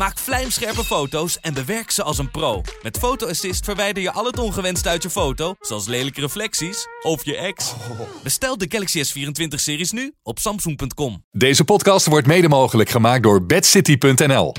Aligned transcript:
Maak 0.00 0.18
vlijmscherpe 0.18 0.84
foto's 0.84 1.40
en 1.40 1.54
bewerk 1.54 1.90
ze 1.90 2.02
als 2.02 2.18
een 2.18 2.30
pro. 2.30 2.62
Met 2.82 2.98
Photo 2.98 3.28
Assist 3.28 3.64
verwijder 3.64 4.02
je 4.02 4.12
al 4.12 4.24
het 4.24 4.38
ongewenst 4.38 4.86
uit 4.86 5.02
je 5.02 5.10
foto, 5.10 5.54
zoals 5.60 5.86
lelijke 5.86 6.20
reflecties 6.20 6.86
of 7.02 7.24
je 7.24 7.36
ex. 7.36 7.74
Bestel 8.22 8.58
de 8.58 8.66
Galaxy 8.68 9.02
S24-series 9.04 9.90
nu 9.90 10.12
op 10.22 10.38
samsung.com. 10.38 11.24
Deze 11.30 11.64
podcast 11.64 12.06
wordt 12.06 12.26
mede 12.26 12.48
mogelijk 12.48 12.90
gemaakt 12.90 13.22
door 13.22 13.46
bedcity.nl. 13.46 14.54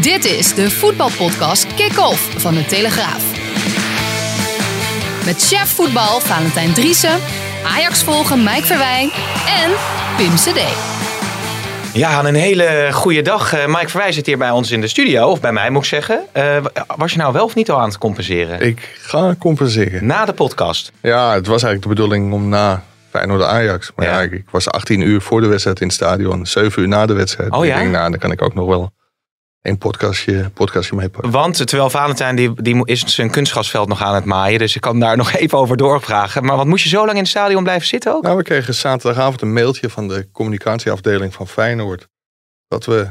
Dit 0.00 0.24
is 0.24 0.54
de 0.54 0.70
voetbalpodcast 0.70 1.74
Kick-Off 1.74 2.40
van 2.40 2.54
de 2.54 2.64
Telegraaf. 2.64 3.24
Met 5.24 5.46
chef 5.46 5.68
voetbal 5.68 6.20
Valentijn 6.20 6.74
Driessen, 6.74 7.20
Ajax 7.64 8.02
volgen 8.02 8.42
Mike 8.42 8.66
Verwijn 8.66 9.10
en 9.46 9.70
Pim 10.16 10.34
CD. 10.34 10.99
Ja, 11.92 12.24
een 12.24 12.34
hele 12.34 12.88
goede 12.92 13.22
dag. 13.22 13.54
Uh, 13.54 13.66
Mike 13.66 13.88
Verwij 13.88 14.12
zit 14.12 14.26
hier 14.26 14.38
bij 14.38 14.50
ons 14.50 14.70
in 14.70 14.80
de 14.80 14.88
studio, 14.88 15.28
of 15.28 15.40
bij 15.40 15.52
mij 15.52 15.70
moet 15.70 15.82
ik 15.82 15.88
zeggen. 15.88 16.20
Uh, 16.36 16.56
was 16.96 17.12
je 17.12 17.18
nou 17.18 17.32
wel 17.32 17.44
of 17.44 17.54
niet 17.54 17.70
al 17.70 17.80
aan 17.80 17.88
het 17.88 17.98
compenseren? 17.98 18.60
Ik 18.60 18.98
ga 18.98 19.34
compenseren. 19.38 20.06
Na 20.06 20.24
de 20.24 20.32
podcast? 20.32 20.92
Ja, 21.00 21.34
het 21.34 21.46
was 21.46 21.62
eigenlijk 21.62 21.82
de 21.82 21.88
bedoeling 21.88 22.32
om 22.32 22.48
na 22.48 22.82
Feyenoord 23.10 23.42
Ajax. 23.42 23.92
Maar 23.96 24.06
ja. 24.06 24.20
ja 24.20 24.30
ik, 24.30 24.44
was 24.50 24.68
18 24.68 25.00
uur 25.00 25.20
voor 25.20 25.40
de 25.40 25.46
wedstrijd 25.46 25.80
in 25.80 25.86
het 25.86 25.96
stadion, 25.96 26.46
7 26.46 26.82
uur 26.82 26.88
na 26.88 27.06
de 27.06 27.12
wedstrijd. 27.12 27.52
Oh 27.52 27.64
ja? 27.64 27.74
Ik 27.74 27.80
denk, 27.80 27.92
nou, 27.92 28.10
dan 28.10 28.18
kan 28.18 28.32
ik 28.32 28.42
ook 28.42 28.54
nog 28.54 28.66
wel 28.66 28.92
een 29.62 29.78
podcastje, 29.78 30.50
podcastje 30.50 30.96
meepakken. 30.96 31.30
Want 31.30 31.66
terwijl 31.66 31.90
Valentijn 31.90 32.36
die, 32.36 32.62
die 32.62 32.86
is 32.86 33.04
zijn 33.04 33.30
kunstgasveld 33.30 33.88
nog 33.88 34.02
aan 34.02 34.14
het 34.14 34.24
maaien. 34.24 34.58
Dus 34.58 34.74
ik 34.74 34.80
kan 34.80 35.00
daar 35.00 35.16
nog 35.16 35.32
even 35.36 35.58
over 35.58 35.76
doorvragen. 35.76 36.44
Maar 36.44 36.56
wat 36.56 36.66
moest 36.66 36.84
je 36.84 36.88
zo 36.88 37.00
lang 37.00 37.10
in 37.10 37.22
het 37.22 37.28
stadion 37.28 37.62
blijven 37.62 37.86
zitten 37.86 38.14
ook? 38.14 38.22
Nou, 38.22 38.36
we 38.36 38.42
kregen 38.42 38.74
zaterdagavond 38.74 39.40
een 39.40 39.52
mailtje 39.52 39.90
van 39.90 40.08
de 40.08 40.28
communicatieafdeling 40.32 41.34
van 41.34 41.48
Feyenoord. 41.48 42.08
Dat 42.68 42.84
we 42.84 43.08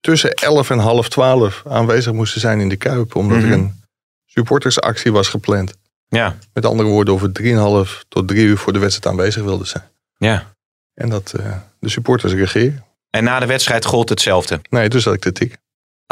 tussen 0.00 0.30
11 0.34 0.70
en 0.70 0.78
half 0.78 1.08
12 1.08 1.62
aanwezig 1.66 2.12
moesten 2.12 2.40
zijn 2.40 2.60
in 2.60 2.68
de 2.68 2.76
Kuip. 2.76 3.14
Omdat 3.14 3.38
mm 3.38 3.42
-hmm. 3.42 3.52
er 3.52 3.58
een 3.58 3.82
supportersactie 4.26 5.12
was 5.12 5.28
gepland. 5.28 5.72
Ja. 6.08 6.36
Met 6.52 6.66
andere 6.66 6.88
woorden, 6.88 7.14
over 7.14 7.30
3,5 7.42 8.08
tot 8.08 8.28
3 8.28 8.44
uur 8.44 8.56
voor 8.56 8.72
de 8.72 8.78
wedstrijd 8.78 9.16
aanwezig 9.16 9.42
wilden 9.42 9.66
zijn. 9.66 9.84
Ja. 10.16 10.52
En 10.94 11.08
dat 11.08 11.34
uh, 11.40 11.56
de 11.78 11.88
supporters 11.88 12.32
regeren. 12.32 12.84
En 13.10 13.24
na 13.24 13.40
de 13.40 13.46
wedstrijd 13.46 13.84
gold 13.84 14.08
hetzelfde? 14.08 14.60
Nee, 14.70 14.88
toen 14.88 15.00
zat 15.00 15.14
ik 15.14 15.20
kritiek. 15.20 15.56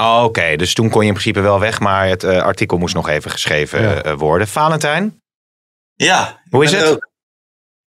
Oh, 0.00 0.16
Oké, 0.16 0.24
okay. 0.24 0.56
dus 0.56 0.74
toen 0.74 0.90
kon 0.90 1.00
je 1.00 1.06
in 1.06 1.12
principe 1.12 1.40
wel 1.40 1.60
weg, 1.60 1.80
maar 1.80 2.08
het 2.08 2.24
uh, 2.24 2.42
artikel 2.42 2.78
moest 2.78 2.94
nog 2.94 3.08
even 3.08 3.30
geschreven 3.30 3.82
ja. 3.82 4.04
uh, 4.04 4.12
worden. 4.12 4.48
Valentijn? 4.48 5.22
Ja. 5.94 6.42
Hoe 6.50 6.64
is 6.64 6.72
het? 6.72 6.84
Ook. 6.84 7.08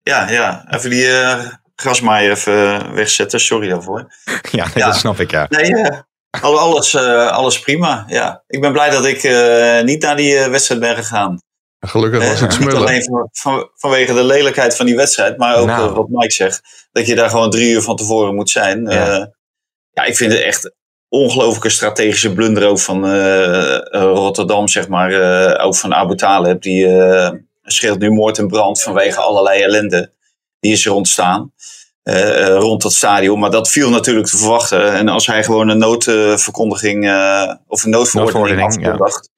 Ja, 0.02 0.30
ja, 0.30 0.66
even 0.70 0.90
die 0.90 1.08
uh, 1.08 1.46
grasmaaier 1.76 2.32
even 2.32 2.94
wegzetten. 2.94 3.40
Sorry 3.40 3.70
daarvoor. 3.70 4.00
ja, 4.52 4.64
nee, 4.64 4.74
ja, 4.76 4.86
dat 4.86 4.96
snap 4.96 5.20
ik, 5.20 5.32
ja. 5.32 5.46
Nee, 5.50 5.74
alles, 6.42 6.96
alles 6.96 7.60
prima. 7.60 8.04
Ja. 8.08 8.44
Ik 8.48 8.62
ben 8.62 8.72
blij 8.72 8.90
dat 8.90 9.06
ik 9.06 9.24
niet 9.84 10.02
naar 10.02 10.16
die 10.16 10.48
wedstrijd 10.50 10.82
ben 10.82 10.96
gegaan. 10.96 11.42
Gelukkig 11.80 12.28
was 12.30 12.40
het 12.40 12.54
smullen. 12.54 12.80
Niet 12.80 12.88
alleen 12.88 13.04
van, 13.04 13.30
van, 13.32 13.70
vanwege 13.74 14.14
de 14.14 14.24
lelijkheid 14.24 14.76
van 14.76 14.86
die 14.86 14.96
wedstrijd, 14.96 15.38
maar 15.38 15.56
ook 15.56 15.68
Nou. 15.68 15.94
wat 15.94 16.08
Mike 16.10 16.34
zegt. 16.34 16.62
Dat 16.92 17.08
je 17.08 17.16
daar 17.16 17.30
gewoon 17.30 17.50
drie 17.50 17.74
uur 17.74 17.82
van 17.82 17.96
tevoren 17.96 18.36
moet 18.36 18.50
zijn. 18.50 18.86
Ja. 18.86 19.34
ja, 19.92 20.04
ik 20.04 20.16
vind 20.16 20.32
het 20.32 20.42
echt 20.42 20.76
ongelooflijke 21.10 21.70
strategische 21.70 22.34
blunder 22.34 22.68
ook 22.68 22.80
van 22.80 23.06
uh, 23.06 23.78
Rotterdam, 23.92 24.68
zeg 24.68 24.88
maar. 24.88 25.12
Uh, 25.12 25.66
ook 25.66 25.76
van 25.76 25.94
Abu 25.94 26.16
Talib. 26.16 26.62
Die 26.62 26.86
uh, 26.86 27.30
scheelt 27.64 28.00
nu 28.00 28.12
moord 28.12 28.38
en 28.38 28.48
brand 28.48 28.82
vanwege 28.82 29.20
allerlei 29.20 29.62
ellende. 29.62 30.12
Die 30.60 30.72
is 30.72 30.86
er 30.86 30.92
ontstaan. 30.92 31.52
rond 32.44 32.82
dat 32.82 32.94
stadion. 32.94 33.40
Maar 33.40 33.52
dat 33.52 33.70
viel 33.70 33.90
natuurlijk 33.90 34.28
te 34.28 34.38
verwachten. 34.38 34.94
En 34.94 35.08
als 35.08 35.28
hij 35.28 35.44
gewoon 35.44 35.70
een 35.70 35.78
noodverkondiging 35.78 37.04
of 37.68 37.84
een 37.84 37.90
noodverordening 37.90 38.62
afkondigt. 38.62 39.30
Ja. 39.32 39.37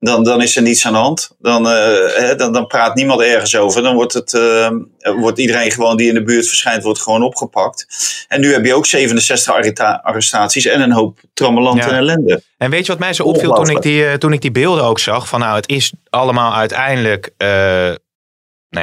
Dan, 0.00 0.24
dan 0.24 0.42
is 0.42 0.56
er 0.56 0.62
niets 0.62 0.86
aan 0.86 0.92
de 0.92 0.98
hand. 0.98 1.30
Dan, 1.38 1.66
uh, 1.66 2.36
dan, 2.36 2.52
dan 2.52 2.66
praat 2.66 2.94
niemand 2.94 3.20
ergens 3.20 3.56
over. 3.56 3.82
Dan 3.82 3.94
wordt, 3.94 4.12
het, 4.12 4.32
uh, 4.32 4.70
wordt 5.00 5.38
iedereen 5.38 5.70
gewoon 5.70 5.96
die 5.96 6.08
in 6.08 6.14
de 6.14 6.22
buurt 6.22 6.48
verschijnt, 6.48 6.82
wordt 6.82 7.02
gewoon 7.02 7.22
opgepakt. 7.22 7.86
En 8.28 8.40
nu 8.40 8.52
heb 8.52 8.64
je 8.64 8.74
ook 8.74 8.86
67 8.86 10.02
arrestaties 10.02 10.66
en 10.66 10.80
een 10.80 10.92
hoop 10.92 11.18
trammeland 11.34 11.78
ja. 11.78 11.88
en 11.88 11.94
ellende. 11.94 12.42
En 12.58 12.70
weet 12.70 12.86
je 12.86 12.92
wat 12.92 13.00
mij 13.00 13.12
zo 13.12 13.22
opviel 13.22 13.52
toen 13.52 13.70
ik, 13.70 13.82
die, 13.82 14.18
toen 14.18 14.32
ik 14.32 14.40
die 14.40 14.50
beelden 14.50 14.84
ook 14.84 14.98
zag? 14.98 15.28
Van 15.28 15.40
nou, 15.40 15.56
het 15.56 15.68
is 15.68 15.92
allemaal 16.10 16.54
uiteindelijk, 16.54 17.30
uh, 17.38 17.48
nou 17.48 17.96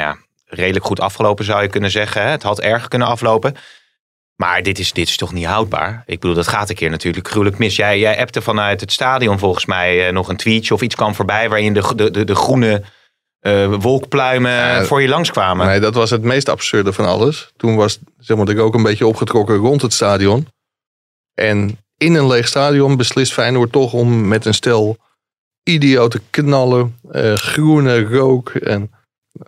ja, 0.03 0.17
redelijk 0.45 0.85
goed 0.85 0.99
afgelopen 0.99 1.45
zou 1.45 1.61
je 1.61 1.69
kunnen 1.69 1.91
zeggen. 1.91 2.21
Hè? 2.21 2.29
Het 2.29 2.43
had 2.43 2.59
erger 2.59 2.87
kunnen 2.87 3.07
aflopen. 3.07 3.55
Maar 4.37 4.63
dit 4.63 4.79
is, 4.79 4.93
dit 4.93 5.07
is 5.07 5.17
toch 5.17 5.33
niet 5.33 5.45
houdbaar? 5.45 6.03
Ik 6.05 6.19
bedoel, 6.19 6.35
dat 6.35 6.47
gaat 6.47 6.69
een 6.69 6.75
keer 6.75 6.89
natuurlijk 6.89 7.27
gruwelijk 7.27 7.57
mis. 7.57 7.75
Jij, 7.75 7.99
jij 7.99 8.19
appte 8.19 8.41
vanuit 8.41 8.81
het 8.81 8.91
stadion 8.91 9.39
volgens 9.39 9.65
mij 9.65 10.07
uh, 10.07 10.13
nog 10.13 10.29
een 10.29 10.37
tweetje 10.37 10.73
of 10.73 10.81
iets 10.81 10.95
kwam 10.95 11.15
voorbij... 11.15 11.49
waarin 11.49 11.73
de, 11.73 11.93
de, 11.95 12.11
de, 12.11 12.23
de 12.23 12.35
groene 12.35 12.83
uh, 13.41 13.73
wolkpluimen 13.73 14.51
ja, 14.51 14.83
voor 14.83 15.01
je 15.01 15.07
langskwamen. 15.07 15.67
Nee, 15.67 15.79
dat 15.79 15.93
was 15.93 16.09
het 16.09 16.21
meest 16.21 16.49
absurde 16.49 16.93
van 16.93 17.05
alles. 17.05 17.51
Toen 17.55 17.75
was 17.75 17.99
zeg 18.17 18.37
maar, 18.37 18.49
ik 18.49 18.59
ook 18.59 18.73
een 18.73 18.83
beetje 18.83 19.07
opgetrokken 19.07 19.55
rond 19.55 19.81
het 19.81 19.93
stadion. 19.93 20.47
En 21.33 21.77
in 21.97 22.15
een 22.15 22.27
leeg 22.27 22.47
stadion 22.47 22.97
beslist 22.97 23.33
Feyenoord 23.33 23.71
toch 23.71 23.93
om 23.93 24.27
met 24.27 24.45
een 24.45 24.53
stel 24.53 24.97
idiote 25.63 26.21
knallen... 26.29 26.99
Uh, 27.11 27.33
groene 27.33 28.03
rook 28.03 28.49
en 28.49 28.91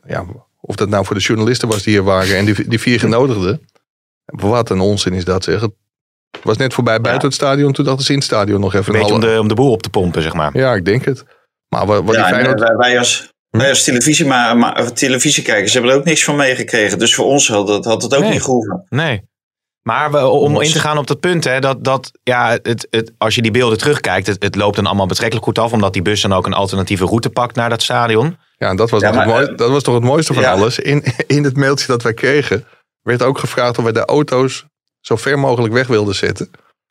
ja, 0.08 0.26
of 0.62 0.76
dat 0.76 0.90
nou 0.90 1.06
voor 1.06 1.16
de 1.16 1.22
journalisten 1.22 1.68
was 1.68 1.84
die 1.84 1.94
hier 1.94 2.04
waren... 2.04 2.38
en 2.38 2.46
die, 2.46 2.68
die 2.68 2.80
vier 2.80 3.00
genodigden... 3.00 3.62
Wat 4.32 4.70
een 4.70 4.80
onzin 4.80 5.14
is 5.14 5.26
dat 5.26 5.44
zeg. 5.44 5.62
Het 5.62 6.44
was 6.44 6.58
net 6.58 6.74
voorbij 6.74 7.02
buiten 7.02 7.22
ja. 7.22 7.28
het 7.28 7.36
stadion. 7.36 7.74
Toen 7.74 7.86
dachten 7.86 8.06
ze 8.06 8.12
in 8.12 8.18
het 8.18 8.28
stadion 8.28 8.60
nog 8.60 8.74
even 8.74 8.94
een 8.94 9.00
beetje 9.00 9.14
om 9.14 9.20
de, 9.20 9.38
om 9.40 9.48
de 9.48 9.54
boel 9.54 9.72
op 9.72 9.82
te 9.82 9.90
pompen, 9.90 10.22
zeg 10.22 10.34
maar. 10.34 10.58
Ja, 10.58 10.74
ik 10.74 10.86
denk 10.86 11.06
het. 11.06 11.24
Maar 11.68 11.86
wat, 11.86 12.04
wat 12.04 12.16
ja, 12.16 12.26
die 12.26 12.34
Feyenoord... 12.34 12.60
wij, 12.60 12.76
wij, 12.76 12.98
als, 12.98 13.34
hm? 13.50 13.58
wij 13.58 13.70
als 13.70 13.84
televisie, 13.84 14.26
maar, 14.26 14.58
maar, 14.58 14.94
televisiekijkers 14.94 15.74
hebben 15.74 15.92
er 15.92 15.98
ook 15.98 16.04
niks 16.04 16.24
van 16.24 16.36
meegekregen. 16.36 17.00
Dus 17.00 17.16
voor 17.16 17.26
ons 17.26 17.48
had 17.48 17.68
het, 17.68 17.86
had 17.86 18.02
het 18.02 18.16
ook 18.16 18.22
nee. 18.22 18.32
niet 18.32 18.44
gehoeven. 18.44 18.86
Nee. 18.90 19.28
Maar 19.82 20.12
we, 20.12 20.28
om 20.28 20.62
in 20.62 20.72
te 20.72 20.80
gaan 20.80 20.98
op 20.98 21.08
dat 21.08 21.20
punt, 21.20 21.44
hè, 21.44 21.60
dat, 21.60 21.84
dat 21.84 22.12
ja, 22.24 22.58
het, 22.62 22.88
het, 22.90 23.12
als 23.18 23.36
je 23.36 23.42
die 23.42 23.52
beelden 23.52 23.78
terugkijkt, 23.78 24.28
het, 24.28 24.44
het 24.44 24.56
loopt 24.56 24.76
dan 24.76 24.86
allemaal 24.86 25.06
betrekkelijk 25.06 25.46
goed 25.46 25.60
af, 25.60 25.74
omdat 25.74 25.94
die 25.94 26.02
bus 26.02 26.22
dan 26.22 26.34
ook 26.34 26.46
een 26.46 26.54
alternatieve 26.54 27.06
route 27.06 27.30
pakt 27.30 27.56
naar 27.56 27.70
dat 27.70 27.82
stadion. 27.82 28.38
Ja, 28.58 28.76
dat 28.76 28.90
was, 28.90 29.02
ja, 29.02 29.12
maar, 29.12 29.28
mooi, 29.28 29.56
dat 29.56 29.70
was 29.70 29.84
toch 29.84 29.94
het 29.94 30.04
mooiste 30.04 30.34
van 30.34 30.44
ja. 30.44 30.52
alles. 30.52 30.80
In, 30.80 31.04
in 31.28 31.44
het 31.44 31.58
mailtje 31.58 31.88
dat 31.88 32.04
wij 32.04 32.14
kregen, 32.14 32.66
werd 33.09 33.24
ook 33.24 33.38
gevraagd 33.38 33.78
of 33.78 33.84
wij 33.84 33.94
de 33.94 34.06
auto's 34.06 34.66
zo 35.00 35.16
ver 35.16 35.40
mogelijk 35.40 35.74
weg 35.74 35.88
wilden 35.88 36.16
zetten. 36.16 36.50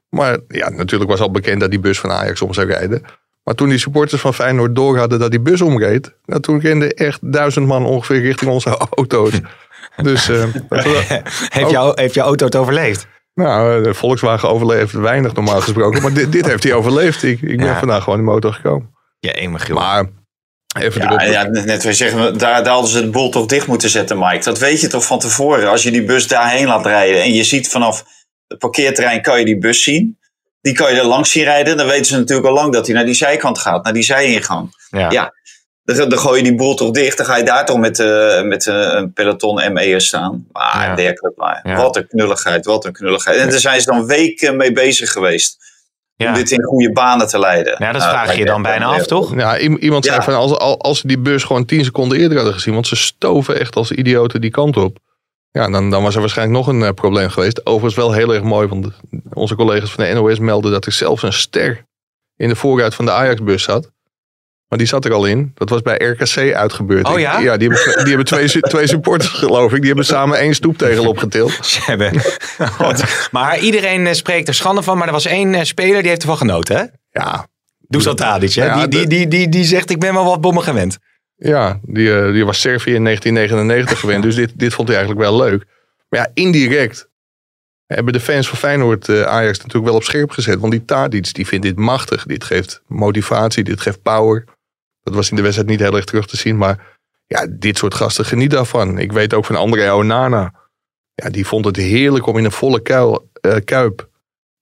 Maar 0.09 0.39
ja, 0.49 0.69
natuurlijk 0.69 1.11
was 1.11 1.21
al 1.21 1.31
bekend 1.31 1.61
dat 1.61 1.71
die 1.71 1.81
bus 1.81 2.01
van 2.01 2.11
Ajax 2.11 2.43
om 2.43 2.55
zou 2.55 2.67
rijden. 2.67 3.03
Maar 3.43 3.55
toen 3.55 3.69
die 3.69 3.79
supporters 3.79 4.21
van 4.21 4.35
Feyenoord 4.35 4.75
door 4.75 4.99
hadden 4.99 5.19
dat 5.19 5.31
die 5.31 5.41
bus 5.41 5.61
omreed, 5.61 6.15
nou, 6.25 6.41
toen 6.41 6.61
renden 6.61 6.91
echt 6.91 7.33
duizend 7.33 7.67
man 7.67 7.85
ongeveer 7.85 8.21
richting 8.21 8.51
onze 8.51 8.77
auto's. 8.97 9.41
Dus, 10.03 10.29
uh, 10.29 10.45
heeft, 11.59 11.71
jouw, 11.71 11.93
heeft 11.95 12.15
jouw 12.15 12.27
auto 12.27 12.45
het 12.45 12.57
overleefd? 12.57 13.07
Nou, 13.35 13.83
de 13.83 13.95
Volkswagen 13.95 14.49
overleeft 14.49 14.93
weinig 14.93 15.33
normaal 15.33 15.61
gesproken. 15.61 16.03
Maar 16.03 16.13
dit, 16.13 16.33
dit 16.33 16.47
heeft 16.47 16.63
hij 16.63 16.73
overleefd. 16.73 17.23
Ik, 17.23 17.43
ik 17.43 17.57
ben 17.57 17.67
ja. 17.67 17.79
vandaag 17.79 18.03
gewoon 18.03 18.19
in 18.19 18.25
de 18.25 18.31
motor 18.31 18.53
gekomen. 18.53 18.95
Ja, 19.19 19.33
eenmaal 19.33 19.61
Maar 19.75 20.05
Even 20.77 21.03
ja, 21.03 21.23
ja, 21.23 21.43
net 21.43 21.83
wij 21.83 21.93
zeggen, 21.93 22.39
daar, 22.39 22.65
daar 22.65 22.73
hadden 22.73 22.91
ze 22.91 22.99
het 22.99 23.11
bol 23.11 23.31
toch 23.31 23.47
dicht 23.47 23.67
moeten 23.67 23.89
zetten, 23.89 24.19
Mike. 24.19 24.45
Dat 24.45 24.59
weet 24.59 24.81
je 24.81 24.87
toch 24.87 25.05
van 25.05 25.19
tevoren. 25.19 25.71
Als 25.71 25.83
je 25.83 25.91
die 25.91 26.05
bus 26.05 26.27
daarheen 26.27 26.67
laat 26.67 26.87
rijden 26.87 27.23
en 27.23 27.33
je 27.33 27.45
ziet 27.45 27.69
vanaf 27.69 28.05
het 28.47 28.59
parkeerterrein 28.59 29.23
kan 29.23 29.39
je 29.39 29.45
die 29.45 29.59
bus 29.59 29.83
zien. 29.83 30.19
Die 30.61 30.75
kan 30.75 30.95
je 30.95 31.01
er 31.01 31.07
langs 31.07 31.31
zien 31.31 31.45
rijden. 31.45 31.77
Dan 31.77 31.87
weten 31.87 32.07
ze 32.07 32.17
natuurlijk 32.17 32.49
al 32.49 32.55
lang 32.55 32.73
dat 32.73 32.87
hij 32.87 32.95
naar 32.95 33.05
die 33.05 33.15
zijkant 33.15 33.59
gaat, 33.59 33.85
naar 33.85 33.93
die 33.93 34.03
zijingang. 34.03 34.71
Ja. 34.91 35.11
ja. 35.11 35.33
Dan, 35.85 36.09
dan 36.09 36.19
gooi 36.19 36.37
je 36.37 36.43
die 36.43 36.55
boel 36.55 36.75
toch 36.75 36.91
dicht. 36.91 37.17
Dan 37.17 37.27
ga 37.27 37.37
je 37.37 37.45
daar 37.45 37.67
toch 37.67 37.79
met, 37.79 37.99
uh, 37.99 38.43
met 38.43 38.67
uh, 38.67 38.75
een 38.75 39.13
peloton 39.13 39.73
ME'ers 39.73 40.07
staan. 40.07 40.47
Maar 40.53 40.89
ja. 40.89 40.95
werkelijk 40.95 41.37
maar. 41.37 41.61
Ja. 41.63 41.77
Wat 41.77 41.97
een 41.97 42.07
knulligheid, 42.07 42.65
wat 42.65 42.85
een 42.85 42.93
knulligheid. 42.93 43.39
En 43.39 43.51
daar 43.51 43.59
zijn 43.59 43.81
ze 43.81 43.91
dan 43.91 44.07
weken 44.07 44.57
mee 44.57 44.73
bezig 44.73 45.13
geweest. 45.13 45.57
Ja. 46.19 46.29
Om 46.29 46.35
dit 46.35 46.51
in 46.51 46.63
goede 46.63 46.93
banen 46.93 47.29
te 47.29 47.39
leiden. 47.39 47.77
Ja, 47.79 47.93
dat 47.93 48.03
vraag 48.03 48.33
je 48.33 48.39
je 48.39 48.45
dan 48.45 48.63
bijna 48.63 48.87
af, 48.87 49.07
toch? 49.07 49.35
Ja, 49.35 49.59
iemand 49.59 50.05
zei 50.05 50.23
van 50.23 50.35
als, 50.35 50.59
als 50.59 50.99
ze 50.99 51.07
die 51.07 51.19
bus 51.19 51.45
gewoon 51.45 51.65
10 51.65 51.85
seconden 51.85 52.19
eerder 52.19 52.37
hadden 52.37 52.55
gezien. 52.55 52.75
Want 52.75 52.87
ze 52.87 52.97
stoven 52.97 53.61
echt 53.61 53.77
als 53.77 53.93
idioten 53.93 54.41
die 54.41 54.51
kant 54.51 54.77
op. 54.77 54.99
Ja, 55.51 55.71
dan, 55.71 55.91
dan 55.91 56.03
was 56.03 56.15
er 56.15 56.21
waarschijnlijk 56.21 56.59
nog 56.59 56.75
een 56.75 56.81
uh, 56.81 56.91
probleem 56.91 57.29
geweest. 57.29 57.67
Overigens 57.67 57.95
wel 57.95 58.13
heel 58.13 58.35
erg 58.35 58.43
mooi, 58.43 58.69
want 58.69 58.89
onze 59.33 59.55
collega's 59.55 59.93
van 59.93 60.05
de 60.05 60.13
NOS 60.13 60.39
melden 60.39 60.73
dat 60.73 60.87
er 60.87 60.93
zelfs 60.93 61.23
een 61.23 61.33
ster 61.33 61.85
in 62.37 62.49
de 62.49 62.57
voorruit 62.57 62.95
van 62.95 63.05
de 63.05 63.13
Ajax-bus 63.13 63.63
zat. 63.63 63.91
Maar 64.69 64.79
die 64.79 64.87
zat 64.87 65.05
er 65.05 65.13
al 65.13 65.27
in. 65.27 65.51
Dat 65.55 65.69
was 65.69 65.83
bij 65.83 65.97
RKC 65.97 66.55
uitgebeurd. 66.55 67.07
Oh 67.07 67.13
Ik- 67.13 67.19
ja? 67.19 67.39
Ja, 67.39 67.57
die 67.57 67.69
hebben, 67.69 67.97
die 67.97 68.07
hebben 68.09 68.25
twee, 68.25 68.49
twee 68.61 68.87
supporters, 68.87 69.31
geloof 69.31 69.73
ik. 69.73 69.79
Die 69.79 69.87
hebben 69.87 70.05
samen 70.05 70.39
één 70.39 70.55
stoeptegel 70.55 71.07
opgetild. 71.09 71.59
Ze 71.67 71.81
hebben. 71.85 72.13
Want- 72.79 73.29
maar 73.31 73.59
iedereen 73.59 74.07
eh, 74.07 74.13
spreekt 74.13 74.49
er 74.49 74.55
schande 74.55 74.83
van. 74.83 74.99
Maar 74.99 75.07
er 75.07 75.13
was 75.13 75.27
één 75.27 75.55
eh, 75.55 75.63
speler 75.65 76.01
die 76.01 76.09
heeft 76.09 76.21
ervan 76.23 76.37
genoten. 76.37 76.77
Hè? 76.77 76.85
Ja, 77.21 77.47
Dusan 77.79 78.17
Tadic. 78.17 78.53
Hè? 78.53 78.65
Ja, 78.65 78.87
die, 78.87 78.89
die, 78.89 79.07
die, 79.07 79.29
die, 79.29 79.49
die 79.49 79.65
zegt: 79.65 79.91
Ik 79.91 80.01
ben 80.01 80.15
wel 80.15 80.25
wat 80.25 80.41
bommen 80.41 80.63
gewend. 80.63 80.99
ja 81.37 81.79
die, 81.83 82.15
eh, 82.21 82.33
die 82.33 82.45
was 82.45 82.61
Servië 82.61 82.95
in 82.95 83.05
1999 83.05 83.99
gewend. 84.01 84.23
Dus 84.23 84.35
dit, 84.35 84.53
dit 84.59 84.75
vond 84.75 84.89
hij 84.89 84.97
eigenlijk 84.97 85.29
wel 85.29 85.37
leuk. 85.39 85.65
Maar 86.09 86.21
ja, 86.21 86.31
indirect 86.35 87.09
hebben 87.87 88.13
de 88.13 88.21
fans 88.21 88.49
van 88.49 88.59
Feyenoord 88.59 89.09
Ajax 89.09 89.59
natuurlijk 89.59 89.85
wel 89.87 89.95
op 89.95 90.05
scherp 90.05 90.31
gezet. 90.31 90.59
Want 90.61 90.73
die 90.73 90.85
Tadic 90.85 91.35
die 91.35 91.47
vindt 91.47 91.65
dit 91.67 91.77
machtig. 91.77 92.25
Dit 92.25 92.45
geeft 92.45 92.83
motivatie, 92.87 93.65
dit 93.65 93.81
geeft 93.81 94.03
power. 94.03 94.45
Dat 95.09 95.17
was 95.17 95.31
in 95.31 95.37
de 95.37 95.43
wedstrijd 95.43 95.71
niet 95.71 95.81
heel 95.81 95.97
erg 95.97 96.05
terug 96.05 96.27
te 96.27 96.37
zien. 96.37 96.57
Maar 96.57 96.97
ja, 97.27 97.47
dit 97.51 97.79
soort 97.79 97.95
gasten 97.95 98.25
geniet 98.25 98.51
daarvan. 98.51 98.99
Ik 98.99 99.13
weet 99.13 99.35
ook 99.35 99.45
van 99.45 99.57
André 99.57 99.93
Onana. 99.93 100.55
Ja, 101.15 101.31
die 101.31 101.47
vond 101.47 101.65
het 101.65 101.77
heerlijk 101.77 102.27
om 102.27 102.39
in 102.39 102.45
een 102.45 102.53
volle 102.53 102.83
kuil, 102.83 103.31
eh, 103.41 103.57
kuip 103.65 104.09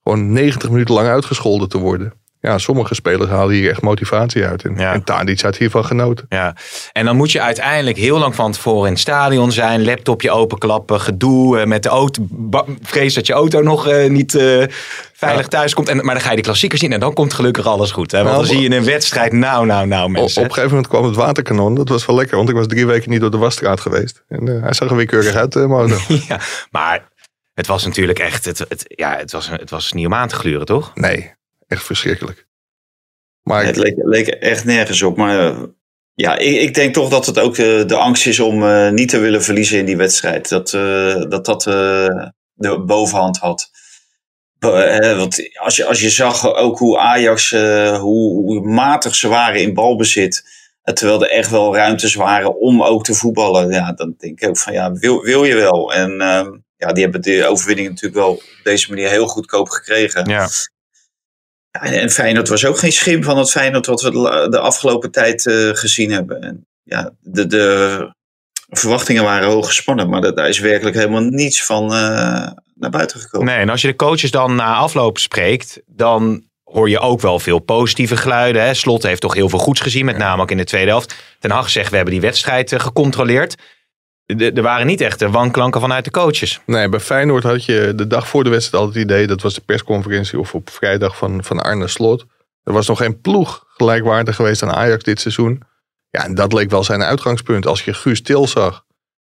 gewoon 0.02 0.32
90 0.32 0.70
minuten 0.70 0.94
lang 0.94 1.08
uitgescholden 1.08 1.68
te 1.68 1.78
worden. 1.78 2.12
Ja, 2.46 2.58
sommige 2.58 2.94
spelers 2.94 3.30
halen 3.30 3.54
hier 3.54 3.70
echt 3.70 3.82
motivatie 3.82 4.44
uit. 4.44 4.64
En, 4.64 4.74
Ja. 4.76 4.92
en 4.92 5.04
Tadic 5.04 5.40
had 5.40 5.56
hiervan 5.56 5.84
genoten. 5.84 6.26
Ja. 6.28 6.54
En 6.92 7.04
dan 7.04 7.16
moet 7.16 7.32
je 7.32 7.40
uiteindelijk 7.40 7.96
heel 7.96 8.18
lang 8.18 8.34
van 8.34 8.52
tevoren 8.52 8.86
in 8.86 8.92
het 8.92 9.00
stadion 9.00 9.52
zijn. 9.52 9.84
Laptopje 9.84 10.30
openklappen. 10.30 11.00
Gedoe 11.00 11.58
eh, 11.58 11.66
met 11.66 11.82
de 11.82 11.88
auto. 11.88 12.26
Vrees 12.82 13.14
dat 13.14 13.26
je 13.26 13.32
auto 13.32 13.62
nog 13.62 13.86
eh, 13.88 14.10
niet 14.10 14.34
eh, 14.34 14.62
veilig 15.12 15.48
thuis 15.48 15.74
komt. 15.74 15.88
En, 15.88 15.96
maar 16.04 16.14
dan 16.14 16.22
ga 16.24 16.30
je 16.30 16.36
de 16.36 16.42
klassiekers 16.42 16.80
zien. 16.80 16.92
En 16.92 17.00
dan 17.00 17.12
komt 17.12 17.34
gelukkig 17.34 17.66
alles 17.66 17.90
goed. 17.90 18.12
Hè? 18.12 18.22
Want 18.22 18.36
dan 18.36 18.46
zie 18.46 18.58
je 18.58 18.64
in 18.64 18.72
een 18.72 18.84
wedstrijd. 18.84 19.32
Nou, 19.32 19.66
nou, 19.66 19.86
nou 19.86 20.02
Op, 20.02 20.08
op 20.08 20.12
mensen. 20.16 20.42
een 20.42 20.48
gegeven 20.48 20.70
moment 20.70 20.88
kwam 20.88 21.04
het 21.04 21.16
waterkanon. 21.16 21.74
Dat 21.74 21.88
was 21.88 22.06
wel 22.06 22.16
lekker, 22.16 22.36
want 22.36 22.48
ik 22.48 22.54
was 22.54 22.66
drie 22.66 22.86
weken 22.86 23.10
niet 23.10 23.20
door 23.20 23.30
de 23.30 23.36
wasstraat 23.36 23.80
geweest. 23.80 24.24
En 24.28 24.46
hij 24.46 24.72
zag 24.72 24.90
er 24.90 24.96
weer 24.96 25.06
keurig 25.06 25.34
uit. 25.34 25.54
Ja, 26.28 26.40
maar 26.70 27.08
het 27.54 27.66
was 27.66 27.84
natuurlijk 27.84 28.18
echt. 28.18 28.44
Het, 28.44 28.58
het, 28.58 28.84
ja, 28.88 29.16
het, 29.16 29.32
was, 29.32 29.48
het 29.48 29.70
was 29.70 29.92
niet 29.92 30.06
om 30.06 30.14
aan 30.14 30.28
te 30.28 30.34
gluren, 30.34 30.66
toch? 30.66 30.90
Nee, 30.94 31.34
echt 31.66 31.84
verschrikkelijk. 31.84 32.46
Maar 33.42 33.64
Het 33.64 33.76
leek, 33.76 33.94
leek 33.96 34.26
echt 34.28 34.64
nergens 34.64 35.02
op. 35.02 35.16
Maar 35.16 35.38
eh, 35.38 35.62
ja, 36.14 36.38
ik, 36.38 36.60
ik 36.60 36.74
denk 36.74 36.94
toch 36.94 37.08
dat 37.08 37.26
het 37.26 37.38
ook 37.38 37.56
eh, 37.56 37.86
de 37.86 37.96
angst 37.96 38.26
is 38.26 38.40
om 38.40 38.62
eh, 38.64 38.90
niet 38.90 39.08
te 39.08 39.18
willen 39.18 39.42
verliezen 39.42 39.78
in 39.78 39.84
die 39.84 39.96
wedstrijd. 39.96 40.48
Dat 40.48 40.72
eh, 40.74 41.22
dat, 41.28 41.44
dat 41.44 41.66
eh, 41.66 42.26
de 42.52 42.80
bovenhand 42.86 43.38
had. 43.38 43.70
Want 44.58 45.50
als 45.54 45.76
je, 45.76 45.84
als 45.84 46.00
je 46.00 46.10
zag 46.10 46.54
ook 46.54 46.78
hoe 46.78 46.98
Ajax, 46.98 47.52
eh, 47.52 47.98
hoe, 47.98 48.44
hoe 48.44 48.60
matig 48.60 49.14
ze 49.14 49.28
waren 49.28 49.60
in 49.60 49.74
balbezit. 49.74 50.54
Terwijl 50.82 51.22
er 51.22 51.30
echt 51.30 51.50
wel 51.50 51.74
ruimtes 51.74 52.14
waren 52.14 52.60
om 52.60 52.82
ook 52.82 53.04
te 53.04 53.14
voetballen. 53.14 53.70
Ja, 53.70 53.92
dan 53.92 54.14
denk 54.18 54.40
ik 54.40 54.48
ook 54.48 54.58
van 54.58 54.72
ja, 54.72 54.92
wil, 54.92 55.22
wil 55.22 55.44
je 55.44 55.54
wel? 55.54 55.92
En 55.92 56.20
ehm, 56.20 56.50
ja, 56.76 56.92
die 56.92 57.02
hebben 57.02 57.22
de 57.22 57.46
overwinning 57.46 57.88
natuurlijk 57.88 58.14
wel 58.14 58.30
op 58.30 58.42
deze 58.62 58.88
manier 58.88 59.08
heel 59.08 59.26
goedkoop 59.26 59.68
gekregen. 59.68 60.28
Ja. 60.28 60.48
En 61.80 62.00
en 62.00 62.10
Feyenoord 62.10 62.48
was 62.48 62.64
ook 62.64 62.78
geen 62.78 62.92
schim 62.92 63.22
van 63.22 63.38
het 63.38 63.50
Feyenoord 63.50 63.86
wat 63.86 64.02
we 64.02 64.10
de 64.50 64.58
afgelopen 64.58 65.10
tijd 65.10 65.46
eh, 65.46 65.68
gezien 65.72 66.10
hebben. 66.10 66.40
En 66.40 66.66
ja, 66.82 67.10
de, 67.20 67.46
de 67.46 68.14
verwachtingen 68.68 69.22
waren 69.22 69.48
hoog 69.48 69.66
gespannen, 69.66 70.08
maar 70.08 70.20
da- 70.20 70.30
daar 70.32 70.48
is 70.48 70.58
werkelijk 70.58 70.96
helemaal 70.96 71.22
niets 71.22 71.64
van 71.64 71.84
eh, 71.84 72.50
naar 72.74 72.90
buiten 72.90 73.20
gekomen. 73.20 73.46
Nee, 73.46 73.56
en 73.56 73.68
als 73.68 73.80
je 73.80 73.88
de 73.88 73.96
coaches 73.96 74.30
dan 74.30 74.54
na 74.54 74.74
afloop 74.74 75.18
spreekt, 75.18 75.80
dan 75.86 76.44
hoor 76.64 76.88
je 76.88 76.98
ook 76.98 77.20
wel 77.20 77.38
veel 77.38 77.58
positieve 77.58 78.16
geluiden. 78.16 78.62
Hè. 78.62 78.74
Slot 78.74 79.02
heeft 79.02 79.20
toch 79.20 79.34
heel 79.34 79.48
veel 79.48 79.58
goeds 79.58 79.80
gezien, 79.80 80.04
met 80.04 80.18
name 80.18 80.42
ook 80.42 80.50
in 80.50 80.56
de 80.56 80.64
tweede 80.64 80.90
helft. 80.90 81.14
Ten 81.38 81.50
Hag 81.50 81.70
zegt, 81.70 81.90
we 81.90 81.96
hebben 81.96 82.14
die 82.14 82.22
wedstrijd 82.22 82.72
eh, 82.72 82.80
gecontroleerd. 82.80 83.54
Er 84.26 84.62
waren 84.62 84.86
niet 84.86 85.00
echt 85.00 85.18
de 85.18 85.30
wanklanken 85.30 85.80
vanuit 85.80 86.04
de 86.04 86.10
coaches. 86.10 86.60
nee, 86.66 86.88
bij 86.88 87.00
Feyenoord 87.00 87.42
had 87.42 87.64
je 87.64 87.92
de 87.96 88.06
dag 88.06 88.28
voor 88.28 88.44
de 88.44 88.50
wedstrijd 88.50 88.84
altijd 88.84 89.02
het 89.02 89.12
idee... 89.12 89.26
dat 89.26 89.42
was 89.42 89.54
de 89.54 89.60
persconferentie 89.60 90.38
of 90.38 90.54
op 90.54 90.70
vrijdag 90.70 91.16
van, 91.16 91.44
van 91.44 91.60
Arne 91.60 91.88
Slot. 91.88 92.24
Er 92.62 92.72
was 92.72 92.86
nog 92.86 92.98
geen 92.98 93.20
ploeg 93.20 93.64
gelijkwaardig 93.68 94.36
geweest 94.36 94.62
aan 94.62 94.72
Ajax 94.72 95.04
dit 95.04 95.20
seizoen. 95.20 95.62
Ja, 96.10 96.24
en 96.24 96.34
dat 96.34 96.52
leek 96.52 96.70
wel 96.70 96.84
zijn 96.84 97.02
uitgangspunt. 97.02 97.66
Als 97.66 97.84
je 97.84 97.94
Guus 97.94 98.22
Til 98.22 98.46
zag, 98.46 98.84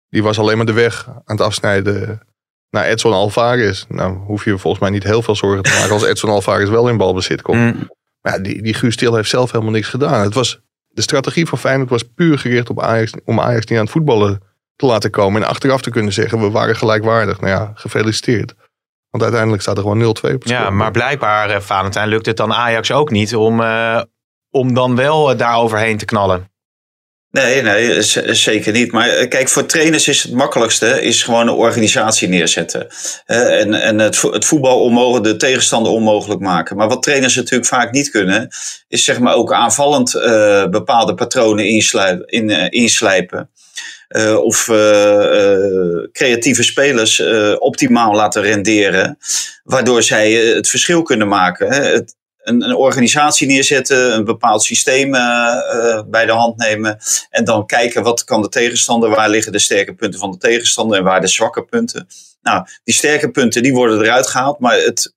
die 0.09 0.23
was 0.23 0.39
alleen 0.39 0.57
maar 0.57 0.65
de 0.65 0.73
weg 0.73 1.07
aan 1.07 1.21
het 1.25 1.41
afsnijden 1.41 2.21
naar 2.69 2.85
Edson 2.85 3.13
Alvarez. 3.13 3.85
Nou, 3.87 4.17
hoef 4.17 4.45
je 4.45 4.57
volgens 4.57 4.81
mij 4.81 4.91
niet 4.91 5.03
heel 5.03 5.21
veel 5.21 5.35
zorgen 5.35 5.63
te 5.63 5.73
maken 5.79 5.91
als 5.91 6.03
Edson 6.03 6.29
Alvarez 6.29 6.69
wel 6.69 6.89
in 6.89 6.97
balbezit 6.97 7.41
komt. 7.41 7.75
Mm. 7.75 7.89
Maar 8.21 8.33
ja, 8.33 8.39
die, 8.39 8.61
die 8.61 8.73
Guus 8.73 8.95
Til 8.95 9.15
heeft 9.15 9.29
zelf 9.29 9.51
helemaal 9.51 9.73
niks 9.73 9.87
gedaan. 9.87 10.21
Het 10.23 10.33
was, 10.33 10.59
de 10.87 11.01
strategie 11.01 11.45
van 11.45 11.57
Feyenoord 11.57 11.89
was 11.89 12.03
puur 12.03 12.39
gericht 12.39 12.69
op 12.69 12.81
Ajax, 12.81 13.11
om 13.25 13.39
Ajax 13.39 13.65
niet 13.65 13.77
aan 13.77 13.83
het 13.83 13.93
voetballen 13.93 14.41
te 14.81 14.87
laten 14.87 15.11
komen. 15.11 15.41
En 15.41 15.47
achteraf 15.47 15.81
te 15.81 15.89
kunnen 15.89 16.13
zeggen, 16.13 16.39
we 16.39 16.49
waren 16.49 16.75
gelijkwaardig. 16.75 17.39
Nou 17.39 17.51
ja, 17.53 17.71
gefeliciteerd. 17.75 18.53
Want 19.09 19.23
uiteindelijk 19.23 19.61
staat 19.61 19.77
er 19.77 19.81
gewoon 19.81 19.99
0-2 19.99 20.05
op 20.05 20.41
het 20.41 20.49
Ja, 20.49 20.69
maar 20.69 20.91
blijkbaar, 20.91 21.49
eh, 21.49 21.61
Valentijn, 21.61 22.07
lukt 22.07 22.25
het 22.25 22.37
dan 22.37 22.53
Ajax 22.53 22.91
ook 22.91 23.09
niet 23.11 23.35
om, 23.35 23.61
eh, 23.61 24.01
om 24.49 24.73
dan 24.73 24.95
wel 24.95 25.31
eh, 25.31 25.37
daar 25.37 25.55
overheen 25.57 25.97
te 25.97 26.05
knallen. 26.05 26.49
Nee, 27.31 27.61
nee, 27.61 28.01
zeker 28.35 28.71
niet. 28.71 28.91
Maar 28.91 29.27
kijk, 29.27 29.49
voor 29.49 29.65
trainers 29.65 30.07
is 30.07 30.23
het 30.23 30.33
makkelijkste 30.33 31.01
is 31.01 31.23
gewoon 31.23 31.47
een 31.47 31.53
organisatie 31.53 32.27
neerzetten. 32.27 32.87
En 33.25 33.73
en 33.73 33.99
het, 33.99 34.15
vo- 34.15 34.31
het 34.31 34.45
voetbal 34.45 34.81
onmogelijk, 34.81 35.23
de 35.23 35.35
tegenstander 35.35 35.91
onmogelijk 35.91 36.39
maken. 36.41 36.77
Maar 36.77 36.87
wat 36.87 37.03
trainers 37.03 37.35
natuurlijk 37.35 37.69
vaak 37.69 37.91
niet 37.91 38.09
kunnen, 38.09 38.47
is 38.87 39.03
zeg 39.03 39.19
maar 39.19 39.33
ook 39.33 39.53
aanvallend 39.53 40.15
eh, 40.15 40.67
bepaalde 40.67 41.13
patronen 41.13 41.65
in, 42.25 42.49
eh, 42.49 42.67
inslijpen. 42.69 43.49
Eh, 44.11 44.37
of 44.37 44.69
eh, 44.69 45.53
eh, 45.53 46.09
creatieve 46.11 46.63
spelers 46.63 47.21
optimaal 47.57 48.15
laten 48.15 48.41
renderen. 48.41 49.17
Waardoor 49.63 50.03
zij 50.03 50.31
het 50.31 50.69
verschil 50.69 51.01
kunnen 51.01 51.27
maken. 51.27 51.71
Hè. 51.71 51.83
Het, 51.83 52.15
een, 52.41 52.61
een 52.61 52.75
organisatie 52.75 53.47
neerzetten, 53.47 54.13
een 54.13 54.23
bepaald 54.23 54.63
systeem 54.63 55.11
bij 56.09 56.25
de 56.25 56.31
hand 56.31 56.57
nemen. 56.57 56.99
En 57.29 57.43
dan 57.43 57.65
kijken 57.65 58.03
wat 58.03 58.23
kan 58.23 58.41
de 58.41 58.49
tegenstander, 58.49 59.09
waar 59.09 59.29
liggen 59.29 59.51
de 59.51 59.59
sterke 59.59 59.93
punten 59.93 60.19
van 60.19 60.31
de 60.31 60.37
tegenstander 60.37 60.97
en 60.97 61.03
waar 61.03 61.21
de 61.21 61.27
zwakke 61.27 61.63
punten. 61.63 62.07
Nou, 62.41 62.65
die 62.83 62.95
sterke 62.95 63.31
punten 63.31 63.63
die 63.63 63.73
worden 63.73 64.01
eruit 64.01 64.27
gehaald, 64.27 64.59
maar 64.59 64.77
het 64.77 65.13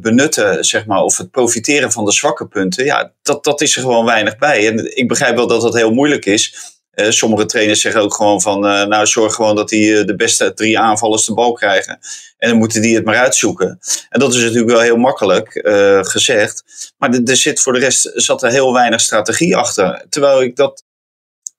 benutten, 0.00 0.64
zeg 0.64 0.86
maar, 0.86 1.02
of 1.02 1.18
het 1.18 1.30
profiteren 1.30 1.92
van 1.92 2.04
de 2.04 2.12
zwakke 2.12 2.46
punten, 2.46 2.84
ja, 2.84 3.12
dat, 3.22 3.44
dat 3.44 3.60
is 3.60 3.76
er 3.76 3.82
gewoon 3.82 4.04
weinig 4.04 4.38
bij. 4.38 4.66
En 4.66 4.96
ik 4.96 5.08
begrijp 5.08 5.36
wel 5.36 5.46
dat 5.46 5.60
dat 5.60 5.74
heel 5.74 5.92
moeilijk 5.92 6.24
is. 6.24 6.76
Eh, 6.98 7.10
sommige 7.10 7.46
trainers 7.46 7.80
zeggen 7.80 8.00
ook 8.00 8.14
gewoon 8.14 8.40
van, 8.40 8.66
eh, 8.66 8.84
nou 8.86 9.06
zorg 9.06 9.34
gewoon 9.34 9.56
dat 9.56 9.68
die 9.68 9.98
eh, 9.98 10.06
de 10.06 10.16
beste 10.16 10.52
drie 10.54 10.78
aanvallers 10.78 11.24
de 11.24 11.34
bal 11.34 11.52
krijgen. 11.52 11.98
En 12.38 12.48
dan 12.48 12.58
moeten 12.58 12.82
die 12.82 12.94
het 12.94 13.04
maar 13.04 13.16
uitzoeken. 13.16 13.78
En 14.08 14.20
dat 14.20 14.34
is 14.34 14.42
natuurlijk 14.42 14.70
wel 14.70 14.80
heel 14.80 14.96
makkelijk 14.96 15.54
eh, 15.54 15.98
gezegd. 16.02 16.64
Maar 16.96 17.10
er- 17.24 17.36
zit 17.36 17.60
voor 17.60 17.72
de 17.72 17.78
rest 17.78 18.10
zat 18.14 18.42
er 18.42 18.50
heel 18.50 18.72
weinig 18.72 19.00
strategie 19.00 19.56
achter. 19.56 20.06
Terwijl 20.08 20.42
ik 20.42 20.56
dat 20.56 20.84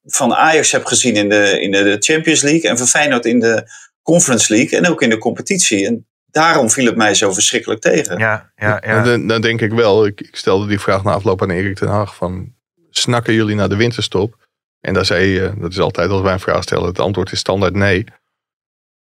van 0.05 0.33
Ajax 0.35 0.71
heb 0.71 0.85
gezien 0.85 1.15
in 1.15 1.29
de, 1.29 1.61
in 1.61 1.71
de 1.71 1.95
Champions 1.99 2.41
League 2.41 2.69
en 2.69 2.77
van 2.77 2.87
Feyenoord 2.87 3.25
in 3.25 3.39
de 3.39 3.63
Conference 4.01 4.53
League 4.53 4.79
en 4.79 4.87
ook 4.87 5.01
in 5.01 5.09
de 5.09 5.17
competitie. 5.17 5.85
En 5.85 6.07
daarom 6.31 6.69
viel 6.69 6.85
het 6.85 6.95
mij 6.95 7.13
zo 7.13 7.33
verschrikkelijk 7.33 7.81
tegen. 7.81 8.17
Ja, 8.17 8.51
ja, 8.55 8.79
En 8.81 9.03
Dan, 9.03 9.27
dan 9.27 9.41
denk 9.41 9.61
ik 9.61 9.71
wel, 9.71 10.05
ik, 10.05 10.21
ik 10.21 10.35
stelde 10.35 10.67
die 10.67 10.79
vraag 10.79 11.03
na 11.03 11.11
afloop 11.11 11.41
aan 11.41 11.49
Erik 11.49 11.75
ten 11.77 11.87
Hag 11.87 12.15
van, 12.15 12.53
snakken 12.89 13.33
jullie 13.33 13.55
naar 13.55 13.69
de 13.69 13.75
winterstop? 13.75 14.47
En 14.79 14.93
daar 14.93 15.05
zei 15.05 15.25
je, 15.25 15.53
dat 15.57 15.71
is 15.71 15.79
altijd 15.79 16.09
als 16.09 16.21
wij 16.21 16.33
een 16.33 16.39
vraag 16.39 16.63
stellen, 16.63 16.87
het 16.87 16.99
antwoord 16.99 17.31
is 17.31 17.39
standaard 17.39 17.75
nee. 17.75 18.05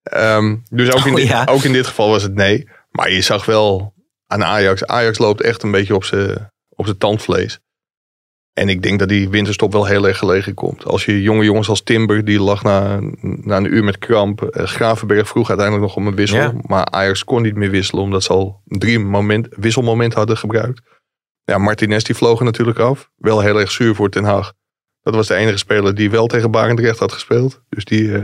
Ehm, 0.04 0.56
dus 0.70 0.92
ook 0.92 1.06
in, 1.06 1.12
Oh, 1.12 1.18
dit, 1.18 1.28
ja. 1.28 1.46
ook 1.50 1.64
in 1.64 1.74
dit 1.74 1.88
geval 1.88 2.10
was 2.10 2.24
het 2.24 2.34
nee. 2.34 2.70
Maar 2.92 3.12
je 3.12 3.22
zag 3.22 3.46
wel 3.46 3.94
aan 4.28 4.44
Ajax, 4.44 4.86
Ajax 4.86 5.18
loopt 5.18 5.42
echt 5.42 5.64
een 5.64 5.72
beetje 5.72 5.96
op 5.96 6.04
zijn 6.04 6.52
op 6.80 6.86
zijn 6.86 6.98
tandvlees. 6.98 7.60
En 8.54 8.70
ik 8.70 8.84
denk 8.84 9.00
dat 9.00 9.10
die 9.10 9.30
winterstop 9.30 9.72
wel 9.72 9.86
heel 9.86 10.08
erg 10.08 10.18
gelegen 10.18 10.54
komt. 10.54 10.86
Als 10.86 11.06
je 11.06 11.22
jonge 11.22 11.44
jongens 11.44 11.70
als 11.70 11.84
Timber, 11.84 12.26
die 12.26 12.40
lag 12.40 12.64
na, 12.64 13.00
na 13.22 13.58
een 13.58 13.74
uur 13.74 13.84
met 13.84 13.98
kramp. 13.98 14.42
Eh, 14.42 14.66
Gravenberg 14.66 15.28
vroeg 15.28 15.50
uiteindelijk 15.50 15.88
nog 15.88 15.96
om 15.96 16.08
een 16.08 16.16
wissel. 16.16 16.38
Ja. 16.38 16.54
Maar 16.62 16.86
Ajax 16.86 17.24
kon 17.24 17.42
niet 17.42 17.56
meer 17.56 17.70
wisselen, 17.70 18.04
omdat 18.04 18.24
ze 18.24 18.34
al 18.34 18.62
drie 18.66 19.00
moment, 19.00 19.48
wisselmomenten 19.50 20.18
hadden 20.18 20.38
gebruikt. 20.38 20.82
Ja, 21.44 21.58
Martinez 21.58 22.04
die 22.04 22.16
vloog 22.16 22.40
er 22.40 22.46
natuurlijk 22.46 22.80
af. 22.80 23.10
Wel 23.16 23.40
heel 23.42 23.60
erg 23.60 23.72
zuur 23.72 23.96
voor 23.96 24.10
Ten 24.10 24.24
Haag. 24.24 24.54
Dat 25.02 25.16
was 25.16 25.28
de 25.28 25.36
enige 25.36 25.58
speler 25.58 25.96
die 25.96 26.10
wel 26.10 26.28
tegen 26.28 26.52
Barendrecht 26.52 27.00
had 27.00 27.12
gespeeld. 27.12 27.62
Dus 27.70 27.86
die, 27.86 28.16
eh, 28.16 28.24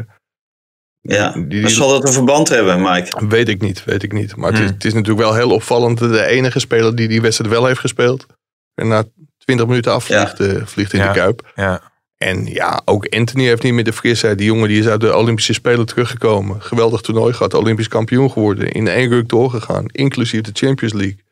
Ja, 1.02 1.36
die, 1.48 1.68
zal 1.70 1.90
dat 1.90 2.08
een 2.08 2.14
verband 2.14 2.50
hebben, 2.50 2.82
Mike. 2.82 3.28
weet 3.28 3.50
ik 3.50 3.62
niet, 3.62 3.84
weet 3.84 4.04
ik 4.04 4.12
niet. 4.12 4.36
Maar 4.36 4.50
het, 4.52 4.60
is, 4.60 4.66
Hmm. 4.66 4.74
het 4.74 4.86
is 4.86 4.94
natuurlijk 4.94 5.20
wel 5.26 5.34
heel 5.36 5.52
opvallend. 5.52 5.98
De 6.00 6.26
enige 6.26 6.60
speler 6.60 6.96
die 6.96 7.08
die 7.08 7.22
wedstrijd 7.22 7.52
wel 7.52 7.66
heeft 7.66 7.80
gespeeld. 7.80 8.26
En 8.74 8.88
na 8.88 9.04
20 9.38 9.68
minuten 9.68 9.92
afvliegt, 9.94 10.40
eh, 10.40 10.66
vliegt 10.66 10.94
in 10.94 11.00
Ja. 11.00 11.14
de 11.14 11.20
kuip. 11.20 11.52
ja. 11.56 11.94
En 12.18 12.46
ja, 12.46 12.82
ook 12.86 13.08
Anthony 13.08 13.44
heeft 13.46 13.64
niet 13.64 13.74
meer 13.74 13.84
de 13.84 13.94
frisheid. 13.94 14.38
Die 14.38 14.48
jongen 14.48 14.68
die 14.68 14.80
is 14.80 14.88
uit 14.88 15.02
de 15.02 15.16
Olympische 15.16 15.54
Spelen 15.54 15.86
teruggekomen. 15.86 16.62
Geweldig 16.62 17.02
toernooi 17.02 17.34
gehad, 17.34 17.54
Olympisch 17.54 17.88
kampioen 17.88 18.32
geworden. 18.32 18.72
In 18.72 18.88
één 18.88 19.10
ruk 19.10 19.30
doorgegaan, 19.30 19.86
inclusief 19.88 20.42
de 20.42 20.50
Champions 20.54 20.94
League. 20.94 21.24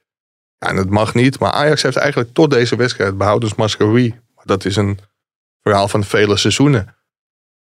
Ja, 0.57 0.67
en 0.69 0.75
dat 0.75 0.89
mag 0.89 1.13
niet. 1.13 1.39
Maar 1.39 1.51
Ajax 1.51 1.81
heeft 1.81 1.95
eigenlijk 1.97 2.33
tot 2.33 2.49
deze 2.51 2.75
wedstrijd 2.75 3.17
behoudens 3.17 3.55
Mascarui. 3.55 4.19
Dat 4.43 4.65
is 4.65 4.75
een 4.75 4.99
verhaal 5.63 5.87
van 5.87 6.03
vele 6.03 6.37
seizoenen. 6.37 6.95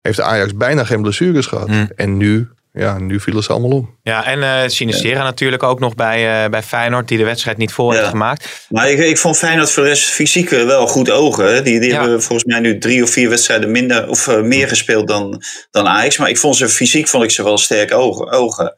Heeft 0.01 0.21
Ajax 0.21 0.55
bijna 0.55 0.85
geen 0.85 1.03
blessures 1.03 1.47
gehad. 1.47 1.69
Hmm. 1.69 1.91
En 1.97 2.17
nu, 2.17 2.49
ja, 2.73 2.99
nu 2.99 3.21
vielen 3.21 3.43
ze 3.43 3.51
allemaal 3.53 3.71
om. 3.71 3.99
Ja, 4.03 4.25
en 4.25 4.43
eh 4.43 4.69
Sinistera 4.69 5.23
natuurlijk 5.23 5.63
ook 5.63 5.81
nog 5.81 5.95
bij, 5.95 6.45
eh, 6.45 6.51
bij 6.51 6.63
Feyenoord, 6.63 7.09
die 7.09 7.19
de 7.19 7.25
wedstrijd 7.25 7.57
niet 7.57 7.73
vol 7.73 7.93
Ja. 7.93 7.99
heeft 7.99 8.11
gemaakt. 8.11 8.67
Maar 8.69 8.91
ik, 8.91 8.99
ik 8.99 9.19
vond 9.19 9.37
Feyenoord 9.39 9.71
voor 9.71 9.83
de 9.83 9.89
rest 9.89 10.05
fysiek 10.09 10.51
eh, 10.51 10.65
wel 10.65 10.87
goed 10.87 11.11
ogen. 11.11 11.55
hè. 11.55 11.63
Die, 11.63 11.81
die 11.81 11.91
Ja. 11.91 12.01
hebben 12.01 12.23
volgens 12.23 12.45
mij 12.45 12.61
nu 12.61 12.79
drie 12.79 13.03
of 13.03 13.11
vier 13.11 13.29
wedstrijden 13.29 13.71
minder 13.71 14.09
of 14.09 14.37
meer 14.43 14.69
gespeeld 14.69 15.09
dan, 15.09 15.43
dan 15.71 15.87
Ajax. 15.89 16.17
Maar 16.19 16.29
ik 16.29 16.39
vond 16.39 16.57
ze 16.57 16.69
fysiek 16.69 17.09
vond 17.09 17.25
ik 17.25 17.31
ze 17.31 17.43
wel 17.45 17.59
sterk 17.59 17.95
ogen. 17.95 18.31
ogen. 18.31 18.75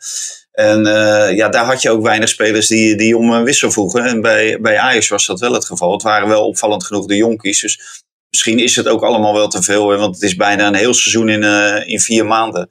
En 0.53 0.87
eh, 0.87 1.37
ja, 1.37 1.49
daar 1.49 1.65
had 1.65 1.83
je 1.83 1.91
ook 1.91 2.03
weinig 2.03 2.29
spelers 2.29 2.67
die, 2.67 2.97
die 2.97 3.17
om 3.17 3.31
een 3.33 3.45
wissel 3.45 3.71
vroegen. 3.71 4.05
En 4.05 4.21
bij, 4.21 4.59
bij 4.61 4.79
Ajax 4.79 5.09
was 5.09 5.27
dat 5.27 5.41
wel 5.41 5.53
het 5.53 5.65
geval. 5.65 5.93
Het 5.93 6.03
waren 6.03 6.29
wel 6.29 6.47
opvallend 6.47 6.85
genoeg 6.85 7.07
de 7.07 7.17
jonkies. 7.17 7.61
Dus 7.61 8.04
misschien 8.35 8.59
is 8.59 8.77
het 8.77 8.89
ook 8.89 9.03
allemaal 9.03 9.35
wel 9.35 9.49
te 9.49 9.63
veel. 9.63 9.91
Hè, 9.91 9.97
want 9.97 10.15
het 10.15 10.25
is 10.25 10.37
bijna 10.37 10.67
een 10.67 10.75
heel 10.75 10.95
seizoen 10.95 11.29
in, 11.29 11.43
eh, 11.43 11.89
in 11.89 12.01
vier 12.01 12.27
maanden. 12.27 12.69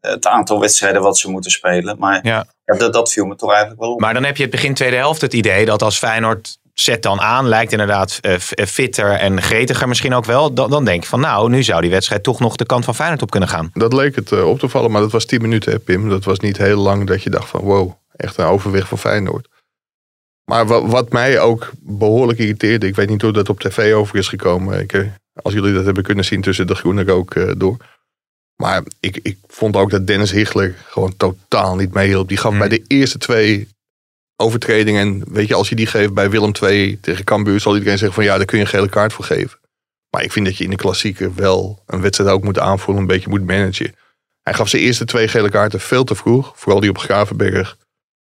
Eh, 0.00 0.10
het 0.10 0.26
aantal 0.26 0.60
wedstrijden 0.60 1.02
wat 1.02 1.18
ze 1.18 1.30
moeten 1.30 1.50
spelen. 1.50 1.96
Maar 1.98 2.20
Ja. 2.22 2.46
ja, 2.64 2.76
dat, 2.76 2.92
dat 2.92 3.12
viel 3.12 3.24
me 3.24 3.36
toch 3.36 3.50
eigenlijk 3.50 3.80
wel 3.80 3.92
op. 3.92 4.00
Maar 4.00 4.14
dan 4.14 4.24
heb 4.24 4.36
je 4.36 4.42
het 4.42 4.52
begin 4.52 4.74
tweede 4.74 4.96
helft 4.96 5.20
het 5.20 5.32
idee 5.32 5.64
dat 5.64 5.82
als 5.82 5.98
Feyenoord 5.98 6.58
zet 6.74 7.02
dan 7.02 7.20
aan, 7.20 7.48
lijkt 7.48 7.72
inderdaad 7.72 8.18
eh, 8.20 8.38
fitter 8.66 9.10
en 9.10 9.42
gretiger 9.42 9.88
misschien 9.88 10.14
ook 10.14 10.24
wel. 10.24 10.54
Dan, 10.54 10.70
dan 10.70 10.84
denk 10.84 11.02
je 11.02 11.08
van 11.08 11.20
nou, 11.20 11.50
nu 11.50 11.62
zou 11.62 11.80
die 11.80 11.90
wedstrijd 11.90 12.22
toch 12.22 12.40
nog 12.40 12.56
de 12.56 12.66
kant 12.66 12.84
van 12.84 12.94
Feyenoord 12.94 13.22
op 13.22 13.30
kunnen 13.30 13.48
gaan. 13.48 13.70
Dat 13.72 13.92
leek 13.92 14.14
het 14.16 14.42
op 14.42 14.58
te 14.58 14.68
vallen, 14.68 14.90
maar 14.90 15.00
dat 15.00 15.12
was 15.12 15.24
10 15.26 15.42
minuten, 15.42 15.72
hè, 15.72 15.78
Pim. 15.78 16.08
Dat 16.08 16.24
was 16.24 16.38
niet 16.38 16.56
heel 16.56 16.78
lang 16.78 17.06
dat 17.06 17.22
je 17.22 17.30
dacht 17.30 17.48
van 17.48 17.60
wow, 17.60 17.92
echt 18.16 18.38
een 18.38 18.44
overwicht 18.44 18.88
van 18.88 18.98
Feyenoord. 18.98 19.48
Maar 20.44 20.66
wa- 20.66 20.86
wat 20.86 21.12
mij 21.12 21.40
ook 21.40 21.70
behoorlijk 21.80 22.38
irriteerde, 22.38 22.86
ik 22.86 22.94
weet 22.96 23.08
niet 23.08 23.22
hoe 23.22 23.32
dat 23.32 23.48
op 23.48 23.60
tv 23.60 23.94
over 23.94 24.16
is 24.16 24.28
gekomen. 24.28 24.80
Ik, 24.80 24.92
eh, 24.92 25.06
als 25.42 25.52
jullie 25.54 25.74
dat 25.74 25.84
hebben 25.84 26.02
kunnen 26.02 26.24
zien 26.24 26.40
tussen 26.40 26.66
de 26.66 26.74
groene 26.74 27.04
rook 27.04 27.34
eh, 27.34 27.50
door. 27.56 27.76
Maar 28.56 28.82
ik, 29.00 29.18
ik 29.22 29.38
vond 29.46 29.76
ook 29.76 29.90
dat 29.90 30.06
Dennis 30.06 30.30
Hichler 30.30 30.74
gewoon 30.88 31.16
totaal 31.16 31.76
niet 31.76 31.92
meehielp. 31.92 32.28
Die 32.28 32.36
gaf 32.36 32.50
Hmm. 32.50 32.58
bij 32.58 32.68
de 32.68 32.84
eerste 32.86 33.18
twee 33.18 33.68
overtredingen. 34.36 35.00
En 35.00 35.32
weet 35.32 35.48
je, 35.48 35.54
als 35.54 35.68
je 35.68 35.74
die 35.74 35.86
geeft 35.86 36.14
bij 36.14 36.30
Willem 36.30 36.52
II 36.62 37.00
tegen 37.00 37.24
Cambuur, 37.24 37.60
zal 37.60 37.74
iedereen 37.74 37.98
zeggen 37.98 38.16
van 38.16 38.24
ja, 38.24 38.36
daar 38.36 38.46
kun 38.46 38.58
je 38.58 38.64
een 38.64 38.70
gele 38.70 38.88
kaart 38.88 39.12
voor 39.12 39.24
geven. 39.24 39.58
Maar 40.10 40.22
ik 40.22 40.32
vind 40.32 40.46
dat 40.46 40.56
je 40.56 40.64
in 40.64 40.70
de 40.70 40.76
klassieker 40.76 41.34
wel 41.34 41.82
een 41.86 42.00
wedstrijd 42.00 42.30
ook 42.30 42.44
moet 42.44 42.58
aanvoelen, 42.58 43.02
een 43.02 43.08
beetje 43.08 43.28
moet 43.28 43.46
managen. 43.46 43.94
Hij 44.42 44.54
gaf 44.54 44.68
zijn 44.68 44.82
eerste 44.82 45.04
twee 45.04 45.28
gele 45.28 45.48
kaarten 45.50 45.80
veel 45.80 46.04
te 46.04 46.14
vroeg. 46.14 46.52
Vooral 46.56 46.80
die 46.80 46.90
op 46.90 46.98
Gravenberg. 46.98 47.76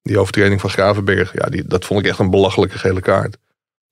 Die 0.06 0.20
overtreding 0.20 0.62
van 0.62 0.70
Gravenberg, 0.70 1.34
ja, 1.34 1.46
die, 1.50 1.64
dat 1.68 1.86
vond 1.86 2.00
ik 2.00 2.06
echt 2.06 2.20
een 2.20 2.30
belachelijke 2.30 2.78
gele 2.78 3.02
kaart. 3.02 3.38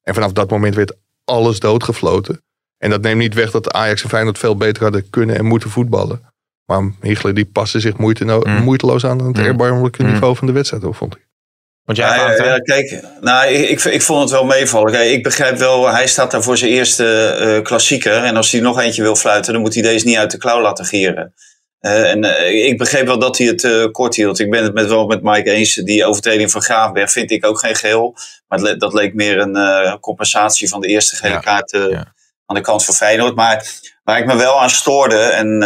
En 0.03 0.13
vanaf 0.13 0.31
dat 0.31 0.49
moment 0.49 0.75
werd 0.75 0.93
alles 1.25 1.59
doodgefloten. 1.59 2.41
En 2.77 2.89
dat 2.89 3.01
neemt 3.01 3.19
niet 3.19 3.33
weg 3.33 3.51
dat 3.51 3.71
Ajax 3.71 4.03
en 4.03 4.09
Feyenoord 4.09 4.37
veel 4.37 4.55
beter 4.57 4.83
hadden 4.83 5.09
kunnen 5.09 5.37
en 5.37 5.45
moeten 5.45 5.69
voetballen. 5.69 6.33
Maar 6.65 6.91
Hichler 7.01 7.33
die 7.33 7.45
paste 7.45 7.79
zich 7.79 7.97
moeite 7.97 8.23
Mm. 8.25 8.63
moeiteloos 8.63 9.05
aan 9.05 9.19
het 9.25 9.37
Mm. 9.37 9.43
erbarmelijke 9.43 10.03
Mm. 10.03 10.11
niveau 10.11 10.35
van 10.35 10.47
de 10.47 10.53
wedstrijd, 10.53 10.83
hoor, 10.83 10.95
vond 10.95 11.15
ik. 11.15 11.27
Want 11.85 11.97
jij 11.97 12.07
Ja, 12.07 12.57
kijk, 12.59 13.03
nou, 13.21 13.47
ik, 13.47 13.69
ik, 13.69 13.83
ik 13.83 14.01
vond 14.01 14.21
het 14.21 14.29
wel 14.31 14.45
meevallen. 14.45 14.91
Kijk, 14.91 15.11
ik 15.11 15.23
begrijp 15.23 15.57
wel, 15.57 15.89
hij 15.89 16.07
staat 16.07 16.31
daar 16.31 16.43
voor 16.43 16.57
zijn 16.57 16.71
eerste 16.71 17.25
eh, 17.27 17.63
klassieker. 17.63 18.23
En 18.23 18.35
als 18.35 18.51
hij 18.51 18.61
nog 18.61 18.79
eentje 18.79 19.01
wil 19.01 19.15
fluiten, 19.15 19.53
dan 19.53 19.61
moet 19.61 19.73
hij 19.73 19.83
deze 19.83 20.05
niet 20.05 20.17
uit 20.17 20.31
de 20.31 20.37
klauw 20.37 20.61
laten 20.61 20.85
gieren. 20.85 21.33
Eh, 21.83 22.09
en 22.11 22.23
eh, 22.23 22.65
ik 22.65 22.77
begreep 22.77 23.05
wel 23.05 23.19
dat 23.19 23.37
hij 23.37 23.47
het 23.47 23.63
eh, 23.63 23.85
kort 23.91 24.15
hield. 24.15 24.39
Ik 24.39 24.49
ben 24.49 24.63
het 24.63 24.73
met, 24.73 24.87
wel 24.87 25.05
met 25.05 25.23
Mike 25.23 25.51
eens. 25.51 25.73
Die 25.75 26.05
overtreding 26.05 26.51
van 26.51 26.61
Graafberg 26.61 27.11
vind 27.11 27.31
ik 27.31 27.45
ook 27.45 27.59
geen 27.59 27.75
geel. 27.75 28.15
Maar 28.47 28.59
le- 28.59 28.77
dat 28.77 28.93
leek 28.93 29.13
meer 29.13 29.37
een 29.39 29.99
compensatie 29.99 30.69
van 30.69 30.81
de 30.81 30.87
eerste 30.87 31.15
gele 31.15 31.33
Ja, 31.33 31.39
kaart 31.39 31.71
ja. 31.71 32.13
aan 32.45 32.55
de 32.55 32.61
kant 32.61 32.85
van 32.85 32.93
Feyenoord. 32.93 33.35
Maar 33.35 33.65
waar 34.03 34.19
ik 34.19 34.25
me 34.25 34.35
wel 34.35 34.61
aan 34.61 34.69
stoorde, 34.69 35.17
en 35.17 35.59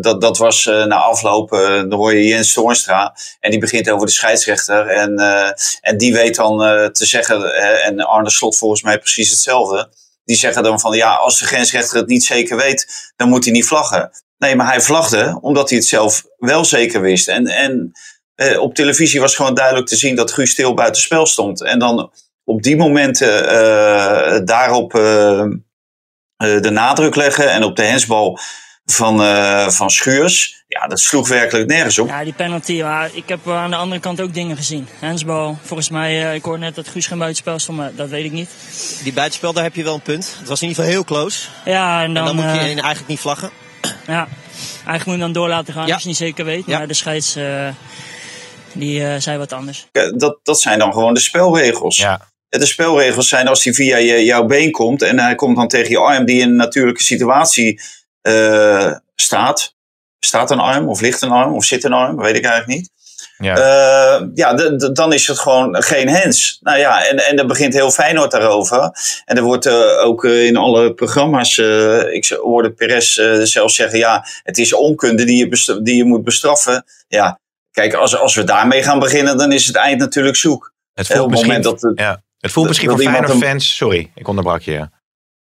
dat, 0.00 0.20
dat 0.20 0.38
was 0.38 0.64
na 0.64 0.96
afloop, 0.96 1.50
dan 1.50 1.92
hoor 1.92 2.14
je 2.14 2.24
Jens 2.26 2.52
Toornstra. 2.52 3.16
En 3.40 3.50
die 3.50 3.60
begint 3.60 3.90
over 3.90 4.06
de 4.06 4.12
scheidsrechter. 4.12 4.86
En, 4.86 5.16
en 5.80 5.96
die 5.96 6.12
weet 6.12 6.34
dan 6.34 6.58
te 6.92 7.06
zeggen, 7.06 7.54
en 7.82 8.00
Arne 8.00 8.30
Slot 8.30 8.56
volgens 8.56 8.82
mij 8.82 8.98
precies 8.98 9.30
hetzelfde. 9.30 9.88
Die 10.24 10.36
zeggen 10.36 10.62
dan 10.62 10.80
van 10.80 10.96
ja, 10.96 11.14
als 11.14 11.38
de 11.38 11.46
grensrechter 11.46 11.96
het 11.96 12.06
niet 12.08 12.24
zeker 12.24 12.56
weet, 12.56 13.12
dan 13.16 13.28
moet 13.28 13.44
hij 13.44 13.52
niet 13.52 13.66
vlaggen. 13.66 14.10
Nee, 14.42 14.56
maar 14.56 14.66
hij 14.66 14.80
vlagde 14.80 15.38
omdat 15.40 15.68
hij 15.68 15.78
het 15.78 15.86
zelf 15.86 16.24
wel 16.38 16.64
zeker 16.64 17.00
wist. 17.00 17.28
En, 17.28 17.46
en 17.46 17.92
eh, 18.34 18.60
op 18.60 18.74
televisie 18.74 19.20
was 19.20 19.36
gewoon 19.36 19.54
duidelijk 19.54 19.86
te 19.86 19.96
zien 19.96 20.16
dat 20.16 20.32
Guus 20.32 20.50
Stil 20.50 20.74
buiten 20.74 21.02
spel 21.02 21.26
stond. 21.26 21.62
En 21.62 21.78
dan 21.78 22.12
op 22.44 22.62
die 22.62 22.76
momenten 22.76 23.48
eh, 23.48 24.40
daarop 24.44 24.94
eh, 24.94 25.40
eh, 25.40 25.48
de 26.36 26.70
nadruk 26.70 27.16
leggen 27.16 27.50
en 27.50 27.64
op 27.64 27.76
de 27.76 27.84
hensbal 27.84 28.38
van, 28.84 29.22
eh, 29.22 29.68
van 29.68 29.90
Schuurs. 29.90 30.64
Ja, 30.66 30.86
dat 30.86 31.00
sloeg 31.00 31.28
werkelijk 31.28 31.68
nergens 31.68 31.98
op. 31.98 32.08
Ja, 32.08 32.24
die 32.24 32.32
penalty. 32.32 32.82
Maar 32.82 33.10
ik 33.12 33.28
heb 33.28 33.48
aan 33.48 33.70
de 33.70 33.76
andere 33.76 34.00
kant 34.00 34.20
ook 34.20 34.34
dingen 34.34 34.56
gezien. 34.56 34.88
Hensbal. 34.98 35.58
Volgens 35.62 35.88
mij, 35.88 36.28
eh, 36.28 36.34
ik 36.34 36.44
hoorde 36.44 36.60
net 36.60 36.74
dat 36.74 36.88
Guus 36.88 37.06
geen 37.06 37.18
buitenspel 37.18 37.58
stond, 37.58 37.78
maar 37.78 37.90
dat 37.94 38.08
weet 38.08 38.24
ik 38.24 38.32
niet. 38.32 38.50
Die 39.02 39.12
buitenspel, 39.12 39.52
daar 39.52 39.64
heb 39.64 39.74
je 39.74 39.84
wel 39.84 39.94
een 39.94 40.00
punt. 40.00 40.36
Het 40.38 40.48
was 40.48 40.62
in 40.62 40.68
ieder 40.68 40.84
geval 40.84 40.98
heel 40.98 41.04
close. 41.04 41.48
Ja, 41.64 42.02
en 42.02 42.14
dan, 42.14 42.28
en 42.28 42.36
dan 42.36 42.44
moet 42.44 42.54
je 42.54 42.60
eigenlijk 42.60 43.06
niet 43.06 43.20
vlaggen. 43.20 43.61
Ja, 44.06 44.28
eigenlijk 44.74 45.04
moet 45.04 45.14
je 45.14 45.20
dan 45.20 45.32
door 45.32 45.48
laten 45.48 45.74
gaan 45.74 45.86
Ja. 45.86 45.92
als 45.92 46.02
je 46.02 46.08
niet 46.08 46.16
zeker 46.16 46.44
weet. 46.44 46.66
Ja. 46.66 46.78
Maar 46.78 46.88
de 46.88 46.94
scheids, 46.94 47.36
eh, 47.36 47.68
die 48.72 49.04
eh, 49.06 49.20
zei 49.20 49.38
wat 49.38 49.52
anders. 49.52 49.86
Dat, 50.14 50.38
dat 50.42 50.60
zijn 50.60 50.78
dan 50.78 50.92
gewoon 50.92 51.14
de 51.14 51.20
spelregels. 51.20 51.96
Ja. 51.96 52.30
De 52.48 52.66
spelregels 52.66 53.28
zijn 53.28 53.48
als 53.48 53.64
hij 53.64 53.72
via 53.72 53.96
je, 53.96 54.24
jouw 54.24 54.44
been 54.44 54.70
komt 54.70 55.02
en 55.02 55.18
hij 55.18 55.34
komt 55.34 55.56
dan 55.56 55.68
tegen 55.68 55.90
je 55.90 55.98
arm 55.98 56.24
die 56.24 56.40
in 56.40 56.48
een 56.48 56.56
natuurlijke 56.56 57.02
situatie 57.02 57.80
eh, 58.20 58.92
staat. 59.14 59.74
Staat 60.20 60.50
een 60.50 60.58
arm 60.60 60.88
of 60.88 61.00
ligt 61.00 61.22
een 61.22 61.30
arm 61.30 61.54
of 61.54 61.64
zit 61.64 61.84
een 61.84 61.92
arm, 61.92 62.16
weet 62.16 62.36
ik 62.36 62.44
eigenlijk 62.44 62.78
niet. 62.80 62.90
Ja. 63.36 63.56
Eh, 63.56 64.26
ja, 64.34 64.54
dan 64.92 65.12
is 65.12 65.26
het 65.28 65.38
gewoon 65.38 65.82
geen 65.82 66.08
hens. 66.08 66.58
Nou 66.60 66.78
ja, 66.78 67.06
en, 67.08 67.16
en 67.26 67.36
dan 67.36 67.46
begint 67.46 67.74
heel 67.74 67.90
Feyenoord 67.90 68.30
daarover. 68.30 68.90
En 69.24 69.36
er 69.36 69.42
wordt 69.42 69.66
eh, 69.66 70.04
ook 70.04 70.24
eh, 70.24 70.46
in 70.46 70.56
alle 70.56 70.94
programma's, 70.94 71.58
eh, 71.58 72.12
ik 72.14 72.28
hoorde 72.42 72.72
Perez 72.72 73.12
zelfs 73.42 73.74
zeggen, 73.74 73.98
ja, 73.98 74.24
het 74.42 74.58
is 74.58 74.74
onkunde 74.74 75.24
die 75.24 75.36
je, 75.48 75.80
die 75.82 75.96
je 75.96 76.04
moet 76.04 76.24
bestraffen. 76.24 76.84
Ja, 77.08 77.38
kijk, 77.70 77.94
als, 77.94 78.16
als 78.16 78.34
we 78.34 78.44
daarmee 78.44 78.82
gaan 78.82 78.98
beginnen, 78.98 79.36
dan 79.38 79.52
is 79.52 79.66
het 79.66 79.76
eind 79.76 79.98
natuurlijk 80.00 80.36
zoek. 80.36 80.72
het 80.94 81.06
Op 81.10 81.16
voelt 81.16 81.20
het 81.22 81.30
misschien, 81.30 81.48
moment 81.62 81.80
dat 81.80 81.90
het- 81.90 81.98
ja, 81.98 82.22
het 82.38 82.50
voelt 82.50 82.54
dat- 82.54 82.64
misschien 82.66 82.88
dat 82.88 82.96
voor 82.96 83.04
iemand 83.06 83.24
Feyenoord 83.24 83.46
hem- 83.50 83.58
fans... 83.60 83.76
Sorry, 83.76 84.10
ik 84.14 84.28
onderbrak 84.28 84.62
je. 84.62 84.72
Ja. 84.72 84.90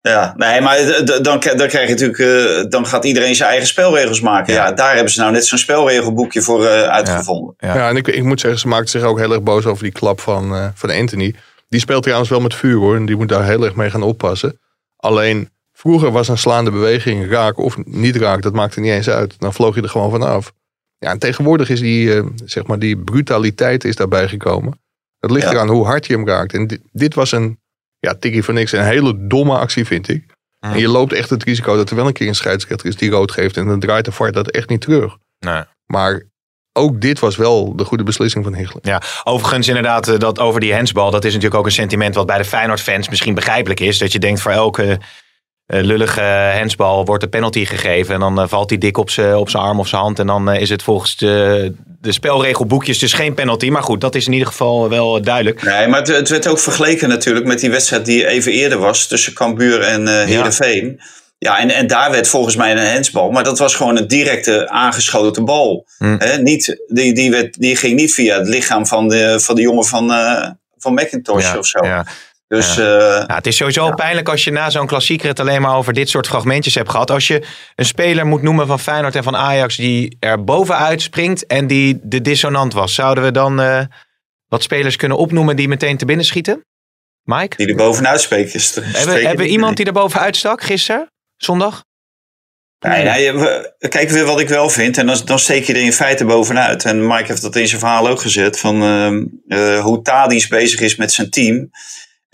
Ja, 0.08 0.34
nee, 0.36 0.60
maar 0.60 1.02
dan, 1.04 1.22
dan 1.22 1.38
krijg 1.38 1.88
je 1.88 1.88
natuurlijk, 1.88 2.18
eh, 2.18 2.70
dan 2.70 2.86
gaat 2.86 3.04
iedereen 3.04 3.34
zijn 3.34 3.48
eigen 3.48 3.66
spelregels 3.66 4.20
maken. 4.20 4.52
Ja. 4.54 4.66
Ja, 4.66 4.72
daar 4.72 4.94
hebben 4.94 5.12
ze 5.12 5.20
nou 5.20 5.32
net 5.32 5.46
zo'n 5.46 5.58
spelregelboekje 5.58 6.42
voor 6.42 6.66
eh, 6.66 6.82
uitgevonden. 6.82 7.54
Ja. 7.58 7.74
Ja, 7.74 7.88
en 7.88 7.96
ik, 7.96 8.08
ik 8.08 8.22
moet 8.22 8.40
zeggen, 8.40 8.60
ze 8.60 8.68
maakte 8.68 8.90
zich 8.90 9.02
ook 9.02 9.18
heel 9.18 9.32
erg 9.32 9.42
boos 9.42 9.66
over 9.66 9.82
die 9.82 9.92
klap 9.92 10.20
van, 10.20 10.54
eh, 10.54 10.68
van 10.74 10.90
Anthony. 10.90 11.34
Die 11.68 11.80
speelt 11.80 12.02
trouwens 12.02 12.30
wel 12.30 12.40
met 12.40 12.54
vuur 12.54 12.76
hoor. 12.76 12.96
En 12.96 13.06
die 13.06 13.16
moet 13.16 13.28
daar 13.28 13.44
heel 13.44 13.64
erg 13.64 13.74
mee 13.74 13.90
gaan 13.90 14.02
oppassen. 14.02 14.60
Alleen, 14.96 15.50
vroeger 15.72 16.10
was 16.10 16.28
een 16.28 16.38
slaande 16.38 16.70
beweging 16.70 17.30
raak 17.30 17.58
of 17.58 17.76
niet 17.84 18.16
raak. 18.16 18.42
Dat 18.42 18.52
maakte 18.52 18.80
niet 18.80 18.92
eens 18.92 19.10
uit. 19.10 19.34
Dan 19.38 19.54
vloog 19.54 19.74
je 19.74 19.82
er 19.82 19.88
gewoon 19.88 20.10
vanaf. 20.10 20.52
Ja, 20.98 21.10
en 21.10 21.18
tegenwoordig 21.18 21.68
is 21.68 21.80
die, 21.80 22.22
zeg 22.44 22.66
maar, 22.66 22.78
die 22.78 22.98
brutaliteit 22.98 23.84
is 23.84 23.96
daarbij 23.96 24.28
gekomen. 24.28 24.80
Het 25.20 25.30
ligt 25.30 25.50
eraan 25.50 25.68
hoe 25.68 25.86
hard 25.86 26.06
je 26.06 26.12
hem 26.12 26.26
raakt. 26.26 26.52
En 26.52 26.66
dit, 26.66 26.80
dit 26.92 27.14
was 27.14 27.32
een, 27.32 27.58
ja, 28.04 28.14
tikkie 28.14 28.44
van 28.44 28.54
niks. 28.54 28.72
Een 28.72 28.84
hele 28.84 29.26
domme 29.26 29.58
actie 29.58 29.84
vind 29.84 30.08
ik. 30.08 30.24
Mhm. 30.60 30.72
En 30.72 30.78
je 30.78 30.88
loopt 30.88 31.12
echt 31.12 31.30
het 31.30 31.42
risico 31.42 31.76
dat 31.76 31.90
er 31.90 31.96
wel 31.96 32.06
een 32.06 32.12
keer 32.12 32.28
een 32.28 32.34
scheidsrechter 32.34 32.88
is 32.88 32.96
die 32.96 33.10
rood 33.10 33.32
geeft. 33.32 33.56
En 33.56 33.66
dan 33.66 33.80
draait 33.80 34.04
de 34.04 34.12
VAR 34.12 34.32
dat 34.32 34.50
echt 34.50 34.68
niet 34.68 34.80
terug. 34.80 35.16
Nee. 35.38 35.62
Maar 35.86 36.22
ook 36.72 37.00
dit 37.00 37.18
was 37.18 37.36
wel 37.36 37.76
de 37.76 37.84
goede 37.84 38.04
beslissing 38.04 38.44
van 38.44 38.54
Hichler. 38.54 38.78
Ja, 38.82 39.02
overigens 39.24 39.68
inderdaad, 39.68 40.08
eh, 40.08 40.18
dat 40.18 40.38
over 40.38 40.60
die 40.60 40.72
hensbal, 40.72 41.10
dat 41.10 41.24
is 41.24 41.32
natuurlijk 41.32 41.60
ook 41.60 41.66
een 41.66 41.72
sentiment 41.72 42.14
wat 42.14 42.26
bij 42.26 42.38
de 42.38 42.44
Feyenoord-fans 42.44 43.08
misschien 43.08 43.34
begrijpelijk 43.34 43.80
is. 43.80 43.98
Dat 43.98 44.12
je 44.12 44.18
denkt 44.18 44.40
voor 44.40 44.52
elke 44.52 45.00
lullige 45.66 46.20
hensbal 46.20 47.04
wordt 47.04 47.22
een 47.22 47.28
penalty 47.28 47.64
gegeven 47.64 48.14
en 48.14 48.20
dan 48.20 48.40
eh, 48.40 48.48
valt 48.48 48.70
hij 48.70 48.78
dik 48.78 48.98
op 48.98 49.10
zijn 49.10 49.36
op 49.36 49.48
arm 49.50 49.78
of 49.78 49.88
zijn 49.88 50.02
hand 50.02 50.18
en 50.18 50.26
dan 50.26 50.50
eh, 50.50 50.60
is 50.60 50.70
het 50.70 50.82
volgens 50.82 51.16
de, 51.16 51.72
de 52.00 52.12
spelregelboekjes 52.12 52.98
dus 52.98 53.12
geen 53.12 53.34
penalty. 53.34 53.68
Maar 53.68 53.82
goed, 53.82 54.00
dat 54.00 54.14
is 54.14 54.26
in 54.26 54.32
ieder 54.32 54.48
geval 54.48 54.88
wel 54.88 55.22
duidelijk. 55.22 55.62
Nee, 55.62 55.86
maar 55.88 55.98
het, 55.98 56.08
het 56.08 56.28
werd 56.28 56.46
ook 56.46 56.58
vergeleken 56.58 57.08
natuurlijk 57.08 57.46
met 57.46 57.60
die 57.60 57.70
wedstrijd 57.70 58.04
die 58.04 58.26
even 58.26 58.52
eerder 58.52 58.78
was 58.78 59.06
tussen 59.06 59.34
Cambuur 59.34 59.80
en 59.80 60.08
eh 60.08 60.24
Heerenveen. 60.24 61.00
Ja, 61.38 61.58
en, 61.58 61.70
en 61.70 61.86
daar 61.86 62.10
werd 62.10 62.28
volgens 62.28 62.56
mij 62.56 62.70
een 62.70 62.78
hensbal, 62.78 63.30
maar 63.30 63.44
dat 63.44 63.58
was 63.58 63.74
gewoon 63.74 63.96
een 63.96 64.06
directe 64.06 64.68
aangeschoten 64.68 65.44
bal. 65.44 65.86
Hm. 65.98 66.42
Niet, 66.42 66.84
die, 66.86 67.14
die, 67.14 67.30
werd, 67.30 67.60
die 67.60 67.76
ging 67.76 67.96
niet 67.96 68.14
via 68.14 68.38
het 68.38 68.48
lichaam 68.48 68.86
van 68.86 69.08
de, 69.08 69.40
van 69.40 69.54
de 69.54 69.62
jongen 69.62 69.84
van, 69.84 70.12
eh 70.12 70.48
van 70.84 70.94
McIntosh 70.94 71.52
Ja, 71.52 71.58
of 71.58 71.66
zo. 71.66 71.84
ja. 71.84 72.06
Dus 72.48 72.78
eh, 72.78 72.84
Ja, 73.26 73.34
het 73.34 73.46
is 73.46 73.56
sowieso 73.56 73.90
pijnlijk 73.90 74.28
als 74.28 74.44
je 74.44 74.50
na 74.50 74.70
zo'n 74.70 74.86
klassieker 74.86 75.28
het 75.28 75.40
alleen 75.40 75.60
maar 75.62 75.76
over 75.76 75.92
dit 75.92 76.08
soort 76.08 76.26
fragmentjes 76.26 76.74
hebt 76.74 76.90
gehad. 76.90 77.10
Als 77.10 77.26
je 77.26 77.46
een 77.76 77.84
speler 77.84 78.26
moet 78.26 78.42
noemen 78.42 78.66
van 78.66 78.80
Feyenoord 78.80 79.14
en 79.16 79.22
van 79.22 79.36
Ajax 79.36 79.76
die 79.76 80.16
er 80.20 80.44
bovenuit 80.44 81.02
springt 81.02 81.46
en 81.46 81.66
die 81.66 82.00
de 82.02 82.20
dissonant 82.20 82.72
was. 82.72 82.94
Zouden 82.94 83.24
we 83.24 83.30
dan 83.30 83.60
eh, 83.60 83.80
wat 84.48 84.62
spelers 84.62 84.96
kunnen 84.96 85.18
opnoemen 85.18 85.56
die 85.56 85.68
meteen 85.68 85.96
te 85.96 86.04
binnen 86.04 86.26
schieten? 86.26 86.64
Mike? 87.22 87.56
Die 87.56 87.66
er 87.68 87.74
bovenuit 87.76 88.20
spreken. 88.20 88.60
Hebben, 88.84 89.14
hebben 89.26 89.36
die- 89.44 89.48
iemand 89.54 89.76
die 89.76 89.86
er 89.86 89.92
bovenuit 89.92 90.36
stak 90.36 90.62
gisteren? 90.62 91.06
Zondag? 91.36 91.84
Nee, 92.78 93.04
nee, 93.04 93.32
we- 93.32 93.74
kijk 93.88 94.10
weer 94.10 94.24
wat 94.24 94.40
ik 94.40 94.48
wel 94.48 94.68
vind. 94.68 94.98
En 94.98 95.06
dan, 95.06 95.20
dan 95.24 95.38
steek 95.38 95.64
je 95.64 95.72
er 95.74 95.80
in 95.82 95.92
feite 95.92 96.24
bovenuit. 96.24 96.84
En 96.84 97.06
Mike 97.06 97.24
heeft 97.26 97.42
dat 97.42 97.56
in 97.56 97.68
zijn 97.68 97.80
verhaal 97.80 98.08
ook 98.08 98.20
gezet. 98.20 98.58
Van 98.58 98.82
ehm, 98.82 99.24
eh, 99.48 99.80
hoe 99.80 100.02
Tadic 100.02 100.48
bezig 100.48 100.80
is 100.80 100.96
met 100.96 101.12
zijn 101.12 101.30
team. 101.30 101.70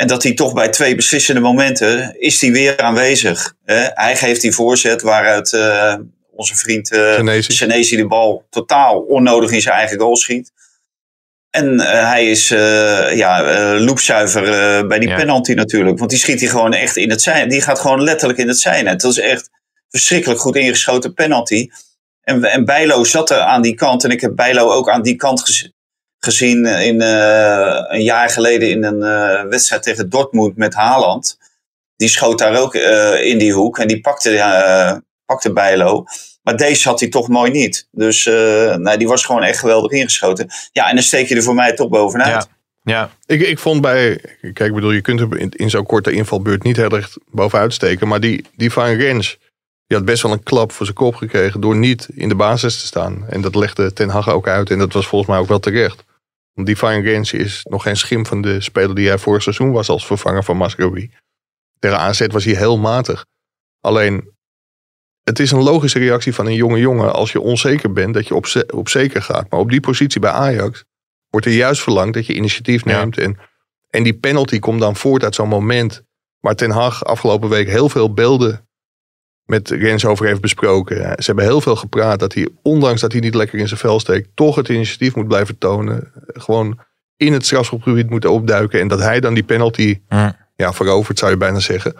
En 0.00 0.06
dat 0.06 0.22
hij 0.22 0.34
toch 0.34 0.52
bij 0.52 0.68
twee 0.68 0.94
beslissende 0.94 1.40
momenten 1.40 2.20
is 2.20 2.40
hij 2.40 2.52
weer 2.52 2.78
aanwezig. 2.78 3.54
hij 3.94 4.16
geeft 4.16 4.40
die 4.40 4.52
voorzet 4.52 5.02
waaruit 5.02 5.52
eh, 5.52 5.94
onze 6.30 6.56
vriend 6.56 6.92
eh 6.92 7.14
Senesi. 7.14 7.52
Senesi 7.52 7.96
de 7.96 8.06
bal 8.06 8.46
totaal 8.50 9.00
onnodig 9.00 9.50
in 9.50 9.60
zijn 9.60 9.74
eigen 9.74 9.98
goal 9.98 10.16
schiet. 10.16 10.52
En 11.50 11.80
eh, 11.80 12.08
hij 12.08 12.30
is 12.30 12.48
ja, 13.14 13.42
loopzuiver 13.78 14.42
bij 14.86 14.98
die 14.98 15.08
Ja. 15.08 15.16
penalty 15.16 15.52
natuurlijk. 15.52 15.98
Want 15.98 16.10
die 16.10 16.18
schiet 16.18 16.40
hij 16.40 16.48
gewoon 16.48 16.72
echt 16.72 16.96
in 16.96 17.10
het 17.10 17.22
zijn. 17.22 17.48
Die 17.48 17.60
gaat 17.60 17.78
gewoon 17.78 18.02
letterlijk 18.02 18.38
in 18.38 18.48
het 18.48 18.58
zijn. 18.58 18.84
Dat 18.84 19.04
is 19.04 19.18
echt 19.18 19.50
verschrikkelijk 19.90 20.40
goed 20.40 20.56
ingeschoten 20.56 21.14
penalty. 21.14 21.68
En, 22.22 22.44
en 22.44 22.64
Bijlo 22.64 23.04
zat 23.04 23.30
er 23.30 23.38
aan 23.40 23.62
die 23.62 23.74
kant. 23.74 24.04
En 24.04 24.10
ik 24.10 24.20
heb 24.20 24.36
Bijlo 24.36 24.70
ook 24.70 24.90
aan 24.90 25.02
die 25.02 25.16
kant 25.16 25.70
gezien 26.20 26.66
in, 26.66 27.00
eh, 27.00 27.84
een 27.88 28.02
jaar 28.02 28.30
geleden 28.30 28.70
in 28.70 28.84
een 28.84 29.02
eh, 29.02 29.48
wedstrijd 29.48 29.82
tegen 29.82 30.10
Dortmund 30.10 30.56
met 30.56 30.74
Haaland. 30.74 31.38
Die 31.96 32.08
schoot 32.08 32.38
daar 32.38 32.60
ook 32.60 32.74
eh, 32.74 33.24
in 33.24 33.38
die 33.38 33.52
hoek. 33.52 33.78
En 33.78 33.88
die 33.88 34.00
pakte, 34.00 34.38
eh, 34.38 34.96
pakte 35.24 35.52
Bijlo. 35.52 36.04
Maar 36.42 36.56
deze 36.56 36.88
had 36.88 37.00
hij 37.00 37.08
toch 37.08 37.28
mooi 37.28 37.50
niet. 37.50 37.88
Dus 37.90 38.26
eh, 38.26 38.74
nee, 38.74 38.96
die 38.96 39.08
was 39.08 39.24
gewoon 39.24 39.42
echt 39.42 39.58
geweldig 39.58 39.90
ingeschoten. 39.90 40.48
Ja, 40.72 40.88
en 40.88 40.94
dan 40.94 41.04
steek 41.04 41.28
je 41.28 41.36
er 41.36 41.42
voor 41.42 41.54
mij 41.54 41.72
toch 41.72 41.88
bovenuit. 41.88 42.28
Ja. 42.28 42.46
Ja. 42.82 43.10
Ik, 43.26 43.40
ik 43.40 43.58
vond 43.58 43.80
bij, 43.80 44.20
kijk, 44.40 44.60
ik 44.60 44.74
bedoel, 44.74 44.90
je 44.90 45.00
kunt 45.00 45.20
er 45.20 45.38
in, 45.38 45.50
in 45.56 45.70
zo'n 45.70 45.86
korte 45.86 46.12
invalbeurt 46.12 46.62
niet 46.62 46.76
heel 46.76 46.90
erg 46.90 47.16
bovenuit 47.26 47.72
steken. 47.72 48.08
Maar 48.08 48.20
die, 48.20 48.44
die 48.56 48.72
van 48.72 48.84
Rens, 48.84 49.38
die 49.86 49.96
had 49.96 50.06
best 50.06 50.22
wel 50.22 50.32
een 50.32 50.42
klap 50.42 50.72
voor 50.72 50.86
zijn 50.86 50.98
kop 50.98 51.14
gekregen 51.14 51.60
door 51.60 51.76
niet 51.76 52.08
in 52.14 52.28
de 52.28 52.34
basis 52.34 52.80
te 52.80 52.86
staan. 52.86 53.24
En 53.28 53.40
dat 53.40 53.54
legde 53.54 53.92
Ten 53.92 54.08
Hag 54.08 54.28
ook 54.28 54.48
uit 54.48 54.70
en 54.70 54.78
dat 54.78 54.92
was 54.92 55.06
volgens 55.06 55.30
mij 55.30 55.40
ook 55.40 55.48
wel 55.48 55.60
terecht. 55.60 56.04
Want 56.54 56.68
Rens 56.80 57.32
is 57.32 57.60
nog 57.68 57.82
geen 57.82 57.96
schim 57.96 58.26
van 58.26 58.40
de 58.42 58.60
speler 58.60 58.94
die 58.94 59.08
hij 59.08 59.18
vorig 59.18 59.42
seizoen 59.42 59.72
was 59.72 59.88
als 59.88 60.06
vervanger 60.06 60.44
van 60.44 60.56
Masraoui. 60.56 61.10
Tegen 61.78 61.98
aanzet 61.98 62.32
was 62.32 62.44
hij 62.44 62.54
heel 62.54 62.78
matig. 62.78 63.24
Alleen, 63.80 64.30
het 65.22 65.38
is 65.38 65.50
een 65.50 65.62
logische 65.62 65.98
reactie 65.98 66.34
van 66.34 66.46
een 66.46 66.54
jonge 66.54 66.78
jongen 66.78 67.12
als 67.12 67.32
je 67.32 67.40
onzeker 67.40 67.92
bent 67.92 68.14
dat 68.14 68.26
je 68.28 68.34
op, 68.34 68.46
ze- 68.46 68.68
op 68.74 68.88
zeker 68.88 69.22
gaat. 69.22 69.50
Maar 69.50 69.60
op 69.60 69.70
die 69.70 69.80
positie 69.80 70.20
bij 70.20 70.30
Ajax 70.30 70.84
wordt 71.28 71.46
er 71.46 71.52
juist 71.52 71.82
verlangd 71.82 72.14
dat 72.14 72.26
je 72.26 72.34
initiatief 72.34 72.84
Ja. 72.84 72.98
neemt. 72.98 73.18
En, 73.18 73.38
en 73.90 74.02
die 74.02 74.18
penalty 74.18 74.58
komt 74.58 74.80
dan 74.80 74.96
voort 74.96 75.24
uit 75.24 75.34
zo'n 75.34 75.48
moment 75.48 76.02
waar 76.40 76.54
Ten 76.56 76.70
Hag 76.70 77.04
afgelopen 77.04 77.48
week 77.48 77.68
heel 77.68 77.88
veel 77.88 78.12
beelden 78.12 78.68
met 79.50 79.70
Rens 79.70 80.04
over 80.04 80.26
heeft 80.26 80.40
besproken. 80.40 80.96
Ze 80.96 81.24
hebben 81.26 81.44
heel 81.44 81.60
veel 81.60 81.76
gepraat 81.76 82.18
dat 82.18 82.34
hij, 82.34 82.48
ondanks 82.62 83.00
dat 83.00 83.12
hij 83.12 83.20
niet 83.20 83.34
lekker 83.34 83.58
in 83.58 83.68
zijn 83.68 83.80
vel 83.80 84.00
steekt, 84.00 84.28
toch 84.34 84.56
het 84.56 84.68
initiatief 84.68 85.14
moet 85.14 85.28
blijven 85.28 85.58
tonen. 85.58 86.12
Gewoon 86.26 86.78
in 87.16 87.32
het 87.32 87.44
strafschopgebied 87.44 88.10
moet 88.10 88.24
opduiken. 88.24 88.80
En 88.80 88.88
dat 88.88 89.00
hij 89.00 89.20
dan 89.20 89.34
die 89.34 89.42
penalty 89.42 90.00
ja, 90.56 90.72
verovert, 90.72 91.18
zou 91.18 91.30
je 91.30 91.36
bijna 91.36 91.58
zeggen. 91.58 91.94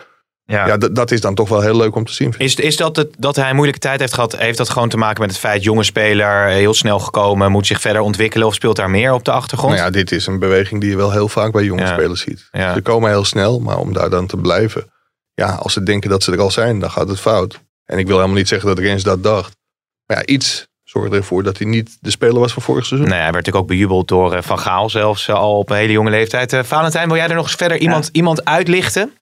Ja. 0.45 0.67
Ja, 0.67 0.77
dat- 0.77 1.11
is 1.11 1.21
dan 1.21 1.35
toch 1.35 1.49
wel 1.49 1.61
heel 1.61 1.77
leuk 1.77 1.95
om 1.95 2.05
te 2.05 2.13
zien. 2.13 2.35
Is, 2.39 2.55
is 2.55 2.77
dat 2.77 2.97
het, 2.97 3.09
dat 3.19 3.37
hij 3.37 3.49
een 3.49 3.55
moeilijke 3.55 3.81
tijd 3.81 4.01
heeft 4.01 4.15
gehad, 4.15 4.37
heeft 4.37 4.59
dat 4.59 4.71
gewoon 4.71 4.89
te 4.89 4.97
maken 4.97 5.21
met 5.21 5.31
het 5.31 5.39
feit, 5.39 5.63
jonge 5.63 5.83
speler, 5.83 6.47
heel 6.47 6.75
snel 6.75 6.99
gekomen, 6.99 7.51
moet 7.51 7.67
zich 7.67 7.81
verder 7.81 8.03
ontwikkelen 8.03 8.47
of 8.47 8.55
speelt 8.55 8.77
daar 8.77 8.91
meer 8.91 9.13
op 9.13 9.25
de 9.25 9.31
achtergrond? 9.31 9.73
Nou 9.75 9.85
ja, 9.85 9.91
dit 9.91 10.13
is 10.13 10.27
een 10.27 10.39
beweging 10.39 10.81
die 10.81 10.91
je 10.91 10.97
wel 10.97 11.13
heel 11.13 11.29
vaak 11.29 11.53
bij 11.53 11.65
jonge 11.65 11.81
Ja. 11.83 11.93
spelers 11.93 12.21
ziet. 12.21 12.49
Ja. 12.53 12.75
Ze 12.75 12.81
komen 12.83 13.11
heel 13.11 13.25
snel, 13.25 13.61
maar 13.61 13.79
om 13.79 13.93
daar 13.93 14.11
dan 14.11 14.27
te 14.27 14.37
blijven. 14.37 14.91
Ja, 15.41 15.55
als 15.55 15.73
ze 15.73 15.83
denken 15.83 16.11
dat 16.11 16.23
ze 16.23 16.33
er 16.33 16.41
al 16.41 16.51
zijn, 16.51 16.79
dan 16.81 16.91
gaat 16.91 17.09
het 17.09 17.21
fout. 17.21 17.61
En 17.85 17.99
ik 17.99 18.07
wil 18.07 18.17
helemaal 18.17 18.37
niet 18.37 18.49
zeggen 18.49 18.69
dat 18.69 18.79
Rens 18.79 19.03
dat 19.03 19.23
dacht. 19.23 19.57
Maar 20.07 20.17
ja, 20.17 20.25
iets 20.25 20.67
zorgde 20.83 21.17
ervoor 21.17 21.43
dat 21.43 21.59
hij 21.59 21.67
niet 21.67 21.97
de 22.01 22.11
speler 22.11 22.41
was 22.41 22.53
van 22.53 22.63
vorig 22.63 22.87
seizoen. 22.87 23.09
Nee, 23.09 23.19
hij 23.19 23.33
werd 23.33 23.37
natuurlijk 23.45 23.65
ook 23.65 23.71
bejubeld 23.71 24.09
door 24.09 24.35
eh, 24.35 24.43
Van 24.43 24.59
Gaal 24.59 24.91
zelfs 24.91 25.29
eh, 25.29 25.35
al 25.35 25.59
op 25.59 25.71
een 25.71 25.77
hele 25.77 25.93
jonge 25.93 26.11
leeftijd. 26.11 26.53
Eh, 26.53 26.63
Valentijn, 26.63 27.09
wil 27.09 27.17
jij 27.17 27.29
er 27.29 27.35
nog 27.35 27.45
eens 27.47 27.55
verder 27.55 27.79
iemand, 27.79 28.09
iemand 28.13 28.45
uitlichten? 28.45 29.13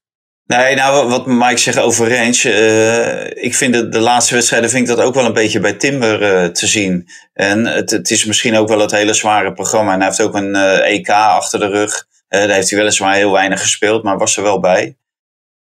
Nee, 0.47 0.75
nou, 0.75 1.09
wat 1.09 1.27
Mike 1.27 1.57
zegt 1.57 1.79
over 1.79 2.09
range. 2.17 2.51
eh, 2.53 3.45
ik 3.45 3.55
vind 3.55 3.75
het, 3.75 3.93
de 3.93 4.01
laatste 4.01 4.35
wedstrijden 4.35 4.71
vind 4.71 4.89
ik 4.89 4.97
dat 4.97 5.05
ook 5.05 5.15
wel 5.15 5.25
een 5.25 5.33
beetje 5.33 5.61
bij 5.61 5.73
Timber 5.73 6.23
eh, 6.23 6.49
te 6.49 6.67
zien. 6.67 7.09
En 7.33 7.65
het, 7.67 7.91
het 7.91 8.11
is 8.11 8.25
misschien 8.25 8.57
ook 8.57 8.69
wel 8.69 8.81
het 8.81 8.91
hele 8.91 9.15
zware 9.15 9.53
programma. 9.53 9.93
En 9.93 9.99
hij 9.99 10.07
heeft 10.07 10.21
ook 10.23 10.35
een 10.35 10.55
eh, 10.55 10.93
EK 10.95 11.09
achter 11.09 11.59
de 11.59 11.69
rug. 11.69 12.07
Eh, 12.29 12.41
daar 12.41 12.51
heeft 12.55 12.71
hij 12.71 12.79
weliswaar 12.79 13.15
heel 13.15 13.33
weinig 13.33 13.61
gespeeld, 13.61 14.03
maar 14.03 14.19
was 14.19 14.37
er 14.37 14.43
wel 14.43 14.61
bij. 14.61 14.97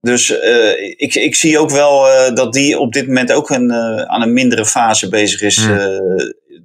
Dus 0.03 0.38
eh, 0.38 0.81
ik, 0.97 1.15
ik 1.15 1.35
zie 1.35 1.59
ook 1.59 1.71
wel 1.71 2.09
eh, 2.09 2.35
dat 2.35 2.53
die 2.53 2.79
op 2.79 2.93
dit 2.93 3.07
moment 3.07 3.33
ook 3.33 3.51
een, 3.51 3.71
eh, 3.71 4.03
aan 4.03 4.23
een 4.23 4.33
mindere 4.33 4.67
fase 4.67 5.09
bezig 5.09 5.41
is 5.41 5.57
Hmm. 5.57 5.99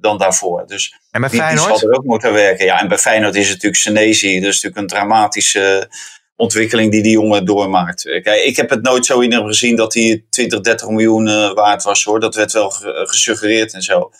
dan 0.01 0.17
daarvoor. 0.17 0.63
Dus 0.67 0.93
En 1.11 1.21
bij 1.21 1.29
die, 1.29 1.39
die 1.39 1.47
Feyenoord? 1.47 1.79
zal 1.79 1.89
er 1.89 1.97
ook 1.97 2.03
moeten 2.03 2.33
werken. 2.33 2.65
Ja, 2.65 2.79
en 2.81 2.87
bij 2.87 2.97
Feyenoord 2.97 3.35
is 3.35 3.43
het 3.49 3.53
natuurlijk 3.63 3.81
Senesi. 3.81 4.39
Dat 4.39 4.49
is 4.49 4.61
natuurlijk 4.61 4.77
een 4.81 4.87
dramatische 4.97 5.89
ontwikkeling 6.35 6.91
die 6.91 7.03
die 7.03 7.11
jongen 7.11 7.45
doormaakt. 7.45 8.01
Kijk, 8.03 8.43
ik 8.43 8.55
heb 8.55 8.69
het 8.69 8.81
nooit 8.81 9.05
zo 9.05 9.19
in 9.19 9.31
hem 9.31 9.45
gezien 9.45 9.75
dat 9.75 9.93
hij 9.93 10.25
20, 10.29 10.59
30 10.61 10.87
miljoen 10.89 11.53
waard 11.53 11.83
was 11.83 12.03
hoor. 12.03 12.19
Dat 12.19 12.35
werd 12.35 12.51
wel 12.51 12.69
ge- 12.69 13.03
gesuggereerd 13.07 13.73
en 13.73 13.81
zo. 13.81 14.11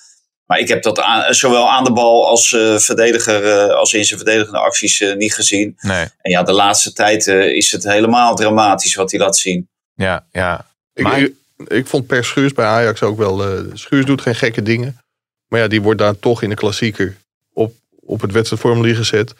Maar 0.48 0.60
ik 0.60 0.68
heb 0.68 0.84
dat 0.84 1.00
aan- 1.00 1.34
zowel 1.34 1.70
aan 1.72 1.84
de 1.84 1.92
bal 1.92 2.28
als 2.28 2.54
eh, 2.54 2.78
verdediger, 2.78 3.44
eh, 3.46 3.76
als 3.76 3.94
in 3.94 4.06
zijn 4.06 4.20
verdedigende 4.20 4.60
acties 4.60 5.02
eh, 5.02 5.16
niet 5.16 5.34
gezien. 5.34 5.78
Nee, 5.82 6.06
En 6.22 6.32
ja, 6.32 6.44
de 6.44 6.52
laatste 6.52 6.94
tijd 6.94 7.28
eh, 7.28 7.46
is 7.56 7.72
het 7.72 7.84
helemaal 7.84 8.36
dramatisch 8.36 8.96
wat 8.96 9.12
hij 9.12 9.20
laat 9.20 9.38
zien. 9.38 9.70
ja, 9.96 10.26
ja. 10.32 10.66
Ik, 10.94 11.04
Maar- 11.04 11.20
ik, 11.20 11.34
ik 11.68 11.88
vond 11.88 12.08
Per 12.08 12.24
Schuurs 12.26 12.54
bij 12.54 12.66
Ajax 12.66 13.02
ook 13.04 13.18
wel... 13.18 13.44
eh 13.44 13.60
Schuurs 13.74 14.06
doet 14.06 14.22
geen 14.22 14.36
gekke 14.36 14.62
dingen. 14.62 15.02
Maar 15.48 15.60
ja, 15.60 15.68
die 15.68 15.82
wordt 15.82 16.00
daar 16.00 16.20
toch 16.20 16.42
in 16.42 16.50
de 16.50 16.56
klassieker 16.56 17.18
op, 17.54 17.74
op 18.06 18.22
het 18.22 18.32
wedstrijdformulier 18.32 18.96
gezet. 18.96 19.34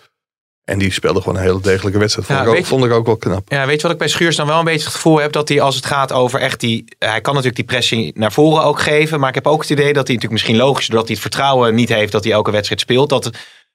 En 0.68 0.78
die 0.80 0.92
speelde 0.92 1.22
gewoon 1.22 1.36
een 1.38 1.42
hele 1.44 1.62
degelijke 1.62 2.00
wedstrijd. 2.00 2.28
Vond, 2.28 2.40
Ja, 2.40 2.44
ik, 2.46 2.52
ook, 2.52 2.58
je- 2.58 2.66
vond 2.66 2.86
ik 2.86 2.92
ook 2.92 3.06
wel 3.06 3.18
knap. 3.18 3.52
Ja, 3.52 3.66
weet 3.66 3.76
je 3.76 3.82
wat 3.82 3.92
ik 3.92 3.98
bij 3.98 4.08
Schuurs 4.08 4.36
dan 4.36 4.48
wel 4.48 4.60
een 4.60 4.66
beetje 4.66 4.84
het 4.86 4.94
gevoel 4.94 5.18
heb? 5.20 5.32
Dat 5.32 5.50
hij 5.50 5.62
als 5.62 5.76
het 5.76 5.86
gaat 5.86 6.12
over 6.12 6.40
echt 6.40 6.60
die... 6.60 6.84
Hij 7.00 7.22
kan 7.22 7.34
natuurlijk 7.34 7.56
die 7.56 7.66
pressie 7.66 8.12
naar 8.16 8.32
voren 8.32 8.64
ook 8.64 8.80
geven. 8.82 9.20
Maar 9.20 9.30
ik 9.30 9.36
heb 9.36 9.48
ook 9.48 9.62
het 9.62 9.70
idee 9.70 9.86
dat 9.86 10.08
hij 10.08 10.16
natuurlijk 10.16 10.32
misschien 10.32 10.56
logisch... 10.58 10.86
doordat 10.88 11.06
hij 11.08 11.14
het 11.14 11.22
vertrouwen 11.24 11.76
niet 11.76 11.90
heeft 11.90 12.12
dat 12.12 12.24
hij 12.24 12.34
elke 12.34 12.52
wedstrijd 12.52 12.82
speelt... 12.82 13.10
dat, 13.10 13.30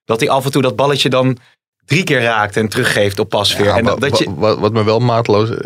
dat 0.05 0.21
hij 0.21 0.29
af 0.31 0.45
en 0.45 0.51
toe 0.51 0.63
dat 0.63 0.77
balletje 0.77 1.09
dan 1.09 1.39
drie 1.85 2.05
keer 2.05 2.21
raakt 2.23 2.57
en 2.57 2.69
teruggeeft 2.69 3.19
op 3.19 3.29
pasveer. 3.29 3.65
Ja, 3.65 3.77
en 3.77 3.85
dat, 3.85 4.01
dat 4.01 4.19
je, 4.19 4.25
wa- 4.25 4.35
wa- 4.35 4.59
wat 4.61 4.73
me 4.73 4.85
wel 4.85 4.99
maatloos... 4.99 5.51
eh, 5.51 5.57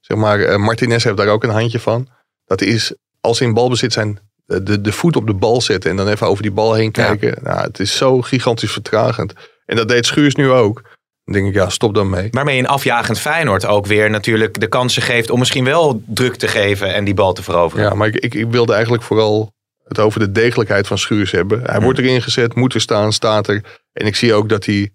zeg 0.00 0.16
maar, 0.18 0.40
eh, 0.40 0.56
Martinez 0.58 1.04
heeft 1.04 1.16
daar 1.16 1.28
ook 1.28 1.42
een 1.44 1.50
handje 1.50 1.80
van. 1.80 2.08
Dat 2.44 2.60
is, 2.60 2.94
als 3.20 3.40
in 3.40 3.54
balbezit 3.54 3.92
zijn... 3.92 4.18
eh, 4.46 4.56
De, 4.62 4.80
de 4.80 4.92
voet 4.92 5.16
op 5.16 5.26
de 5.26 5.34
bal 5.34 5.60
zetten 5.60 5.90
en 5.90 5.96
dan 5.96 6.08
even 6.08 6.26
over 6.26 6.42
die 6.42 6.52
bal 6.52 6.74
heen 6.74 6.90
kijken. 6.92 7.38
Nou, 7.42 7.60
het 7.60 7.80
is 7.80 7.96
zo 7.96 8.20
gigantisch 8.20 8.72
vertragend. 8.72 9.32
En 9.66 9.76
dat 9.76 9.88
deed 9.88 10.06
Schuurs 10.06 10.34
nu 10.34 10.50
ook. 10.50 10.82
Dan 11.24 11.34
denk 11.34 11.46
ik, 11.46 11.54
ja, 11.54 11.68
stop 11.68 11.94
dan 11.94 12.10
mee. 12.10 12.28
Waarmee 12.30 12.58
een 12.58 12.66
afjagend 12.66 13.18
Feyenoord 13.20 13.66
ook 13.66 13.86
weer 13.86 14.10
natuurlijk 14.10 14.60
de 14.60 14.66
kansen 14.66 15.02
geeft 15.02 15.30
om 15.30 15.38
misschien 15.38 15.64
wel 15.64 16.02
druk 16.06 16.36
te 16.36 16.48
geven 16.48 16.94
en 16.94 17.04
die 17.04 17.14
bal 17.14 17.32
te 17.32 17.42
veroveren. 17.42 17.84
Ja, 17.84 17.94
maar 17.94 18.08
ik, 18.08 18.14
ik, 18.14 18.34
ik 18.34 18.50
wilde 18.50 18.72
eigenlijk 18.72 19.02
vooral 19.02 19.52
het 19.84 19.98
over 19.98 20.20
de 20.20 20.32
degelijkheid 20.32 20.86
van 20.86 20.98
Schuurs 20.98 21.30
hebben. 21.30 21.62
Hij 21.62 21.80
wordt 21.80 21.98
erin 21.98 22.22
gezet, 22.22 22.54
moet 22.54 22.74
er 22.74 22.80
staan, 22.80 23.12
staat 23.12 23.48
er. 23.48 23.80
En 23.92 24.06
ik 24.06 24.16
zie 24.16 24.34
ook 24.34 24.48
dat 24.48 24.66
hij 24.66 24.90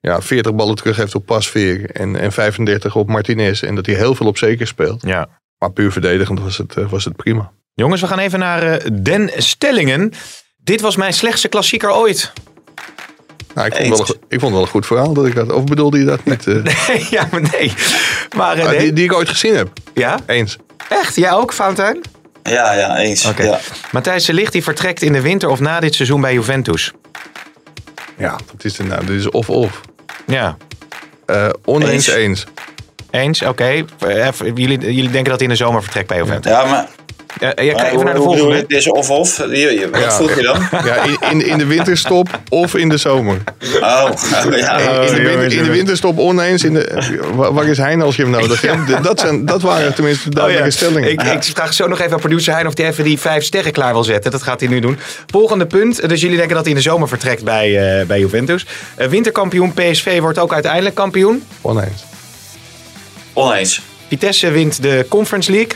ja, 0.00 0.20
40 0.22 0.54
ballen 0.54 0.76
terug 0.76 0.96
heeft 0.96 1.14
op 1.14 1.26
Pasveer 1.26 1.90
en, 1.90 2.16
en 2.16 2.32
35 2.32 2.96
op 2.96 3.08
Martinez. 3.08 3.62
En 3.62 3.74
dat 3.74 3.86
hij 3.86 3.94
heel 3.94 4.14
veel 4.14 4.26
op 4.26 4.38
zeker 4.38 4.66
speelt. 4.66 5.02
Ja. 5.02 5.28
Maar 5.58 5.72
puur 5.72 5.92
verdedigend 5.92 6.40
was 6.40 6.58
het, 6.58 6.76
eh, 6.76 6.90
was 6.90 7.04
het 7.04 7.16
prima. 7.16 7.52
Jongens, 7.74 8.00
we 8.00 8.06
gaan 8.06 8.18
even 8.18 8.38
naar 8.38 8.62
eh, 8.62 8.90
Den 9.02 9.30
Stellingen. 9.36 10.12
Dit 10.56 10.80
was 10.80 10.96
mijn 10.96 11.12
slechtste 11.12 11.48
klassieker 11.48 11.92
ooit. 11.92 12.32
Nou, 13.58 13.70
ik, 13.70 13.76
vond 13.76 13.88
wel 13.88 13.98
een, 13.98 14.06
go- 14.06 14.12
ik 14.28 14.40
vond 14.40 14.42
het 14.42 14.52
wel 14.52 14.60
een 14.62 14.68
goed 14.68 14.86
verhaal 14.86 15.12
dat 15.12 15.26
ik 15.26 15.34
had. 15.34 15.52
Of 15.52 15.64
bedoelde 15.64 15.98
je 15.98 16.04
dat 16.04 16.24
niet? 16.24 16.46
eh? 16.46 17.10
ja, 17.10 17.28
maar 17.30 17.40
nee. 17.40 17.72
Maar 18.36 18.60
Ah, 18.60 18.68
nee. 18.68 18.78
die, 18.78 18.92
die 18.92 19.04
ik 19.04 19.12
ooit 19.12 19.28
gezien 19.28 19.56
heb. 19.56 19.68
Ja? 19.94 20.18
Eens. 20.26 20.56
Echt? 20.88 21.16
Jij 21.16 21.32
ook, 21.32 21.52
Fountain? 21.52 22.02
Ja, 22.42 22.72
ja, 22.72 22.96
eens. 22.98 23.24
Oké. 23.26 23.42
Ja. 23.42 23.58
Matthijs 23.90 24.24
de 24.24 24.32
Ligt 24.32 24.52
die 24.52 24.62
vertrekt 24.62 25.02
in 25.02 25.12
de 25.12 25.20
winter 25.20 25.48
of 25.48 25.60
na 25.60 25.80
dit 25.80 25.94
seizoen 25.94 26.20
bij 26.20 26.32
Juventus. 26.32 26.92
Ja, 28.18 28.30
wat 28.52 28.64
is 28.64 28.78
nou? 28.78 29.06
Dit 29.06 29.18
is 29.18 29.30
of-of. 29.30 29.80
Ja. 30.26 30.56
Eh, 31.26 31.48
oneens 31.64 32.06
Eens. 32.06 32.16
eens. 32.16 32.44
Eens? 33.10 33.42
Oké. 33.42 33.84
Eh, 33.98 34.28
Jullie, 34.54 34.78
jullie 34.78 35.10
denken 35.10 35.24
dat 35.30 35.40
hij 35.40 35.42
in 35.42 35.48
de 35.48 35.54
zomer 35.56 35.82
vertrekt 35.82 36.08
bij 36.08 36.16
Juventus? 36.18 36.50
ja, 36.52 36.64
maar 36.64 36.88
Ja, 37.40 37.52
kijk 37.52 37.92
even 37.92 38.04
naar 38.04 38.14
de 38.14 38.20
volgende. 38.20 38.64
Dit 38.66 38.78
is 38.78 38.90
of-of. 38.90 39.36
Wat 39.36 39.50
Ja. 39.50 40.10
vroeg 40.10 40.34
je 40.34 40.42
dan? 40.42 40.68
Ja, 40.84 41.02
in, 41.02 41.16
in, 41.30 41.46
in 41.46 41.58
de 41.58 41.66
winterstop 41.66 42.28
of 42.48 42.74
in 42.74 42.88
de 42.88 42.96
zomer. 42.96 43.36
Oh, 43.80 43.80
ja. 44.56 44.78
in, 44.78 45.14
de 45.14 45.22
winter, 45.22 45.52
in 45.52 45.64
de 45.64 45.70
winterstop 45.70 46.18
oneens. 46.18 46.64
In 46.64 46.74
de, 46.74 47.18
wa- 47.34 47.52
waar 47.52 47.66
is 47.66 47.78
Hein 47.78 48.02
als 48.02 48.16
je 48.16 48.22
hem 48.22 48.30
nodig 48.30 48.60
hebt? 48.60 49.02
Dat, 49.04 49.20
zijn, 49.20 49.44
dat 49.44 49.62
waren 49.62 49.94
tenminste 49.94 50.30
duidelijke 50.30 50.70
stellingen. 50.70 51.04
Oh 51.04 51.12
Ik, 51.12 51.22
ik 51.22 51.42
vraag 51.54 51.74
zo 51.74 51.86
nog 51.88 52.00
even 52.00 52.12
aan 52.12 52.18
producer 52.20 52.54
Hein 52.54 52.66
of 52.66 52.76
hij 52.76 52.86
even 52.86 53.04
die 53.04 53.18
vijf 53.18 53.44
sterren 53.44 53.72
klaar 53.72 53.92
wil 53.92 54.04
zetten. 54.04 54.30
Dat 54.30 54.42
gaat 54.42 54.60
hij 54.60 54.68
nu 54.68 54.80
doen. 54.80 54.98
Volgende 55.26 55.66
punt. 55.66 56.08
Dus 56.08 56.20
jullie 56.20 56.36
denken 56.36 56.54
dat 56.54 56.64
hij 56.64 56.72
in 56.74 56.78
de 56.78 56.84
zomer 56.88 57.08
vertrekt 57.08 57.44
bij, 57.44 57.98
eh, 58.00 58.06
bij 58.06 58.18
Juventus. 58.18 58.66
Eh, 58.96 59.06
winterkampioen 59.08 59.72
PSV 59.72 60.20
wordt 60.20 60.38
ook 60.38 60.52
uiteindelijk 60.52 60.94
kampioen. 60.94 61.42
Oneens. 61.60 62.04
Oneens. 63.32 63.80
Vitesse 64.08 64.50
wint 64.50 64.82
de 64.82 65.06
Conference 65.08 65.50
League. 65.50 65.72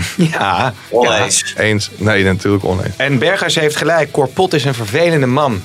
ja. 0.32 0.74
Oneens. 0.90 1.54
Eens. 1.56 1.90
Nee, 1.96 2.24
natuurlijk 2.24 2.64
oneens. 2.64 2.96
En 2.96 3.18
Berghuis 3.18 3.54
heeft 3.54 3.76
gelijk. 3.76 4.10
Corpot 4.10 4.52
is 4.52 4.64
een 4.64 4.74
vervelende 4.74 5.26
man. 5.26 5.62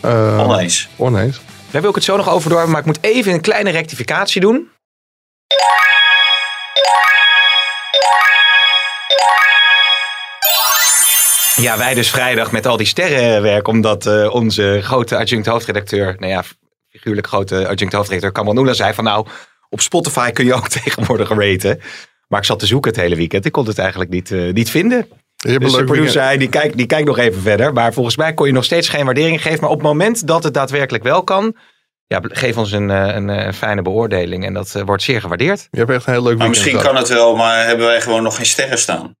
Eh, 0.00 0.48
Oneens. 0.48 0.88
Oneens. 0.96 1.40
Daar 1.70 1.80
wil 1.80 1.90
ik 1.90 1.96
het 1.96 2.04
zo 2.04 2.16
nog 2.16 2.28
over 2.28 2.50
door, 2.50 2.68
maar 2.68 2.80
ik 2.80 2.86
moet 2.86 2.98
even 3.00 3.32
een 3.32 3.40
kleine 3.40 3.70
rectificatie 3.70 4.40
doen. 4.40 4.70
Ja, 11.56 11.78
wij 11.78 11.94
dus 11.94 12.10
vrijdag 12.10 12.52
met 12.52 12.66
al 12.66 12.76
die 12.76 12.86
sterrenwerk, 12.86 13.68
omdat 13.68 14.06
eh, 14.06 14.34
onze 14.34 14.80
grote 14.82 15.16
adjunct 15.16 15.46
hoofdredacteur, 15.46 16.16
nou 16.18 16.32
ja, 16.32 16.44
figuurlijk 16.88 17.26
grote 17.26 17.68
adjunct 17.68 17.94
hoofdredacteur 17.94 18.32
Kamal 18.32 18.54
Noula 18.54 18.72
zei 18.72 18.94
van 18.94 19.04
nou, 19.04 19.26
op 19.68 19.80
Spotify 19.80 20.30
kun 20.30 20.44
je 20.44 20.54
ook 20.54 20.68
tegenwoordig 20.78 21.28
raten. 21.28 21.80
Maar 22.32 22.40
ik 22.40 22.46
zat 22.46 22.58
te 22.58 22.66
zoeken 22.66 22.90
het 22.90 23.00
hele 23.00 23.16
weekend. 23.16 23.44
Ik 23.44 23.52
kon 23.52 23.66
het 23.66 23.78
eigenlijk 23.78 24.10
niet, 24.10 24.30
eh, 24.30 24.52
niet 24.52 24.70
vinden. 24.70 24.98
Je 24.98 25.46
Dus 25.46 25.54
een 25.54 25.60
de 25.60 25.76
leuk 25.76 25.86
producer 25.86 26.38
die 26.38 26.48
kijkt, 26.48 26.76
die 26.76 26.86
kijkt 26.86 27.06
nog 27.06 27.18
even 27.18 27.42
verder. 27.42 27.72
Maar 27.72 27.92
volgens 27.92 28.16
mij 28.16 28.34
kon 28.34 28.46
je 28.46 28.52
nog 28.52 28.64
steeds 28.64 28.88
geen 28.88 29.04
waardering 29.04 29.42
geven. 29.42 29.60
Maar 29.60 29.70
op 29.70 29.76
het 29.76 29.86
moment 29.86 30.26
dat 30.26 30.44
het 30.44 30.54
daadwerkelijk 30.54 31.04
wel 31.04 31.24
kan, 31.24 31.56
ja, 32.06 32.20
geef 32.22 32.56
ons 32.56 32.72
een, 32.72 32.90
eh, 32.90 33.14
een, 33.14 33.30
eh, 33.30 33.52
fijne 33.52 33.82
beoordeling. 33.82 34.44
En 34.44 34.54
dat 34.54 34.82
wordt 34.84 35.02
zeer 35.02 35.20
gewaardeerd. 35.20 35.68
Je 35.70 35.78
hebt 35.78 35.90
echt 35.90 36.06
een 36.06 36.12
heel 36.12 36.22
leuk 36.22 36.38
Maar 36.38 36.48
weekend. 36.48 36.48
misschien 36.48 36.78
gehad. 36.80 36.86
kan 36.86 36.96
het 36.96 37.08
wel, 37.08 37.36
maar 37.36 37.66
hebben 37.66 37.86
wij 37.86 38.00
gewoon 38.00 38.22
nog 38.22 38.36
geen 38.36 38.46
sterren 38.46 38.78
staan. 38.78 39.16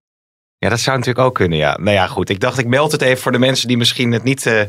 Ja, 0.58 0.68
dat 0.68 0.80
zou 0.80 0.98
natuurlijk 0.98 1.26
ook 1.26 1.34
kunnen, 1.34 1.58
ja. 1.58 1.76
Nou 1.80 1.96
ja, 1.96 2.06
goed. 2.06 2.28
Ik 2.28 2.40
dacht, 2.40 2.58
ik 2.58 2.66
meld 2.66 2.92
het 2.92 3.02
even 3.02 3.22
voor 3.22 3.32
de 3.32 3.38
mensen 3.38 3.68
die 3.68 3.76
misschien 3.76 4.12
het 4.12 4.22
niet 4.22 4.46
eh, 4.46 4.60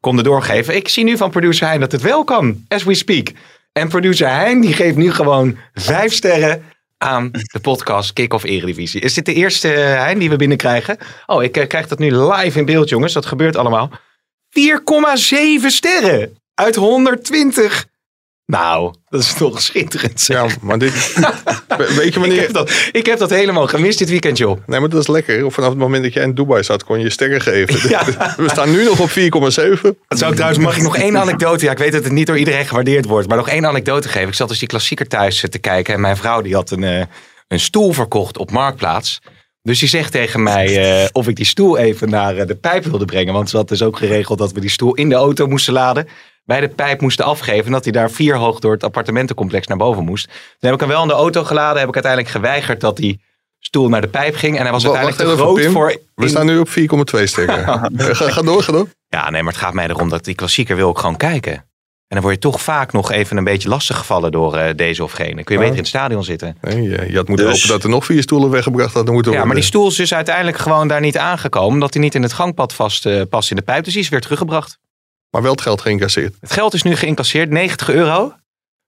konden 0.00 0.24
doorgeven. 0.24 0.76
Ik 0.76 0.88
zie 0.88 1.04
nu 1.04 1.16
van 1.16 1.30
producer 1.30 1.66
Hein 1.66 1.80
dat 1.80 1.92
het 1.92 2.02
wel 2.02 2.24
kan, 2.24 2.64
as 2.68 2.84
we 2.84 2.94
speak. 2.94 3.28
En 3.72 3.88
producer 3.88 4.28
Hein, 4.28 4.60
die 4.60 4.72
geeft 4.72 4.96
nu 4.96 5.12
gewoon 5.12 5.56
vijf 5.72 6.12
sterren 6.12 6.62
aan 7.02 7.30
de 7.30 7.60
podcast 7.60 8.12
Kick-Off 8.12 8.44
Eredivisie. 8.44 9.00
Is 9.00 9.14
dit 9.14 9.26
de 9.26 9.34
eerste, 9.34 9.72
eh, 9.72 10.04
Hein, 10.04 10.18
die 10.18 10.30
we 10.30 10.36
binnenkrijgen? 10.36 10.98
Oh, 11.26 11.42
ik 11.42 11.56
eh, 11.56 11.66
krijg 11.66 11.88
dat 11.88 11.98
nu 11.98 12.16
live 12.16 12.58
in 12.58 12.64
beeld, 12.64 12.88
jongens. 12.88 13.12
Dat 13.12 13.26
gebeurt 13.26 13.56
allemaal. 13.56 13.90
4,7 14.48 15.70
sterren 15.70 16.38
uit 16.54 16.74
120. 16.74 17.86
Nou, 18.60 18.94
dat 19.08 19.20
is 19.20 19.32
toch 19.32 19.60
schitterend. 19.60 20.20
zeg. 20.20 20.36
Ja, 20.36 20.56
maar 20.60 20.78
dit... 20.78 21.14
We- 21.14 21.76
Weet 21.76 21.96
je 21.96 22.02
ik, 22.02 22.14
wanneer... 22.14 22.40
heb 22.40 22.52
dat, 22.52 22.72
ik 22.92 23.06
heb 23.06 23.18
dat 23.18 23.30
helemaal 23.30 23.66
gemist 23.66 23.98
dit 23.98 24.08
weekend, 24.10 24.38
joh. 24.38 24.58
Nee, 24.66 24.80
maar 24.80 24.88
dat 24.88 25.00
is 25.00 25.08
lekker. 25.08 25.44
Of 25.44 25.54
vanaf 25.54 25.68
het 25.70 25.78
moment 25.78 26.02
dat 26.02 26.12
jij 26.12 26.22
in 26.22 26.34
Dubai 26.34 26.62
zat, 26.62 26.84
kon 26.84 27.00
je 27.00 27.10
sterren 27.10 27.40
geven. 27.40 27.88
Ja. 27.90 28.04
We 28.36 28.48
staan 28.48 28.70
nu 28.70 28.84
nog 28.84 29.00
op 29.00 29.10
4,7. 29.10 29.14
Dat 30.08 30.18
zou 30.18 30.30
ik 30.30 30.36
trouwens, 30.36 30.58
mag 30.64 30.76
ik 30.76 30.82
nog 30.82 30.96
één 30.96 31.16
anekdote? 31.18 31.64
Ja, 31.64 31.70
ik 31.70 31.78
weet 31.78 31.92
dat 31.92 32.04
het 32.04 32.12
niet 32.12 32.26
door 32.26 32.38
iedereen 32.38 32.66
gewaardeerd 32.66 33.04
wordt, 33.04 33.28
maar 33.28 33.36
nog 33.36 33.48
één 33.48 33.66
anekdote 33.66 34.08
geven. 34.08 34.28
Ik 34.28 34.34
zat 34.34 34.48
dus 34.48 34.58
die 34.58 34.68
klassieker 34.68 35.08
thuis 35.08 35.42
eh, 35.42 35.50
te 35.50 35.58
kijken 35.58 35.94
en 35.94 36.00
mijn 36.00 36.16
vrouw 36.16 36.40
die 36.40 36.54
had 36.54 36.70
een, 36.70 36.84
eh, 36.84 37.04
een 37.48 37.60
stoel 37.60 37.92
verkocht 37.92 38.38
op 38.38 38.50
Marktplaats. 38.50 39.20
Dus 39.62 39.78
die 39.78 39.88
zegt 39.88 40.12
tegen 40.12 40.42
mij 40.42 41.00
eh, 41.02 41.08
of 41.12 41.28
ik 41.28 41.36
die 41.36 41.44
stoel 41.46 41.78
even 41.78 42.10
naar 42.10 42.46
de 42.46 42.54
pijp 42.56 42.84
wilde 42.84 43.04
brengen. 43.04 43.32
Want 43.32 43.50
ze 43.50 43.56
had 43.56 43.68
dus 43.68 43.82
ook 43.82 43.96
geregeld 43.96 44.38
dat 44.38 44.52
we 44.52 44.60
die 44.60 44.70
stoel 44.70 44.94
in 44.94 45.08
de 45.08 45.14
auto 45.14 45.46
moesten 45.46 45.72
laden. 45.72 46.08
Bij 46.44 46.60
de 46.60 46.68
pijp 46.68 47.00
moesten 47.00 47.24
afgeven. 47.24 47.66
En 47.66 47.72
dat 47.72 47.84
hij 47.84 47.92
daar 47.92 48.10
vier 48.10 48.36
hoog 48.36 48.58
door 48.58 48.72
het 48.72 48.84
appartementencomplex 48.84 49.66
naar 49.66 49.76
boven 49.76 50.04
moest. 50.04 50.24
Toen 50.26 50.34
heb 50.70 50.72
ik 50.74 50.80
hem 50.80 50.88
wel 50.88 51.02
in 51.02 51.08
de 51.08 51.14
auto 51.14 51.44
geladen. 51.44 51.78
Heb 51.78 51.88
ik 51.88 51.94
uiteindelijk 51.94 52.32
geweigerd 52.32 52.80
dat 52.80 52.96
die 52.96 53.20
stoel 53.58 53.88
naar 53.88 54.00
de 54.00 54.08
pijp 54.08 54.34
ging. 54.34 54.56
En 54.56 54.62
hij 54.62 54.72
was 54.72 54.84
Wa- 54.84 54.88
uiteindelijk 54.94 55.30
te 55.30 55.42
groot 55.42 55.54
Pim. 55.56 55.72
voor... 55.72 55.96
We 56.14 56.28
staan 56.28 56.46
nu 56.46 56.58
op 56.58 56.68
4,2 56.68 57.22
sterren. 57.24 57.66
Eh, 57.66 58.06
ga, 58.14 58.30
ga 58.30 58.42
door, 58.42 58.62
ga 58.62 58.72
door. 58.72 58.88
Ja, 59.08 59.30
nee, 59.30 59.42
maar 59.42 59.52
het 59.52 59.62
gaat 59.62 59.74
mij 59.74 59.88
erom 59.88 60.08
dat 60.08 60.24
die 60.24 60.34
klassieker 60.34 60.76
wil 60.76 60.90
ik 60.90 60.98
gewoon 60.98 61.16
kijken. 61.16 61.52
En 61.52 62.18
dan 62.18 62.20
word 62.20 62.34
je 62.34 62.40
toch 62.50 62.62
vaak 62.62 62.92
nog 62.92 63.10
even 63.10 63.36
een 63.36 63.44
beetje 63.44 63.68
lastig 63.68 63.96
gevallen 63.96 64.32
door 64.32 64.56
eh, 64.56 64.74
deze 64.76 65.02
of 65.04 65.12
gene. 65.12 65.44
Kun 65.44 65.44
je 65.44 65.52
Ja. 65.52 65.58
beter 65.58 65.72
in 65.72 65.78
het 65.78 65.86
stadion 65.88 66.24
zitten. 66.24 66.56
Nee, 66.60 66.82
je, 66.82 67.04
je 67.10 67.16
had 67.16 67.28
moeten 67.28 67.46
Dus- 67.46 67.54
hopen 67.60 67.68
dat 67.74 67.84
er 67.84 67.90
nog 67.90 68.04
vier 68.04 68.22
stoelen 68.22 68.50
weggebracht 68.50 68.94
hadden 68.94 69.14
moeten 69.14 69.32
Ja, 69.32 69.44
maar 69.44 69.54
die 69.54 69.64
stoel 69.64 69.88
is 69.88 69.96
dus 69.96 70.14
uiteindelijk 70.14 70.56
gewoon 70.58 70.88
daar 70.88 71.00
niet 71.00 71.18
aangekomen. 71.18 71.72
Omdat 71.72 71.92
hij 71.94 72.02
niet 72.02 72.14
in 72.14 72.22
het 72.22 72.32
gangpad 72.32 72.74
vast 72.74 73.06
eh, 73.06 73.22
past 73.30 73.50
in 73.50 73.56
de 73.56 73.62
pijp. 73.62 73.84
Dus 73.84 73.92
die 73.92 74.02
is 74.02 74.08
weer 74.08 74.20
teruggebracht. 74.20 74.78
Maar 75.32 75.42
wel 75.42 75.52
het 75.52 75.60
geld 75.60 75.80
geïncasseerd. 75.80 76.34
Het 76.40 76.52
geld 76.52 76.74
is 76.74 76.82
nu 76.82 76.96
geïncasseerd, 76.96 77.50
90 77.50 77.90
euro. 77.90 78.32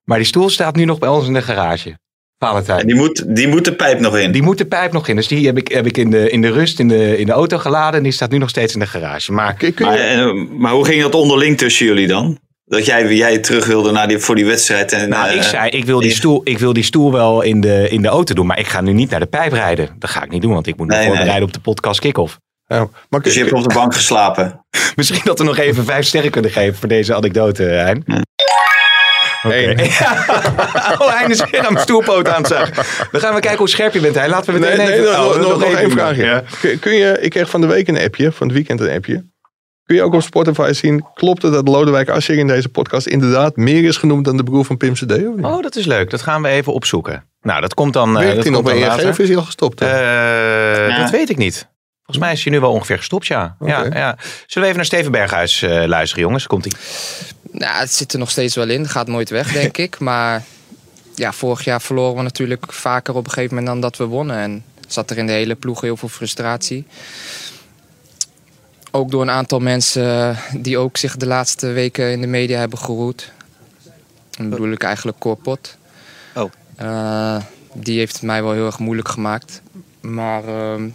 Maar 0.04 0.18
die 0.18 0.26
stoel 0.26 0.48
staat 0.48 0.76
nu 0.76 0.84
nog 0.84 0.98
bij 0.98 1.08
ons 1.08 1.26
in 1.26 1.32
de 1.32 1.42
garage. 1.42 1.98
Valentijn. 2.38 2.80
En 2.80 2.86
die 2.86 2.94
moet, 2.96 3.36
die 3.36 3.48
moet 3.48 3.64
de 3.64 3.74
pijp 3.74 4.00
nog 4.00 4.18
in. 4.18 4.32
Die 4.32 4.42
moet 4.42 4.58
de 4.58 4.66
pijp 4.66 4.92
nog 4.92 5.08
in. 5.08 5.16
Dus 5.16 5.28
die 5.28 5.46
heb 5.46 5.56
ik, 5.56 5.68
heb 5.68 5.86
ik 5.86 5.96
in, 5.96 6.10
de, 6.10 6.30
in 6.30 6.40
de 6.40 6.50
rust 6.50 6.78
in 6.78 6.88
de, 6.88 7.18
in 7.18 7.26
de 7.26 7.32
auto 7.32 7.58
geladen. 7.58 7.96
En 7.96 8.02
die 8.02 8.12
staat 8.12 8.30
nu 8.30 8.38
nog 8.38 8.48
steeds 8.48 8.74
in 8.74 8.80
de 8.80 8.86
garage. 8.86 9.32
Maar 9.32 9.56
Maar, 9.78 9.98
je, 9.98 10.02
eh, 10.02 10.58
maar 10.58 10.72
hoe 10.72 10.84
ging 10.84 11.02
dat 11.02 11.14
onderling 11.14 11.58
tussen 11.58 11.86
jullie 11.86 12.06
dan? 12.06 12.38
Dat 12.64 12.86
jij, 12.86 13.14
jij 13.14 13.38
terug 13.38 13.66
wilde 13.66 13.90
naar 13.92 14.08
die, 14.08 14.18
voor 14.18 14.34
die 14.34 14.46
wedstrijd. 14.46 14.92
En, 14.92 15.08
Nou, 15.08 15.28
eh, 15.28 15.34
ik 15.36 15.42
zei, 15.42 15.70
ik 15.70 15.84
wil, 15.84 16.00
die 16.00 16.10
stoel, 16.10 16.40
ik 16.44 16.58
wil 16.58 16.72
die 16.72 16.82
stoel 16.84 17.12
wel 17.12 17.42
in 17.42 17.60
de, 17.60 17.88
in 17.88 18.02
de 18.02 18.08
auto 18.08 18.34
doen. 18.34 18.46
Maar 18.46 18.58
ik 18.58 18.66
ga 18.66 18.80
nu 18.80 18.92
niet 18.92 19.10
naar 19.10 19.20
de 19.20 19.26
pijp 19.26 19.52
rijden. 19.52 19.88
Dat 19.98 20.10
ga 20.10 20.22
ik 20.22 20.30
niet 20.30 20.42
doen, 20.42 20.52
want 20.52 20.66
ik 20.66 20.76
moet 20.76 20.86
me 20.86 20.94
Nee, 20.94 21.02
voorbereiden 21.06 21.38
nee. 21.38 21.46
op 21.46 21.52
de 21.52 21.60
podcast 21.60 22.00
kick-off. 22.00 22.38
Ja, 22.66 22.88
maar 23.08 23.20
Dus 23.20 23.34
je 23.34 23.40
hebt 23.40 23.52
op 23.52 23.68
de 23.68 23.74
bank 23.74 23.94
geslapen. 23.94 24.64
Misschien 24.96 25.20
dat 25.24 25.38
we 25.38 25.44
nog 25.44 25.58
even 25.58 25.84
vijf 25.84 26.06
sterren 26.06 26.30
kunnen 26.30 26.50
geven 26.50 26.78
voor 26.78 26.88
deze 26.88 27.14
anekdote, 27.14 27.62
Hein. 27.62 28.04
Oké. 29.44 29.54
Ja. 29.98 30.24
Oh, 30.98 31.18
Hein 31.18 31.30
is 31.30 31.50
weer 31.50 31.66
aan 31.66 31.72
mijn 31.72 31.84
stoelpoot 31.84 32.28
aan 32.28 32.42
het 32.42 32.46
zagen. 32.46 32.74
Dan 33.10 33.20
gaan 33.20 33.34
we 33.34 33.40
kijken 33.40 33.58
hoe 33.58 33.68
scherp 33.68 33.92
je 33.92 34.00
bent, 34.00 34.14
Hein. 34.14 34.30
Laten 34.30 34.52
we 34.54 34.58
Nee, 34.58 34.70
meteen 34.70 34.86
nee, 34.86 34.98
even... 35.00 35.12
nog, 35.12 35.34
oh, 35.34 35.40
nog, 35.40 35.58
nog 35.58 35.72
één 35.72 35.90
vraagje. 35.90 36.24
Ja. 36.24 36.42
Kun, 36.60 36.78
kun 36.78 36.92
je, 36.94 37.18
ik 37.20 37.30
kreeg 37.30 37.50
van 37.50 37.60
de 37.60 37.66
week 37.66 37.88
een 37.88 37.98
appje, 38.00 38.32
van 38.32 38.46
het 38.46 38.56
weekend 38.56 38.80
een 38.80 38.90
appje. 38.96 39.24
Kun 39.84 39.96
je 39.96 40.02
ook 40.02 40.14
op 40.14 40.22
Spotify 40.22 40.72
zien, 40.72 41.04
klopt 41.14 41.42
het 41.42 41.52
dat 41.52 41.68
Lodewijk 41.68 42.08
Asscher 42.08 42.38
in 42.38 42.46
deze 42.46 42.68
podcast 42.68 43.06
inderdaad 43.06 43.56
meer 43.56 43.84
is 43.84 43.96
genoemd 43.96 44.24
dan 44.24 44.36
de 44.36 44.42
broer 44.42 44.64
van 44.64 44.76
Pim 44.76 44.92
CD? 44.94 45.12
Oh, 45.40 45.62
dat 45.62 45.76
is 45.76 45.86
leuk. 45.86 46.10
Dat 46.10 46.22
gaan 46.22 46.42
we 46.42 46.48
even 46.48 46.72
opzoeken. 46.72 47.24
Nou, 47.42 47.60
dat 47.60 47.74
komt 47.74 47.92
dan, 47.92 48.08
eh, 48.08 48.14
Werkt 48.14 48.34
dat 48.34 48.44
hij 48.44 48.52
nog 48.52 48.62
bij 48.62 48.80
dan 48.80 48.98
ERG 48.98 49.08
of 49.08 49.18
is 49.18 49.28
hij 49.28 49.36
al 49.36 49.42
gestopt? 49.42 49.80
Eh, 49.80 50.98
Dat 51.00 51.10
weet 51.10 51.30
ik 51.30 51.36
niet. 51.36 51.68
Volgens 52.04 52.26
mij 52.26 52.32
is 52.32 52.44
hij 52.44 52.52
nu 52.52 52.60
wel 52.60 52.72
ongeveer 52.72 52.96
gestopt, 52.96 53.26
ja. 53.26 53.56
ja, 53.60 53.84
ja. 53.84 54.16
Zullen 54.46 54.46
we 54.46 54.60
even 54.60 54.76
naar 54.76 54.84
Steven 54.84 55.12
Berghuis 55.12 55.62
eh, 55.62 55.84
luisteren, 55.84 56.24
jongens? 56.24 56.46
Komt 56.46 56.66
ie. 56.66 56.72
Nou, 57.50 57.78
het 57.78 57.92
zit 57.92 58.12
er 58.12 58.18
nog 58.18 58.30
steeds 58.30 58.54
wel 58.54 58.68
in. 58.68 58.88
Gaat 58.88 59.06
nooit 59.06 59.30
weg, 59.30 59.52
denk 59.52 59.78
ik. 59.86 59.98
Maar 59.98 60.42
ja, 61.14 61.32
vorig 61.32 61.64
jaar 61.64 61.80
verloren 61.80 62.16
we 62.16 62.22
natuurlijk 62.22 62.72
vaker 62.72 63.14
op 63.14 63.24
een 63.24 63.32
gegeven 63.32 63.56
moment 63.56 63.72
dan 63.72 63.80
dat 63.80 63.96
we 63.96 64.04
wonnen. 64.04 64.36
En 64.36 64.64
zat 64.88 65.10
er 65.10 65.18
in 65.18 65.26
de 65.26 65.32
hele 65.32 65.54
ploeg 65.54 65.80
heel 65.80 65.96
veel 65.96 66.08
frustratie. 66.08 66.86
Ook 68.90 69.10
door 69.10 69.22
een 69.22 69.30
aantal 69.30 69.58
mensen 69.58 70.04
eh, 70.04 70.38
die 70.56 70.78
ook 70.78 70.96
zich 70.96 71.16
de 71.16 71.26
laatste 71.26 71.66
weken 71.66 72.10
in 72.10 72.20
de 72.20 72.26
media 72.26 72.58
hebben 72.58 72.78
geroerd. 72.78 73.32
Dan 74.30 74.50
bedoel 74.50 74.70
ik 74.70 74.82
eigenlijk 74.82 75.18
Corpot. 75.18 75.76
Oh. 76.34 76.50
Eh, 76.76 77.36
die 77.72 77.98
heeft 77.98 78.14
het 78.14 78.22
mij 78.22 78.42
wel 78.42 78.52
heel 78.52 78.66
erg 78.66 78.78
moeilijk 78.78 79.08
gemaakt. 79.08 79.62
Maar 80.00 80.44
ehm, 80.48 80.88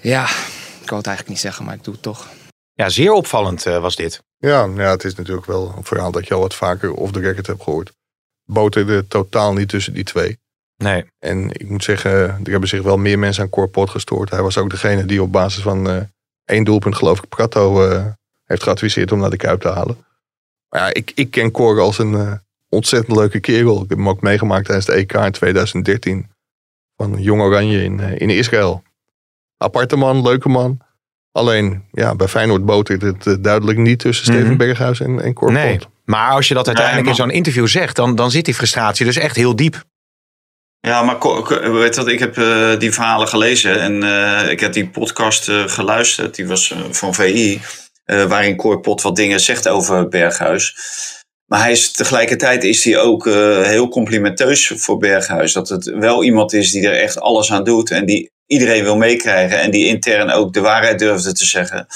ja, 0.00 0.22
ik 0.80 0.88
wou 0.88 0.96
het 0.96 1.06
eigenlijk 1.06 1.28
niet 1.28 1.40
zeggen, 1.40 1.64
maar 1.64 1.74
ik 1.74 1.84
doe 1.84 1.94
het 1.94 2.02
toch. 2.02 2.28
Ja, 2.72 2.88
zeer 2.88 3.12
opvallend 3.12 3.66
eh, 3.66 3.80
was 3.80 3.96
dit. 3.96 4.22
Ja, 4.36 4.64
ja, 4.64 4.90
het 4.90 5.04
is 5.04 5.14
natuurlijk 5.14 5.46
wel 5.46 5.74
een 5.76 5.84
verhaal 5.84 6.10
dat 6.10 6.26
je 6.26 6.34
al 6.34 6.40
wat 6.40 6.54
vaker 6.54 6.92
off 6.92 7.12
the 7.12 7.20
record 7.20 7.46
hebt 7.46 7.62
gehoord. 7.62 7.92
Boterde 8.44 9.06
totaal 9.08 9.52
niet 9.52 9.68
tussen 9.68 9.94
die 9.94 10.04
twee. 10.04 10.38
Nee. 10.82 11.04
En 11.18 11.50
ik 11.52 11.68
moet 11.68 11.84
zeggen, 11.84 12.10
er 12.12 12.50
hebben 12.50 12.68
zich 12.68 12.82
wel 12.82 12.96
meer 12.96 13.18
mensen 13.18 13.42
aan 13.42 13.48
Corpot 13.48 13.90
gestoord. 13.90 14.30
Hij 14.30 14.42
was 14.42 14.58
ook 14.58 14.70
degene 14.70 15.04
die 15.04 15.22
op 15.22 15.32
basis 15.32 15.62
van 15.62 15.88
eh, 15.90 16.00
één 16.44 16.64
doelpunt, 16.64 16.96
geloof 16.96 17.18
ik, 17.18 17.28
Prato 17.28 17.88
eh, 17.88 18.06
heeft 18.44 18.62
geadviseerd 18.62 19.12
om 19.12 19.18
naar 19.18 19.30
de 19.30 19.36
Kuip 19.36 19.60
te 19.60 19.68
halen. 19.68 20.04
Maar 20.68 20.80
ja, 20.80 20.94
ik, 20.94 21.12
ik 21.14 21.30
ken 21.30 21.50
Cor 21.50 21.80
als 21.80 21.98
een 21.98 22.14
eh, 22.14 22.32
ontzettend 22.68 23.16
leuke 23.16 23.40
kerel. 23.40 23.82
Ik 23.82 23.88
heb 23.88 23.98
hem 23.98 24.08
ook 24.08 24.20
meegemaakt 24.20 24.64
tijdens 24.64 24.86
de 24.86 24.92
EK 24.92 25.12
in 25.12 25.32
2013. 25.32 26.30
Van 27.02 27.22
Jong 27.22 27.40
Oranje 27.42 27.84
in, 27.84 28.00
eh, 28.00 28.20
in 28.20 28.30
Israël. 28.30 28.82
Aparte 29.58 29.96
man, 29.96 30.22
leuke 30.22 30.48
man. 30.48 30.80
Alleen, 31.32 31.84
ja, 31.92 32.14
bij 32.14 32.28
Feyenoord 32.28 32.64
botert 32.64 33.02
het 33.02 33.26
eh, 33.26 33.34
duidelijk 33.40 33.78
niet 33.78 33.98
tussen 33.98 34.26
Mhm. 34.26 34.36
Steven 34.38 34.56
Berghuis 34.56 35.00
en, 35.00 35.20
en 35.22 35.32
Cor 35.34 35.52
Nee. 35.52 35.78
Maar 36.04 36.30
als 36.30 36.48
je 36.48 36.54
dat 36.54 36.66
uiteindelijk 36.66 37.06
Nee, 37.06 37.14
in 37.16 37.22
zo'n 37.22 37.30
interview 37.36 37.66
zegt, 37.66 37.96
dan, 37.96 38.14
dan 38.14 38.30
zit 38.30 38.44
die 38.44 38.54
frustratie 38.54 39.06
dus 39.06 39.16
echt 39.16 39.36
heel 39.36 39.56
diep. 39.56 39.84
Ja, 40.80 41.02
maar 41.02 41.18
weet 41.72 41.94
je 41.94 42.00
wat, 42.00 42.08
ik 42.08 42.18
heb 42.18 42.38
eh, 42.38 42.78
die 42.78 42.92
verhalen 42.92 43.28
gelezen 43.28 43.80
en 43.80 44.02
eh, 44.02 44.50
ik 44.50 44.60
heb 44.60 44.72
die 44.72 44.88
podcast 44.88 45.48
eh, 45.48 45.62
geluisterd. 45.66 46.34
Die 46.34 46.46
was 46.46 46.74
van 46.90 47.14
VI, 47.14 47.60
eh, 48.04 48.24
waarin 48.24 48.56
Cor 48.56 48.80
Pot 48.80 49.02
wat 49.02 49.16
dingen 49.16 49.40
zegt 49.40 49.68
over 49.68 50.08
Berghuis. 50.08 50.74
Maar 51.52 51.60
hij 51.60 51.70
is, 51.70 51.92
tegelijkertijd 51.92 52.64
is 52.64 52.84
hij 52.84 52.98
ook 52.98 53.26
eh, 53.26 53.62
heel 53.62 53.88
complimenteus 53.88 54.72
voor 54.74 54.98
Berghuis. 54.98 55.52
Dat 55.52 55.68
het 55.68 55.84
wel 55.84 56.24
iemand 56.24 56.52
is 56.52 56.70
die 56.70 56.88
er 56.88 57.00
echt 57.00 57.20
alles 57.20 57.52
aan 57.52 57.64
doet 57.64 57.90
en 57.90 58.06
die 58.06 58.30
iedereen 58.46 58.82
wil 58.82 58.96
meekrijgen. 58.96 59.60
En 59.60 59.70
die 59.70 59.86
intern 59.86 60.30
ook 60.30 60.52
de 60.52 60.60
waarheid 60.60 60.98
durfde 60.98 61.32
te 61.32 61.44
zeggen. 61.44 61.86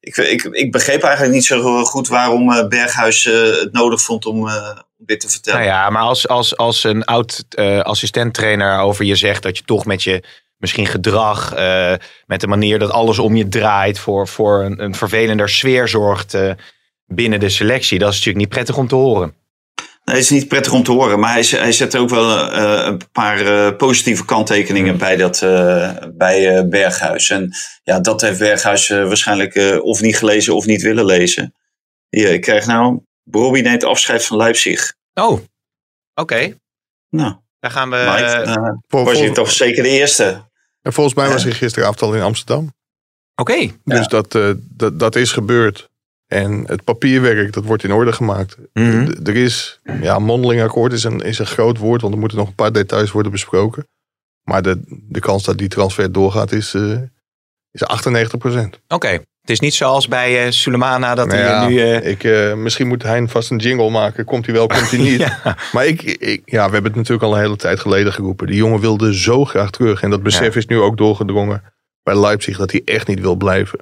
Ik, 0.00 0.16
ik, 0.16 0.42
ik 0.42 0.72
begreep 0.72 1.02
eigenlijk 1.02 1.34
niet 1.34 1.44
zo 1.44 1.84
goed 1.84 2.08
waarom 2.08 2.52
eh, 2.52 2.68
Berghuis 2.68 3.26
eh, 3.26 3.32
het 3.60 3.72
nodig 3.72 4.02
vond 4.02 4.26
om 4.26 4.50
dit 4.96 5.20
te 5.20 5.28
vertellen. 5.28 5.60
Nou 5.60 5.72
ja, 5.72 5.90
maar 5.90 6.02
als, 6.02 6.28
als, 6.28 6.56
als 6.56 6.84
een 6.84 7.04
oud 7.04 7.44
assistenttrainer 7.82 8.78
over 8.78 9.04
je 9.04 9.16
zegt 9.16 9.42
dat 9.42 9.58
je 9.58 9.64
toch 9.64 9.84
met 9.84 10.02
je 10.02 10.22
misschien 10.56 10.86
gedrag, 10.86 11.54
met 12.26 12.40
de 12.40 12.46
manier 12.46 12.78
dat 12.78 12.90
alles 12.90 13.18
om 13.18 13.36
je 13.36 13.48
draait, 13.48 13.98
voor, 13.98 14.28
voor 14.28 14.64
een, 14.64 14.82
een 14.82 14.94
vervelender 14.94 15.48
sfeer 15.48 15.88
zorgt 15.88 16.36
binnen 17.06 17.40
de 17.40 17.48
selectie, 17.48 17.98
dat 17.98 18.08
is 18.08 18.14
natuurlijk 18.14 18.44
niet 18.44 18.54
prettig 18.54 18.76
om 18.76 18.88
te 18.88 18.94
horen. 18.94 19.34
Nee, 20.04 20.16
het 20.16 20.24
is 20.24 20.30
niet 20.30 20.48
prettig 20.48 20.72
om 20.72 20.82
te 20.82 20.92
horen, 20.92 21.20
maar 21.20 21.32
hij, 21.32 21.42
hij 21.42 21.72
zet 21.72 21.96
ook 21.96 22.08
wel 22.08 22.50
eh, 22.50 22.86
een 22.86 23.00
paar 23.12 23.40
eh, 23.40 23.76
positieve 23.76 24.24
kanttekeningen 24.24 24.98
bij, 24.98 25.16
dat, 25.16 25.42
eh, 25.42 25.92
bij 26.12 26.56
eh, 26.56 26.68
Berghuis. 26.68 27.30
En 27.30 27.50
ja, 27.82 28.00
dat 28.00 28.20
heeft 28.20 28.38
Berghuis 28.38 28.88
waarschijnlijk 28.88 29.54
eh, 29.54 29.82
of 29.82 30.00
niet 30.00 30.16
gelezen 30.16 30.54
of 30.54 30.66
niet 30.66 30.82
willen 30.82 31.04
lezen. 31.04 31.54
Hier, 32.08 32.32
ik 32.32 32.40
krijg 32.40 32.66
nou, 32.66 33.00
Bobby 33.22 33.60
neemt 33.60 33.84
afscheid 33.84 34.24
van 34.24 34.36
Leipzig. 34.36 34.94
Oh, 35.14 35.40
oké. 36.14 36.58
Nou, 37.10 37.34
Daar 37.60 37.70
gaan 37.70 37.90
we... 37.90 37.96
Mike, 38.88 39.04
was 39.04 39.18
je 39.18 39.30
toch 39.30 39.50
zeker 39.50 39.82
de 39.82 39.88
eerste? 39.88 40.48
En 40.82 40.92
volgens 40.92 41.14
mij 41.14 41.28
was 41.28 41.42
hij 41.42 41.52
gisteravond 41.52 42.02
al 42.02 42.14
in 42.14 42.22
Amsterdam. 42.22 42.74
Oké. 43.34 43.70
Dus 43.84 44.08
dat, 44.08 44.34
eh, 44.34 44.50
dat, 44.56 44.98
dat 44.98 45.16
is 45.16 45.32
gebeurd. 45.32 45.90
En 46.34 46.64
het 46.66 46.84
papierwerk, 46.84 47.52
dat 47.52 47.64
wordt 47.64 47.84
in 47.84 47.92
orde 47.92 48.12
gemaakt. 48.12 48.56
Mhm. 48.72 49.12
Er 49.24 49.36
is, 49.36 49.80
ja, 50.00 50.18
mondeling 50.18 50.62
akkoord 50.62 50.92
is 50.92 51.04
een, 51.04 51.20
is 51.20 51.38
een 51.38 51.46
groot 51.46 51.78
woord, 51.78 52.00
want 52.00 52.14
er 52.14 52.20
moeten 52.20 52.38
nog 52.38 52.48
een 52.48 52.54
paar 52.54 52.72
details 52.72 53.10
worden 53.12 53.32
besproken. 53.32 53.86
Maar 54.42 54.62
de, 54.62 54.80
de 55.08 55.20
kans 55.20 55.44
dat 55.44 55.58
die 55.58 55.68
transfer 55.68 56.12
doorgaat 56.12 56.52
is, 56.52 56.74
eh, 56.74 56.98
is 57.70 57.82
98% 57.84 58.80
Oké. 58.88 59.08
Het 59.40 59.50
is 59.50 59.60
niet 59.60 59.74
zoals 59.74 60.08
bij 60.08 60.44
eh 60.44 60.50
Sulemana 60.50 61.14
dat 61.14 61.26
Nou 61.26 61.38
hij 61.38 61.48
ja, 61.48 61.68
nu... 61.68 61.78
eh, 61.80 62.10
ik, 62.10 62.24
eh, 62.24 62.54
misschien 62.54 62.86
moet 62.86 63.02
Hein 63.02 63.28
vast 63.28 63.50
een 63.50 63.58
jingle 63.58 63.90
maken. 63.90 64.24
Komt 64.24 64.46
hij 64.46 64.54
wel, 64.54 64.66
komt 64.66 64.90
hij 64.90 65.00
niet. 65.10 65.18
ja. 65.18 65.56
Maar 65.72 65.86
ik, 65.86 66.02
ik, 66.02 66.42
ja, 66.44 66.66
we 66.66 66.72
hebben 66.72 66.90
het 66.90 66.94
natuurlijk 66.94 67.22
al 67.22 67.34
een 67.34 67.42
hele 67.42 67.56
tijd 67.56 67.80
geleden 67.80 68.12
geroepen. 68.12 68.46
Die 68.46 68.56
jongen 68.56 68.80
wilde 68.80 69.14
zo 69.14 69.44
graag 69.44 69.70
terug. 69.70 70.02
En 70.02 70.10
dat 70.10 70.22
besef 70.22 70.56
is 70.56 70.66
nu 70.66 70.78
ook 70.80 70.96
doorgedrongen 70.96 71.62
bij 72.02 72.18
Leipzig 72.20 72.56
dat 72.56 72.70
hij 72.70 72.82
echt 72.84 73.06
niet 73.06 73.20
wil 73.20 73.36
blijven. 73.36 73.78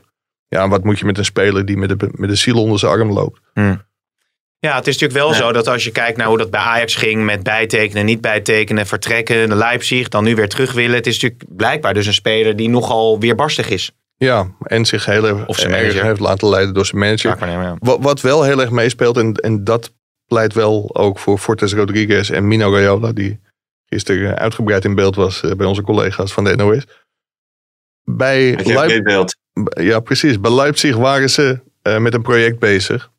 Ja, 0.53 0.69
wat 0.69 0.85
moet 0.85 0.99
je 0.99 1.05
met 1.05 1.19
een 1.19 1.25
speler 1.25 1.65
die 1.65 1.77
met 1.77 1.89
de, 1.89 2.09
met 2.11 2.29
de 2.29 2.35
ziel 2.35 2.61
onder 2.63 2.79
zijn 2.79 2.93
arm 2.93 3.13
loopt? 3.13 3.41
Ja, 4.59 4.75
het 4.77 4.87
is 4.87 4.99
natuurlijk 4.99 5.13
wel 5.13 5.31
Ja. 5.31 5.37
zo 5.37 5.53
dat 5.53 5.69
als 5.69 5.85
je 5.85 5.91
kijkt 5.91 6.17
naar 6.17 6.27
hoe 6.27 6.39
dat 6.39 6.51
bij 6.51 6.61
Ajax 6.61 6.95
ging 6.95 7.25
met 7.25 7.43
bijtekenen, 7.43 8.05
niet 8.05 8.21
bijtekenen, 8.21 8.87
vertrekken, 8.87 9.49
naar 9.49 9.57
Leipzig, 9.57 10.09
dan 10.09 10.25
nu 10.25 10.35
weer 10.35 10.49
terug 10.49 10.73
willen. 10.73 10.95
Het 10.97 11.07
is 11.07 11.21
natuurlijk 11.21 11.57
blijkbaar 11.57 11.95
dus 11.95 12.07
een 12.07 12.15
speler 12.15 12.57
die 12.57 12.69
nogal 12.69 13.19
weerbarstig 13.21 13.69
is. 13.69 13.93
Ja, 14.17 14.51
en 14.63 14.85
zich 14.87 15.05
heel 15.05 15.27
erg, 15.27 15.47
Of 15.47 15.57
zijn 15.57 15.73
erg 15.73 16.03
heeft 16.03 16.21
laten 16.21 16.49
leiden 16.49 16.75
door 16.75 16.87
zijn 16.87 17.01
manager. 17.01 17.49
Ja. 17.49 17.77
Wat, 17.79 17.99
wat 18.01 18.21
wel 18.21 18.43
heel 18.43 18.61
erg 18.61 18.71
meespeelt, 18.71 19.17
en, 19.17 19.35
en 19.35 19.65
dat 19.65 19.93
pleit 20.27 20.55
wel 20.55 20.91
ook 20.97 21.19
voor 21.19 21.39
Fortes 21.39 21.73
Rodriguez 21.75 22.31
en 22.31 22.49
Mino 22.49 22.73
Raiola, 22.73 23.13
die 23.13 23.41
gisteren 23.87 24.39
uitgebreid 24.39 24.85
in 24.85 24.95
beeld 24.95 25.15
was 25.17 25.43
eh, 25.43 25.53
bij 25.53 25.67
onze 25.67 25.83
collega's 25.83 26.33
van 26.33 26.45
de 26.45 26.57
NOS. 26.57 26.85
Bij 28.05 28.49
Ik 28.51 28.67
Ja, 29.81 30.01
precies. 30.01 30.41
Bij 30.41 30.55
Leipzig 30.55 30.97
waren 30.97 31.31
ze 31.31 31.61
eh, 31.83 31.99
met 31.99 32.15
een 32.15 32.23
project 32.23 32.59
bezig. 32.59 33.11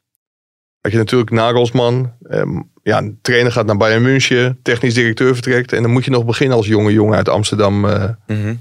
Had 0.81 0.91
je 0.91 0.97
natuurlijk 0.97 1.31
Nagelsman. 1.31 2.13
ehm, 2.29 2.59
ja, 2.83 2.97
een 2.97 3.19
trainer 3.21 3.51
gaat 3.51 3.65
naar 3.65 3.77
Bayern 3.77 4.01
München. 4.01 4.59
Technisch 4.61 4.93
directeur 4.93 5.33
vertrekt. 5.33 5.73
En 5.73 5.81
dan 5.81 5.91
moet 5.91 6.05
je 6.05 6.11
nog 6.11 6.25
beginnen 6.25 6.57
als 6.57 6.67
jonge 6.67 6.93
jongen 6.93 7.17
uit 7.17 7.29
Amsterdam. 7.29 7.85
eh, 7.85 8.09
Mhm. 8.27 8.55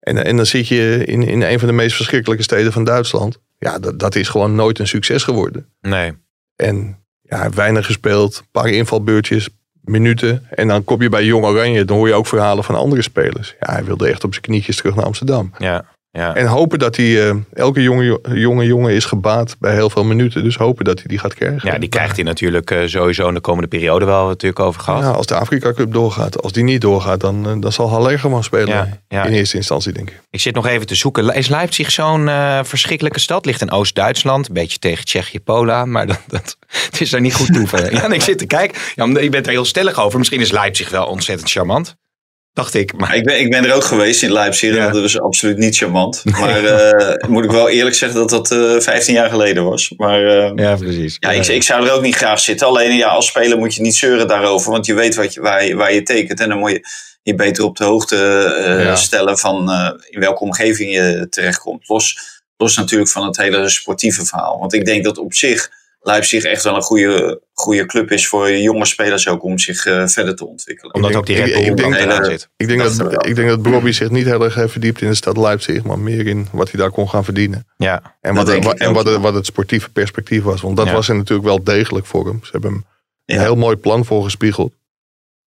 en, 0.00 0.24
en 0.24 0.36
dan 0.36 0.46
zit 0.46 0.68
je 0.68 1.04
in, 1.04 1.22
in 1.22 1.42
een 1.42 1.58
van 1.58 1.68
de 1.68 1.74
meest 1.74 1.96
verschrikkelijke 1.96 2.42
steden 2.42 2.72
van 2.72 2.84
Duitsland. 2.84 3.38
Ja, 3.58 3.78
dat, 3.78 3.98
dat 3.98 4.14
is 4.14 4.28
gewoon 4.28 4.54
nooit 4.54 4.78
een 4.78 4.86
succes 4.88 5.22
geworden. 5.24 5.68
Nee. 5.80 6.12
En 6.56 6.98
ja, 7.20 7.50
weinig 7.50 7.86
gespeeld. 7.86 8.38
Een 8.38 8.48
paar 8.50 8.68
invalbeurtjes, 8.68 9.48
minuten. 9.80 10.46
En 10.50 10.68
dan 10.68 10.84
kom 10.84 11.02
je 11.02 11.08
bij 11.08 11.24
Jong 11.24 11.44
Oranje. 11.44 11.84
Dan 11.84 11.96
hoor 11.96 12.08
je 12.08 12.14
ook 12.14 12.26
verhalen 12.26 12.64
van 12.64 12.74
andere 12.74 13.02
spelers. 13.02 13.54
Ja, 13.60 13.72
hij 13.72 13.84
wilde 13.84 14.08
echt 14.08 14.24
op 14.24 14.30
zijn 14.32 14.44
knietjes 14.44 14.76
terug 14.76 14.94
naar 14.94 15.04
Amsterdam. 15.04 15.52
Ja. 15.58 15.94
Ja. 16.16 16.34
En 16.34 16.46
hopen 16.46 16.78
dat 16.78 16.96
hij, 16.96 17.28
eh, 17.28 17.34
elke 17.52 17.82
jonge, 17.82 18.20
jonge 18.34 18.66
jongen 18.66 18.92
is 18.92 19.04
gebaat 19.04 19.56
bij 19.58 19.72
heel 19.72 19.90
veel 19.90 20.04
minuten. 20.04 20.42
Dus 20.42 20.56
hopen 20.56 20.84
dat 20.84 20.98
hij 20.98 21.06
die 21.06 21.18
gaat 21.18 21.34
krijgen. 21.34 21.72
ja, 21.72 21.78
die 21.78 21.88
krijgt 21.88 22.16
hij 22.16 22.24
natuurlijk 22.24 22.70
eh, 22.70 22.86
sowieso 22.86 23.28
in 23.28 23.34
de 23.34 23.40
komende 23.40 23.68
periode 23.68 24.04
wel 24.04 24.26
natuurlijk 24.26 24.60
over 24.60 24.80
gehad. 24.80 25.02
Ja, 25.02 25.10
als 25.10 25.26
de 25.26 25.34
Afrika 25.34 25.72
Cup 25.72 25.92
doorgaat. 25.92 26.42
Als 26.42 26.52
die 26.52 26.64
niet 26.64 26.80
doorgaat, 26.80 27.20
dan, 27.20 27.48
eh, 27.48 27.54
dan 27.60 27.72
zal 27.72 27.90
Haller 27.90 28.18
gewoon 28.18 28.44
spelen. 28.44 28.68
Ja, 28.68 28.98
ja. 29.08 29.24
In 29.24 29.32
eerste 29.32 29.56
instantie, 29.56 29.92
denk 29.92 30.10
ik. 30.10 30.20
Ik 30.30 30.40
zit 30.40 30.54
nog 30.54 30.66
even 30.66 30.86
te 30.86 30.94
zoeken. 30.94 31.34
Is 31.34 31.48
Leipzig 31.48 31.90
zo'n 31.90 32.30
verschrikkelijke 32.62 33.20
stad? 33.20 33.44
Ligt 33.44 33.60
in 33.60 33.70
Oost-Duitsland. 33.70 34.48
Een 34.48 34.54
beetje 34.54 34.78
tegen 34.78 35.04
Tsjechië, 35.04 35.40
Pola. 35.40 35.84
Maar 35.96 36.06
dat, 36.06 36.20
dat, 36.26 36.56
het 36.66 37.00
is 37.00 37.10
daar 37.10 37.20
niet 37.20 37.34
goed 37.34 37.52
toe. 37.52 37.66
ja, 37.90 38.04
en 38.04 38.12
ik 38.12 38.22
zit 38.22 38.38
te 38.38 38.46
kijken. 38.46 38.80
Ja, 38.94 39.20
je 39.20 39.28
bent 39.28 39.46
er 39.46 39.52
heel 39.52 39.64
stellig 39.64 40.00
over. 40.00 40.18
Misschien 40.18 40.40
is 40.40 40.50
Leipzig 40.50 40.90
wel 40.90 41.06
ontzettend 41.06 41.50
charmant. 41.50 41.96
Dacht 42.56 42.74
ik. 42.74 42.92
Maar 42.92 43.16
Ik 43.16 43.24
ben, 43.24 43.40
ik 43.40 43.50
ben 43.50 43.64
er 43.64 43.72
ook 43.74 43.84
geweest 43.84 44.22
in 44.22 44.32
Leipzig. 44.32 44.74
Ja. 44.74 44.86
en 44.86 44.92
Dat 44.92 45.02
was 45.02 45.20
absoluut 45.20 45.56
niet 45.56 45.76
charmant. 45.76 46.22
Maar 46.40 46.64
eh, 46.64 47.28
moet 47.28 47.44
ik 47.44 47.50
wel 47.50 47.68
eerlijk 47.68 47.96
zeggen 47.96 48.18
dat 48.18 48.30
dat 48.30 48.50
eh 48.50 48.80
15 48.80 49.14
jaar 49.14 49.30
geleden 49.30 49.64
was. 49.64 49.92
Maar 49.96 50.26
eh, 50.26 50.52
ja, 50.54 50.76
precies. 50.76 51.16
ja, 51.20 51.30
ik, 51.30 51.46
ik 51.46 51.62
zou 51.62 51.86
er 51.86 51.92
ook 51.92 52.02
niet 52.02 52.14
graag 52.14 52.40
zitten. 52.40 52.66
Alleen 52.66 52.96
ja, 52.96 53.08
als 53.08 53.26
speler 53.26 53.58
moet 53.58 53.74
je 53.74 53.82
niet 53.82 53.94
zeuren 53.94 54.28
daarover. 54.28 54.70
Want 54.70 54.86
je 54.86 54.94
weet 54.94 55.14
wat 55.14 55.34
je, 55.34 55.40
waar, 55.40 55.64
je, 55.66 55.74
waar 55.74 55.92
je 55.92 56.02
tekent. 56.02 56.40
En 56.40 56.48
dan 56.48 56.58
moet 56.58 56.70
je 56.70 56.80
je 57.22 57.34
beter 57.34 57.64
op 57.64 57.76
de 57.76 57.84
hoogte 57.84 58.16
Ja. 58.84 58.96
stellen 58.96 59.38
van 59.38 59.70
in 60.10 60.20
welke 60.20 60.40
omgeving 60.42 60.92
je 60.92 61.26
terechtkomt. 61.30 61.88
Los, 61.88 62.18
los 62.56 62.76
natuurlijk 62.76 63.10
van 63.10 63.26
het 63.26 63.36
hele 63.36 63.68
sportieve 63.68 64.24
verhaal. 64.24 64.58
Want 64.58 64.72
ik 64.74 64.84
denk 64.84 65.04
dat 65.04 65.18
op 65.18 65.34
zich 65.34 65.70
Leipzig 66.06 66.44
echt 66.44 66.62
wel 66.62 66.74
een 66.76 66.82
goede, 66.82 67.40
goede 67.52 67.86
club 67.86 68.10
is 68.10 68.28
voor 68.28 68.52
jonge 68.52 68.84
spelers 68.84 69.28
ook 69.28 69.42
om 69.44 69.58
zich 69.58 69.86
eh, 69.86 70.06
verder 70.06 70.36
te 70.36 70.46
ontwikkelen. 70.46 70.94
Omdat 70.94 71.10
Ik 71.10 71.16
ook 71.16 71.26
die 71.26 71.36
Red 71.36 71.44
Bull 71.52 71.56
ik 71.56 71.64
denk- 71.64 71.78
dan 71.80 71.92
ik 71.92 71.98
eraan 71.98 72.22
denk- 72.22 72.24
zit. 72.32 72.48
Ik 72.56 72.68
denk 72.68 72.82
Dat 72.82 73.26
ik 73.26 73.34
denk 73.36 73.48
dat 73.48 73.62
Bobby 73.62 73.90
zich 73.92 74.10
niet 74.10 74.24
heel 74.26 74.44
erg 74.44 74.54
heeft 74.54 74.72
verdiept 74.72 75.00
in 75.02 75.08
de 75.08 75.14
stad 75.14 75.36
Leipzig. 75.36 75.82
Maar 75.82 75.98
meer 75.98 76.26
in 76.26 76.48
wat 76.52 76.70
hij 76.70 76.80
daar 76.80 76.90
kon 76.90 77.08
gaan 77.08 77.24
verdienen. 77.24 77.66
Ja. 77.76 78.16
En, 78.20 78.34
wat, 78.34 78.48
ik 78.48 78.64
en 78.64 78.92
wat, 78.92 79.06
het- 79.06 79.20
wat 79.20 79.34
het 79.34 79.46
sportieve 79.46 79.90
perspectief 79.90 80.42
was. 80.42 80.60
Want 80.60 80.76
dat 80.76 80.86
Ja. 80.86 80.92
was 80.92 81.08
er 81.08 81.14
natuurlijk 81.16 81.48
wel 81.48 81.64
degelijk 81.64 82.06
voor 82.06 82.26
hem. 82.26 82.38
Ze 82.42 82.48
hebben 82.52 82.70
hem 82.70 82.84
een 83.24 83.40
heel 83.40 83.56
mooi 83.56 83.76
plan 83.76 84.04
voorgespiegeld. 84.04 84.72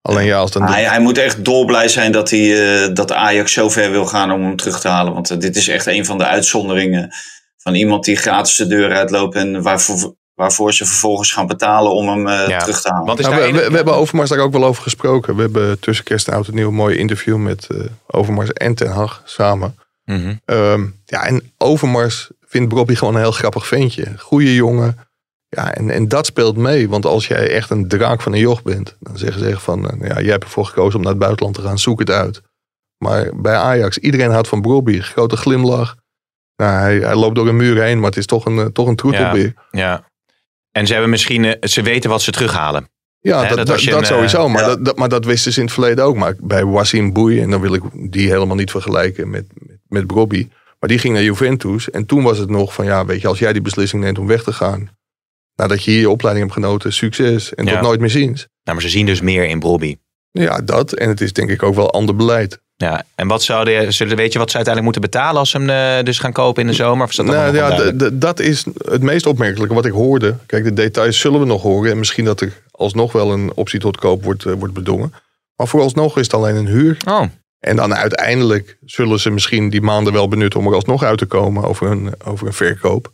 Alleen 0.01 0.25
ja, 0.25 0.37
als 0.37 0.51
dan... 0.51 0.63
Hij, 0.63 0.83
hij 0.83 0.99
moet 0.99 1.17
echt 1.17 1.45
dolblij 1.45 1.87
zijn 1.87 2.11
dat, 2.11 2.29
hij, 2.29 2.83
eh, 2.83 2.93
dat 2.93 3.11
Ajax 3.11 3.53
zo 3.53 3.69
ver 3.69 3.91
wil 3.91 4.05
gaan 4.05 4.31
om 4.31 4.41
hem 4.43 4.55
terug 4.55 4.79
te 4.79 4.87
halen. 4.87 5.13
Want 5.13 5.29
eh, 5.31 5.37
dit 5.37 5.55
is 5.55 5.67
echt 5.67 5.85
een 5.85 6.05
van 6.05 6.17
de 6.17 6.25
uitzonderingen 6.25 7.09
van 7.57 7.75
iemand 7.75 8.03
die 8.05 8.15
gratis 8.15 8.55
de 8.55 8.67
deur 8.67 8.91
uitloopt 8.91 9.35
en 9.35 9.61
waarvoor, 9.61 10.15
waarvoor 10.39 10.73
ze 10.73 10.85
vervolgens 10.85 11.31
gaan 11.31 11.47
betalen 11.47 11.91
om 11.91 12.07
hem 12.07 12.27
eh, 12.27 12.47
Ja. 12.47 12.59
terug 12.59 12.81
te 12.81 12.89
halen. 12.89 13.05
Want 13.05 13.19
is 13.19 13.25
Nou, 13.25 13.41
we, 13.41 13.51
we, 13.51 13.69
we 13.69 13.75
hebben 13.75 13.95
Overmars 13.95 14.29
daar 14.29 14.39
ook 14.39 14.51
wel 14.51 14.65
over 14.65 14.83
gesproken. 14.83 15.35
We 15.35 15.41
hebben 15.41 15.79
tussen 15.79 16.05
kerst 16.05 16.27
en 16.27 16.33
oud 16.33 16.47
en 16.47 16.53
nieuw 16.55 16.67
een 16.67 16.73
mooi 16.73 16.97
interview 16.97 17.37
met 17.37 17.67
eh, 17.67 17.77
Overmars 18.07 18.53
en 18.53 18.75
Ten 18.75 18.91
Hag 18.91 19.21
samen. 19.25 19.75
Mhm. 20.05 20.35
Ehm, 20.45 20.85
ja, 21.05 21.25
en 21.25 21.51
Overmars 21.57 22.29
vindt 22.47 22.73
Bobby 22.73 22.95
gewoon 22.95 23.15
een 23.15 23.21
heel 23.21 23.31
grappig 23.31 23.67
ventje. 23.67 24.13
Goeie 24.17 24.55
jongen. 24.55 24.97
Ja, 25.47 25.73
en, 25.73 25.89
en 25.89 26.07
dat 26.07 26.25
speelt 26.25 26.57
mee. 26.57 26.89
Want 26.89 27.05
als 27.05 27.27
jij 27.27 27.49
echt 27.49 27.69
een 27.69 27.87
draak 27.87 28.21
van 28.21 28.33
een 28.33 28.39
joch 28.39 28.61
bent, 28.61 28.95
dan 28.99 29.17
zeggen 29.17 29.39
ze 29.39 29.47
echt 29.47 29.61
van, 29.61 29.89
eh, 29.89 30.07
ja, 30.07 30.21
jij 30.21 30.31
hebt 30.31 30.43
ervoor 30.43 30.65
gekozen 30.65 30.95
om 30.95 31.01
naar 31.01 31.13
het 31.13 31.21
buitenland 31.21 31.55
te 31.55 31.61
gaan, 31.61 31.79
zoek 31.79 31.99
het 31.99 32.09
uit. 32.09 32.41
Maar 32.97 33.29
bij 33.35 33.55
Ajax, 33.55 33.97
iedereen 33.97 34.31
houdt 34.31 34.47
van 34.47 34.61
Bobby. 34.61 34.99
Grote 34.99 35.37
glimlach. 35.37 35.95
Nou, 36.55 36.71
hij, 36.71 36.97
hij 36.97 37.15
loopt 37.15 37.35
door 37.35 37.47
een 37.47 37.55
muur 37.55 37.81
heen, 37.81 37.97
maar 37.97 38.09
het 38.09 38.17
is 38.17 38.25
toch 38.25 38.45
een, 38.45 38.59
eh, 38.59 38.65
toch 38.65 38.87
een 38.87 38.95
troetelbeer. 38.95 39.53
Ja. 39.71 40.08
En 40.71 40.87
ze 40.87 40.91
hebben 40.91 41.09
misschien, 41.09 41.45
eh, 41.45 41.69
ze 41.69 41.81
weten 41.81 42.09
wat 42.09 42.21
ze 42.21 42.31
terughalen. 42.31 42.89
Ja, 43.21 43.41
dat, 43.41 43.57
dat 43.57 43.67
dat, 43.67 43.83
dat 43.83 44.05
sowieso. 44.05 44.49
Maar, 44.49 44.61
ja. 44.61 44.67
dat, 44.67 44.85
dat, 44.85 44.97
maar 44.97 45.09
dat 45.09 45.25
wisten 45.25 45.51
ze 45.53 45.59
in 45.59 45.65
het 45.65 45.73
verleden 45.73 46.03
ook. 46.03 46.15
Maar 46.15 46.35
bij 46.39 46.65
Wassim 46.65 47.13
Boei, 47.13 47.41
en 47.41 47.49
dan 47.49 47.61
wil 47.61 47.73
ik 47.73 47.81
die 48.11 48.29
helemaal 48.29 48.55
niet 48.55 48.71
vergelijken 48.71 49.29
met, 49.29 49.45
met. 49.87 50.11
Maar 50.79 50.89
die 50.89 50.99
ging 50.99 51.13
naar 51.13 51.23
Juventus. 51.23 51.89
En 51.89 52.05
toen 52.05 52.23
was 52.23 52.37
het 52.37 52.49
nog 52.49 52.73
van, 52.73 52.85
ja, 52.85 53.05
weet 53.05 53.21
je, 53.21 53.27
als 53.27 53.39
jij 53.39 53.53
die 53.53 53.61
beslissing 53.61 54.03
neemt 54.03 54.19
om 54.19 54.27
weg 54.27 54.43
te 54.43 54.53
gaan. 54.53 54.89
Nadat 55.55 55.83
je 55.83 55.91
hier 55.91 55.99
je 55.99 56.09
opleiding 56.09 56.45
hebt 56.45 56.59
genoten, 56.59 56.93
succes. 56.93 57.53
En 57.53 57.65
Ja. 57.65 57.71
tot 57.73 57.81
nooit 57.81 57.99
meer 57.99 58.09
ziens. 58.09 58.39
Nou, 58.39 58.77
maar 58.77 58.81
ze 58.81 58.89
zien 58.89 59.05
dus 59.05 59.21
meer 59.21 59.45
in 59.45 59.59
Bobby. 59.59 59.97
Ja, 60.31 60.61
dat. 60.61 60.93
En 60.93 61.09
het 61.09 61.21
is 61.21 61.33
denk 61.33 61.49
ik 61.49 61.63
ook 61.63 61.75
wel 61.75 61.91
ander 61.91 62.15
beleid. 62.15 62.61
Ja, 62.83 63.03
en 63.15 63.27
wat 63.27 63.43
zouden, 63.43 63.93
zullen, 63.93 64.17
weet 64.17 64.33
je 64.33 64.39
wat 64.39 64.49
ze 64.49 64.55
uiteindelijk 64.55 64.95
moeten 64.95 65.11
betalen 65.11 65.39
als 65.39 65.49
ze 65.49 65.57
hem 65.57 65.69
eh, 65.69 66.03
dus 66.03 66.19
gaan 66.19 66.31
kopen 66.31 66.61
in 66.61 66.67
de 66.67 66.73
zomer? 66.73 67.03
Of 67.03 67.09
is 67.09 67.15
dat 67.15 67.25
Nou, 67.25 67.55
ja, 67.55 67.91
dat 68.13 68.39
is 68.39 68.65
het 68.85 69.01
meest 69.01 69.25
opmerkelijke 69.25 69.73
wat 69.73 69.85
ik 69.85 69.91
hoorde. 69.91 70.35
Kijk, 70.45 70.63
de 70.63 70.73
details 70.73 71.19
zullen 71.19 71.39
we 71.39 71.45
nog 71.45 71.61
horen. 71.61 71.91
En 71.91 71.97
misschien 71.97 72.25
dat 72.25 72.41
er 72.41 72.53
alsnog 72.71 73.11
wel 73.11 73.31
een 73.31 73.51
optie 73.55 73.79
tot 73.79 73.97
koop 73.97 74.23
wordt, 74.23 74.45
eh, 74.45 74.53
wordt 74.53 74.73
bedongen. 74.73 75.13
Maar 75.55 75.67
vooralsnog 75.67 76.17
is 76.17 76.23
het 76.25 76.33
alleen 76.33 76.55
een 76.55 76.67
huur. 76.67 76.97
Oh, 77.07 77.23
En 77.59 77.75
dan 77.75 77.95
uiteindelijk 77.95 78.77
zullen 78.85 79.19
ze 79.19 79.29
misschien 79.29 79.69
die 79.69 79.81
maanden 79.81 80.13
wel 80.13 80.27
benutten 80.27 80.59
om 80.59 80.67
er 80.67 80.73
alsnog 80.75 81.03
uit 81.03 81.17
te 81.17 81.25
komen 81.25 81.63
over 81.63 81.91
een, 81.91 82.13
over 82.25 82.47
een 82.47 82.53
verkoop. 82.53 83.11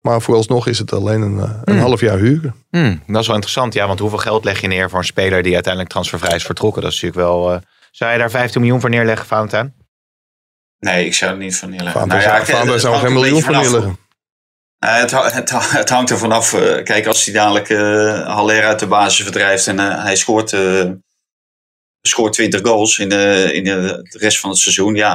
Maar 0.00 0.20
vooralsnog 0.22 0.66
is 0.66 0.78
het 0.78 0.92
alleen 0.92 1.20
een, 1.22 1.38
eh, 1.40 1.50
een 1.64 1.74
Hmm. 1.74 1.82
half 1.82 2.00
jaar 2.00 2.18
huren. 2.18 2.54
hmm, 2.70 3.02
dat 3.06 3.20
is 3.20 3.26
wel 3.26 3.34
interessant. 3.36 3.74
Ja, 3.74 3.86
want 3.86 3.98
hoeveel 3.98 4.18
geld 4.18 4.44
leg 4.44 4.60
je 4.60 4.66
neer 4.66 4.90
voor 4.90 4.98
een 4.98 5.04
speler 5.04 5.42
die 5.42 5.54
uiteindelijk 5.54 5.92
transfervrij 5.92 6.36
is 6.36 6.44
vertrokken? 6.44 6.82
Dat 6.82 6.92
is 6.92 7.00
natuurlijk 7.02 7.28
wel... 7.30 7.60
zou 7.98 8.12
je 8.12 8.18
daar 8.18 8.30
15 8.30 8.60
miljoen 8.60 8.80
voor 8.80 8.90
neerleggen, 8.90 9.26
Valentijn? 9.26 9.74
Nee, 10.78 11.06
ik 11.06 11.14
zou 11.14 11.30
er 11.32 11.36
niet 11.38 11.56
van 11.56 11.70
neerleggen. 11.70 12.00
Van 12.00 12.08
Nou 12.08 12.20
daar 12.20 12.30
ja, 12.38 12.44
zou- 12.44 12.58
hangt 12.80 12.98
geen 12.98 13.06
een 13.06 13.12
miljoen 13.12 13.42
voor 13.42 13.52
neerleggen. 13.52 13.98
Nou, 14.78 15.00
het, 15.00 15.10
het, 15.32 15.50
het 15.72 15.88
hangt 15.88 16.10
er 16.10 16.18
vanaf. 16.18 16.52
eh, 16.52 16.84
kijk, 16.84 17.06
als 17.06 17.24
hij 17.24 17.34
dadelijk 17.34 17.68
eh 17.70 18.26
Haller 18.34 18.64
uit 18.64 18.78
de 18.78 18.86
basis 18.86 19.22
verdrijft 19.22 19.66
en 19.66 19.78
eh, 19.78 20.02
hij 20.02 20.16
scoort, 20.16 20.52
eh, 20.52 20.90
scoort 22.00 22.32
20 22.32 22.60
goals 22.60 22.98
in, 22.98 23.08
de, 23.08 23.50
in 23.52 23.64
de, 23.64 23.80
de 24.10 24.18
rest 24.18 24.40
van 24.40 24.50
het 24.50 24.58
seizoen, 24.58 24.94
ja. 24.94 25.12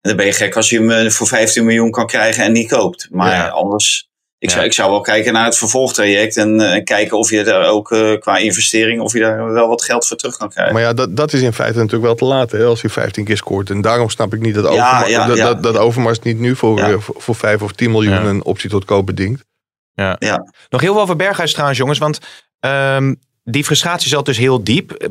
En 0.00 0.12
dan 0.12 0.16
ben 0.16 0.26
je 0.26 0.32
gek 0.32 0.56
als 0.56 0.70
je 0.70 0.80
hem 0.82 1.10
voor 1.10 1.26
15 1.26 1.64
miljoen 1.64 1.90
kan 1.90 2.06
krijgen 2.06 2.44
en 2.44 2.52
niet 2.52 2.68
koopt. 2.68 3.08
Maar 3.10 3.34
Ja. 3.34 3.48
anders, 3.48 4.08
Ik, 4.46 4.52
zou, 4.52 4.64
ik 4.64 4.72
zou 4.72 4.90
wel 4.90 5.00
kijken 5.00 5.32
naar 5.32 5.44
het 5.44 5.58
vervolgtraject 5.58 6.36
en 6.36 6.60
eh, 6.60 6.84
kijken 6.84 7.18
of 7.18 7.30
je 7.30 7.44
daar 7.44 7.66
ook 7.66 7.92
eh, 7.92 8.18
qua 8.18 8.36
investering, 8.36 9.00
of 9.00 9.12
je 9.12 9.18
daar 9.18 9.52
wel 9.52 9.68
wat 9.68 9.82
geld 9.82 10.06
voor 10.06 10.16
terug 10.16 10.36
kan 10.36 10.48
krijgen. 10.50 10.74
Maar 10.74 10.82
ja, 10.82 10.92
dat, 10.92 11.16
dat 11.16 11.32
is 11.32 11.40
in 11.42 11.52
feite 11.52 11.76
natuurlijk 11.76 12.04
wel 12.04 12.14
te 12.14 12.24
laat 12.24 12.50
hè, 12.50 12.64
als 12.64 12.80
hij 12.82 12.90
15 12.90 13.24
keer 13.24 13.36
scoort. 13.36 13.70
En 13.70 13.80
daarom 13.80 14.10
snap 14.10 14.34
ik 14.34 14.40
niet 14.40 14.54
dat, 14.54 14.64
Ja, 14.64 14.70
Overmars, 14.70 15.10
ja, 15.10 15.26
dat, 15.26 15.36
ja. 15.36 15.44
dat, 15.44 15.62
dat 15.62 15.76
Overmars 15.76 16.18
niet 16.20 16.38
nu 16.38 16.56
voor, 16.56 16.78
Ja. 16.78 16.98
voor, 16.98 17.14
voor 17.18 17.34
5 17.34 17.62
of 17.62 17.72
10 17.72 17.90
miljoen 17.90 18.12
Ja. 18.14 18.24
een 18.24 18.44
optie 18.44 18.70
tot 18.70 18.84
koop 18.84 19.06
bedingt. 19.06 19.44
Ja. 19.94 20.16
Ja. 20.18 20.52
Nog 20.68 20.80
heel 20.80 20.92
veel 20.92 21.02
over 21.02 21.16
Berghuis 21.16 21.50
trouwens, 21.52 21.78
jongens. 21.78 21.98
Want 21.98 22.18
ehm, 22.60 23.14
die 23.44 23.64
frustratie 23.64 24.08
zat 24.08 24.24
dus 24.26 24.38
heel 24.38 24.64
diep. 24.64 24.92
Eh, 24.92 25.08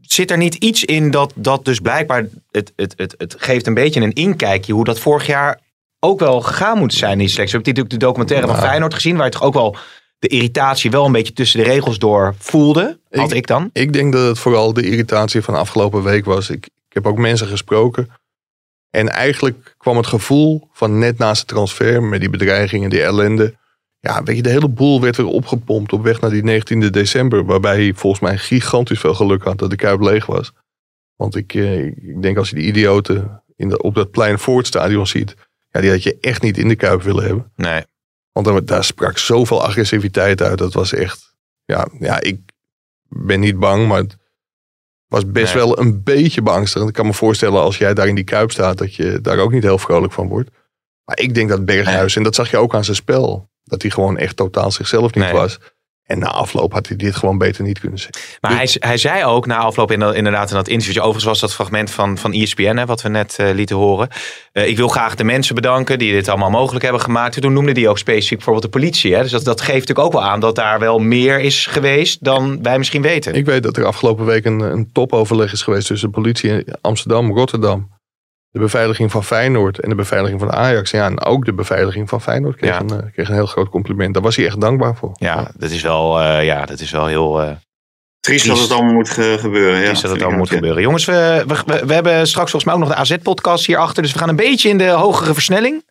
Zit 0.00 0.30
er 0.30 0.36
niet 0.36 0.54
iets 0.54 0.84
in 0.84 1.10
dat, 1.10 1.32
dat 1.34 1.64
dus 1.64 1.78
blijkbaar... 1.80 2.26
Het, 2.50 2.72
het, 2.76 2.94
het, 2.96 3.14
het 3.18 3.34
geeft 3.38 3.66
een 3.66 3.74
beetje 3.74 4.00
een 4.00 4.12
inkijkje 4.12 4.72
hoe 4.72 4.84
dat 4.84 4.98
vorig 4.98 5.26
jaar 5.26 5.60
ook 6.06 6.18
wel 6.18 6.40
gegaan 6.40 6.78
moet 6.78 6.94
zijn 6.94 7.12
in 7.12 7.18
die 7.18 7.28
selectie. 7.28 7.58
We 7.58 7.64
hebben 7.64 7.84
natuurlijk 7.84 8.00
de 8.00 8.06
documentaire 8.06 8.46
van. 8.46 8.68
Feyenoord 8.68 8.94
gezien... 8.94 9.16
waar 9.16 9.24
je 9.24 9.32
toch 9.32 9.42
ook 9.42 9.54
wel 9.54 9.76
de 10.18 10.28
irritatie 10.28 10.90
wel 10.90 11.04
een 11.04 11.12
beetje 11.12 11.32
tussen 11.32 11.58
de 11.58 11.64
regels 11.64 11.98
door 11.98 12.34
voelde. 12.38 13.00
Had 13.10 13.32
ik, 13.32 13.46
dan. 13.46 13.70
Ik 13.72 13.92
denk 13.92 14.12
dat 14.12 14.26
het 14.26 14.38
vooral 14.38 14.72
de 14.72 14.82
irritatie 14.82 15.42
van 15.42 15.54
afgelopen 15.54 16.02
week 16.02 16.24
was. 16.24 16.50
Ik, 16.50 16.66
ik 16.66 16.92
heb 16.92 17.06
ook 17.06 17.18
mensen 17.18 17.46
gesproken. 17.46 18.08
En 18.90 19.08
eigenlijk 19.08 19.74
kwam 19.78 19.96
het 19.96 20.06
gevoel 20.06 20.68
van 20.72 20.98
net 20.98 21.18
naast 21.18 21.40
de 21.40 21.54
transfer 21.54 22.02
met 22.02 22.20
die 22.20 22.30
bedreigingen, 22.30 22.90
die 22.90 23.02
ellende. 23.02 23.54
Ja, 24.00 24.22
weet 24.22 24.36
je, 24.36 24.42
de 24.42 24.48
hele 24.48 24.68
boel 24.68 25.00
werd 25.00 25.16
weer 25.16 25.26
opgepompt 25.26 25.92
op 25.92 26.02
weg 26.02 26.20
naar 26.20 26.30
die 26.30 26.62
19e 26.62 26.90
december. 26.90 27.44
Waarbij 27.44 27.76
hij 27.76 27.92
volgens 27.94 28.22
mij 28.22 28.38
gigantisch 28.38 29.00
veel 29.00 29.14
geluk 29.14 29.42
had 29.42 29.58
dat 29.58 29.70
de 29.70 29.76
Kuip 29.76 30.00
leeg 30.00 30.26
was. 30.26 30.52
Want 31.16 31.36
ik, 31.36 31.54
eh, 31.54 31.84
ik 31.86 32.22
denk 32.22 32.36
als 32.36 32.50
je 32.50 32.56
die 32.56 32.66
idioten 32.66 33.42
in 33.56 33.68
de, 33.68 33.82
op 33.82 33.94
dat 33.94 34.10
plein 34.10 34.38
voor 34.38 34.58
het 34.58 34.66
stadion 34.66 35.06
ziet. 35.06 35.34
Ja, 35.76 35.82
die 35.82 35.90
had 35.90 36.02
je 36.02 36.16
echt 36.20 36.42
niet 36.42 36.58
in 36.58 36.68
de 36.68 36.76
Kuip 36.76 37.02
willen 37.02 37.24
hebben. 37.24 37.52
Nee. 37.56 37.84
Want 38.32 38.46
daar, 38.46 38.64
daar 38.64 38.84
sprak 38.84 39.18
zoveel 39.18 39.62
agressiviteit 39.64 40.42
uit. 40.42 40.58
Dat 40.58 40.72
was 40.72 40.92
echt. 40.92 41.34
Ja, 41.64 41.88
ja, 41.98 42.20
ik 42.20 42.40
ben 43.08 43.40
niet 43.40 43.58
bang, 43.58 43.88
maar 43.88 43.98
het 43.98 44.16
was 45.06 45.30
best 45.30 45.54
Nee. 45.54 45.62
wel 45.64 45.78
een 45.78 46.02
beetje 46.02 46.42
beangstigend. 46.42 46.88
Ik 46.88 46.94
kan 46.94 47.06
me 47.06 47.12
voorstellen 47.12 47.60
als 47.60 47.78
jij 47.78 47.94
daar 47.94 48.08
in 48.08 48.14
die 48.14 48.24
kuip 48.24 48.50
staat, 48.50 48.78
dat 48.78 48.94
je 48.94 49.20
daar 49.20 49.38
ook 49.38 49.52
niet 49.52 49.62
heel 49.62 49.78
vrolijk 49.78 50.12
van 50.12 50.28
wordt. 50.28 50.50
Maar 51.04 51.18
ik 51.18 51.34
denk 51.34 51.48
dat 51.48 51.64
Berghuis, 51.64 52.16
en 52.16 52.22
dat 52.22 52.34
zag 52.34 52.50
je 52.50 52.56
ook 52.56 52.74
aan 52.74 52.84
zijn 52.84 52.96
spel, 52.96 53.50
dat 53.64 53.82
hij 53.82 53.90
gewoon 53.90 54.18
echt 54.18 54.36
totaal 54.36 54.70
zichzelf 54.70 55.14
niet 55.14 55.24
Nee. 55.24 55.32
was. 55.32 55.58
En 56.06 56.18
na 56.18 56.26
afloop 56.26 56.72
had 56.72 56.88
hij 56.88 56.96
dit 56.96 57.16
gewoon 57.16 57.38
beter 57.38 57.64
niet 57.64 57.78
kunnen 57.78 57.98
zeggen. 57.98 58.20
Maar 58.40 58.54
hij, 58.54 58.68
hij 58.72 58.96
zei 58.96 59.24
ook 59.24 59.46
na 59.46 59.56
afloop 59.56 59.90
in, 59.92 60.02
inderdaad 60.02 60.50
in 60.50 60.56
dat 60.56 60.68
interview. 60.68 60.98
Overigens 60.98 61.24
was 61.24 61.40
dat 61.40 61.54
fragment 61.54 61.90
van, 61.90 62.18
van 62.18 62.32
ESPN, 62.32 62.76
hè, 62.76 62.86
wat 62.86 63.02
we 63.02 63.08
net 63.08 63.36
eh, 63.38 63.54
lieten 63.54 63.76
horen. 63.76 64.08
Eh, 64.52 64.68
ik 64.68 64.76
wil 64.76 64.88
graag 64.88 65.14
de 65.14 65.24
mensen 65.24 65.54
bedanken 65.54 65.98
die 65.98 66.12
dit 66.12 66.28
allemaal 66.28 66.50
mogelijk 66.50 66.84
hebben 66.84 67.02
gemaakt. 67.02 67.40
Toen 67.40 67.52
noemde 67.52 67.72
hij 67.72 67.88
ook 67.88 67.98
specifiek 67.98 68.36
bijvoorbeeld 68.36 68.72
de 68.72 68.78
politie. 68.78 69.14
Hè. 69.14 69.22
Dus 69.22 69.30
dat, 69.30 69.44
dat 69.44 69.60
geeft 69.60 69.88
natuurlijk 69.88 70.06
ook 70.06 70.12
wel 70.12 70.30
aan 70.30 70.40
dat 70.40 70.54
daar 70.54 70.78
wel 70.78 70.98
meer 70.98 71.40
is 71.40 71.66
geweest 71.66 72.24
dan 72.24 72.62
wij 72.62 72.78
misschien 72.78 73.02
weten. 73.02 73.34
Ik 73.34 73.46
weet 73.46 73.62
dat 73.62 73.76
er 73.76 73.84
afgelopen 73.84 74.24
week 74.24 74.44
een, 74.44 74.60
een 74.60 74.92
topoverleg 74.92 75.52
is 75.52 75.62
geweest 75.62 75.86
tussen 75.86 76.08
de 76.08 76.14
politie 76.14 76.50
in 76.50 76.74
Amsterdam, 76.80 77.32
Rotterdam. 77.32 77.95
De 78.56 78.62
beveiliging 78.62 79.10
van 79.10 79.24
Feyenoord 79.24 79.78
en 79.80 79.88
de 79.88 79.94
beveiliging 79.94 80.40
van 80.40 80.52
Ajax. 80.52 80.90
Ja, 80.90 81.04
en 81.06 81.24
ook 81.24 81.44
de 81.44 81.52
beveiliging 81.54 82.08
van 82.08 82.20
Feyenoord 82.22 82.56
kreeg, 82.56 82.70
Ja. 82.70 82.80
een, 82.80 82.90
eh, 82.90 83.12
kreeg 83.12 83.28
een 83.28 83.34
heel 83.34 83.46
groot 83.46 83.68
compliment. 83.68 84.14
Daar 84.14 84.22
was 84.22 84.36
hij 84.36 84.46
echt 84.46 84.60
dankbaar 84.60 84.96
voor. 84.96 85.10
Ja, 85.14 85.50
dat 85.56 85.70
is 85.70 85.82
wel, 85.82 86.20
eh, 86.20 86.44
ja, 86.44 86.64
dat 86.66 86.80
is 86.80 86.90
wel 86.90 87.06
heel... 87.06 87.42
eh 87.42 87.50
Triest 88.20 88.46
dat 88.46 88.58
het 88.58 88.70
allemaal 88.70 88.92
moet 88.94 89.08
ge- 89.10 89.36
gebeuren. 89.40 89.80
Ja, 89.80 89.90
is 89.90 90.00
dat 90.00 90.10
het 90.10 90.20
ik 90.20 90.36
moet 90.36 90.48
gebeuren. 90.48 90.82
Jongens, 90.82 91.04
we, 91.04 91.44
we, 91.46 91.86
we, 91.86 91.94
hebben 91.94 92.26
straks 92.26 92.50
volgens 92.50 92.64
mij 92.64 92.74
ook 92.74 92.80
nog 92.80 92.88
de 92.88 92.94
AZ-podcast 92.94 93.66
hierachter. 93.66 94.02
Dus 94.02 94.12
we 94.12 94.18
gaan 94.18 94.28
een 94.28 94.36
beetje 94.36 94.68
in 94.68 94.78
de 94.78 94.88
hogere 94.88 95.32
versnelling. 95.34 95.84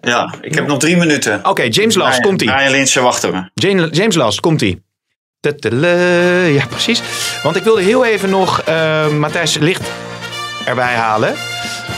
Ja, 0.00 0.34
ik 0.40 0.54
heb 0.54 0.66
nog 0.66 0.78
drie 0.78 0.96
minuten. 0.96 1.40
Oké, 1.48 1.62
James 1.62 1.94
Last, 1.94 2.20
komt-ie. 2.20 2.52
Brian 2.52 2.70
Linsen 2.70 3.02
wachten 3.02 3.32
we. 3.32 3.50
Jane- 3.54 3.88
James 3.90 4.14
Last, 4.14 4.40
komt 4.40 4.62
ie. 4.62 4.84
Ja, 6.52 6.66
precies. 6.70 7.02
Want 7.42 7.56
ik 7.56 7.62
wilde 7.62 7.82
heel 7.82 8.04
even 8.04 8.30
nog 8.30 8.60
eh, 8.60 9.08
Matthijs 9.08 9.58
Licht 9.58 9.82
erbij 10.66 10.94
halen. 10.94 11.34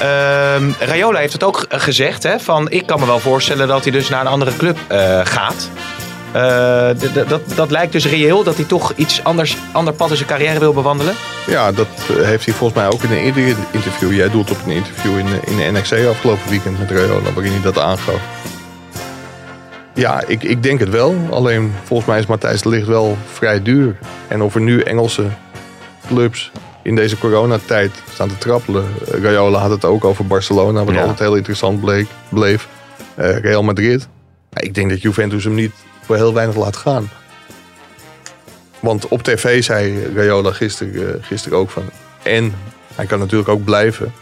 Ehm 0.00 0.70
Rayola 0.78 1.18
heeft 1.18 1.32
het 1.32 1.44
ook 1.44 1.64
gezegd. 1.68 2.22
Hè, 2.22 2.40
van, 2.40 2.70
ik 2.70 2.87
kan 2.87 3.00
me 3.00 3.06
wel 3.06 3.18
voorstellen 3.18 3.68
dat 3.68 3.82
hij 3.82 3.92
dus 3.92 4.08
naar 4.08 4.20
een 4.20 4.26
andere 4.26 4.56
club 4.56 4.78
eh, 4.88 5.20
gaat. 5.24 5.70
Eh, 6.32 6.90
dat, 7.28 7.40
dat 7.54 7.70
lijkt 7.70 7.92
dus 7.92 8.06
reëel 8.06 8.42
dat 8.44 8.56
hij 8.56 8.64
toch 8.64 8.92
iets 8.96 9.24
anders, 9.24 9.56
ander 9.72 9.94
pad 9.94 10.11
in 10.11 10.16
zijn 10.16 10.28
carrière 10.28 10.58
wil 10.58 10.72
bewandelen. 10.72 11.14
Ja, 11.46 11.72
dat 11.72 11.87
eh, 12.08 12.24
heeft 12.24 12.44
hij 12.44 12.54
volgens 12.54 12.80
mij 12.80 12.90
ook 12.92 13.02
in 13.02 13.11
een 13.11 13.18
eerder 13.18 13.56
interview. 13.70 14.12
Jij 14.12 14.30
doelt 14.30 14.50
op 14.50 14.56
een 14.66 14.72
interview 14.72 15.18
in, 15.18 15.26
in 15.44 15.56
de 15.56 15.78
NXC 15.78 15.92
afgelopen 15.92 16.48
weekend 16.48 16.78
met 16.78 16.90
Rayola, 16.90 17.32
waarin 17.34 17.52
hij 17.52 17.62
dat 17.62 17.78
aangaf. 17.78 18.20
Ja, 19.94 20.22
ik, 20.26 20.42
ik 20.42 20.62
denk 20.62 20.80
het 20.80 20.90
wel. 20.90 21.16
Alleen 21.30 21.74
volgens 21.84 22.08
mij 22.08 22.18
is 22.18 22.26
Matthijs 22.26 22.64
Ligt 22.64 22.87
wel 22.87 23.16
vrij 23.32 23.62
duur. 23.62 23.96
En 24.28 24.42
of 24.42 24.54
er 24.54 24.61
nu 24.61 24.80
Engelse 24.80 25.26
clubs 26.06 26.50
in 26.88 26.94
deze 26.94 27.18
coronatijd 27.18 27.90
staan 28.12 28.29
te 28.29 28.38
trappelen. 28.38 28.85
Eh, 29.12 29.20
Rayola 29.22 29.59
had 29.59 29.70
het 29.70 29.85
ook 29.85 30.05
over 30.05 30.27
Barcelona, 30.27 30.85
wat 30.85 30.94
Ja. 30.94 31.01
altijd 31.01 31.18
heel 31.18 31.35
interessant 31.35 31.81
bleek, 31.81 32.07
bleef. 32.29 32.68
Eh, 33.14 33.38
Real 33.38 33.62
Madrid. 33.62 34.09
Ik 34.53 34.74
denk 34.74 34.90
dat 34.90 35.03
Juventus 35.03 35.44
hem 35.44 35.55
niet 35.55 35.72
voor 36.03 36.16
heel 36.16 36.35
weinig 36.35 36.57
laat 36.57 36.77
gaan. 36.77 37.11
Want 38.81 39.09
op 39.09 39.22
tv 39.22 39.64
zei 39.64 40.12
Rayola 40.14 40.53
gisteren, 40.53 41.14
eh, 41.14 41.14
gisteren 41.27 41.59
ook 41.59 41.70
van... 41.70 41.83
En 42.22 42.55
hij 42.94 43.07
kan 43.07 43.18
natuurlijk 43.18 43.48
ook 43.48 43.64
blijven. 43.64 44.12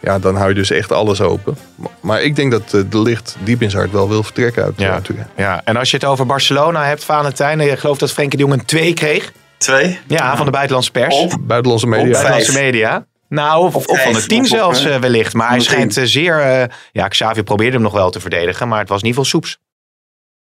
Ja, 0.00 0.18
dan 0.18 0.36
hou 0.36 0.48
je 0.48 0.54
dus 0.54 0.70
echt 0.70 0.92
alles 0.92 1.20
open. 1.20 1.56
Maar- 2.00 2.22
ik 2.22 2.36
denk 2.36 2.50
dat 2.52 2.70
de 2.90 3.00
licht 3.02 3.36
diep 3.44 3.62
in 3.62 3.70
zijn 3.70 3.82
hart 3.82 3.94
wel 3.94 4.08
wil 4.08 4.22
vertrekken 4.22 4.64
uit, 4.64 4.72
Ja. 4.76 5.00
Ja, 5.36 5.60
en 5.64 5.76
als 5.76 5.90
je 5.90 5.96
het 5.96 6.06
over 6.06 6.26
Barcelona 6.26 6.84
hebt, 6.84 7.04
Valentijn. 7.04 7.60
Ik 7.60 7.78
geloof 7.78 7.98
dat 7.98 8.12
Frenkie 8.12 8.38
de 8.38 8.44
Jong 8.44 8.58
een 8.60 8.64
2 8.66 8.92
kreeg. 8.94 9.32
Twee? 9.60 9.98
Ja, 10.06 10.36
van 10.36 10.44
de 10.46 10.52
buitenlandse 10.52 10.90
pers. 10.90 11.14
Op. 11.14 11.36
Buitenlandse 11.40 11.86
media. 11.86 12.06
Op 12.06 12.12
Buitenlandse 12.12 12.52
vijf. 12.52 12.64
media. 12.64 13.06
Nou, 13.28 13.64
of, 13.64 13.74
Of 13.74 13.86
of 13.86 14.02
van 14.02 14.12
de 14.12 14.18
of 14.34 14.38
op, 14.38 14.46
zelfs 14.46 14.84
eh, 14.84 14.94
eh, 14.94 15.00
wellicht. 15.00 15.34
Maar 15.34 15.48
hij 15.48 15.60
schijnt 15.60 15.96
eh, 15.96 16.04
zeer... 16.04 16.40
eh, 16.40 16.64
ja, 16.92 17.08
Xavi 17.08 17.42
probeerde 17.42 17.72
hem 17.72 17.82
nog 17.82 17.92
wel 17.92 18.10
te 18.10 18.20
verdedigen. 18.20 18.68
Maar 18.68 18.78
het 18.78 18.88
was 18.88 19.00
in 19.00 19.06
ieder 19.06 19.24
geval 19.24 19.40
soeps. 19.40 19.58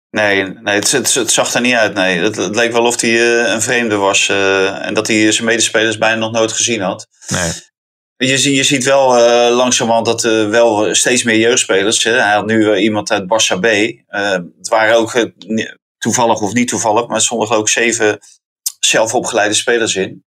Nee, 0.10 0.44
nee 0.44 0.76
het, 0.76 0.92
het, 0.92 1.14
het 1.14 1.32
zag 1.32 1.54
er 1.54 1.62
niet 1.62 1.74
uit. 1.74 1.94
Nee. 1.94 2.20
Het, 2.20 2.36
het 2.36 2.56
leek 2.56 2.72
wel 2.72 2.86
of 2.86 3.02
hij 3.02 3.46
een 3.54 3.62
vreemde 3.62 3.96
was. 3.96 4.30
eh, 4.30 4.86
en 4.86 4.94
dat 4.94 5.08
hij 5.08 5.32
zijn 5.32 5.46
medespelers 5.48 5.98
bijna 5.98 6.16
nog 6.20 6.32
nooit 6.32 6.52
gezien 6.52 6.82
had. 6.82 7.08
Nee. 7.28 7.52
Je, 8.30 8.54
je 8.56 8.64
ziet 8.64 8.84
wel 8.84 9.18
eh, 9.18 9.56
langzamerhand 9.56 10.06
dat 10.06 10.24
er 10.24 10.50
wel 10.50 10.96
steeds 10.96 11.24
meer 11.24 11.38
jeugdspelers. 11.38 12.04
Hè. 12.04 12.12
Hij 12.12 12.34
had 12.34 12.46
nu 12.46 12.76
iemand 12.78 13.12
uit 13.12 13.24
Barça 13.24 13.60
B. 13.60 13.66
Eh, 13.66 14.32
het 14.32 14.68
waren 14.70 14.96
ook 14.96 15.30
toevallig 15.98 16.42
of 16.42 16.54
niet 16.54 16.68
toevallig, 16.68 17.08
maar 17.08 17.22
stonden 17.22 17.48
geloof 17.48 17.62
ik 17.62 17.68
zeven 17.70 18.20
zelfopgeleide 18.86 19.54
spelers 19.54 19.96
in. 19.96 20.26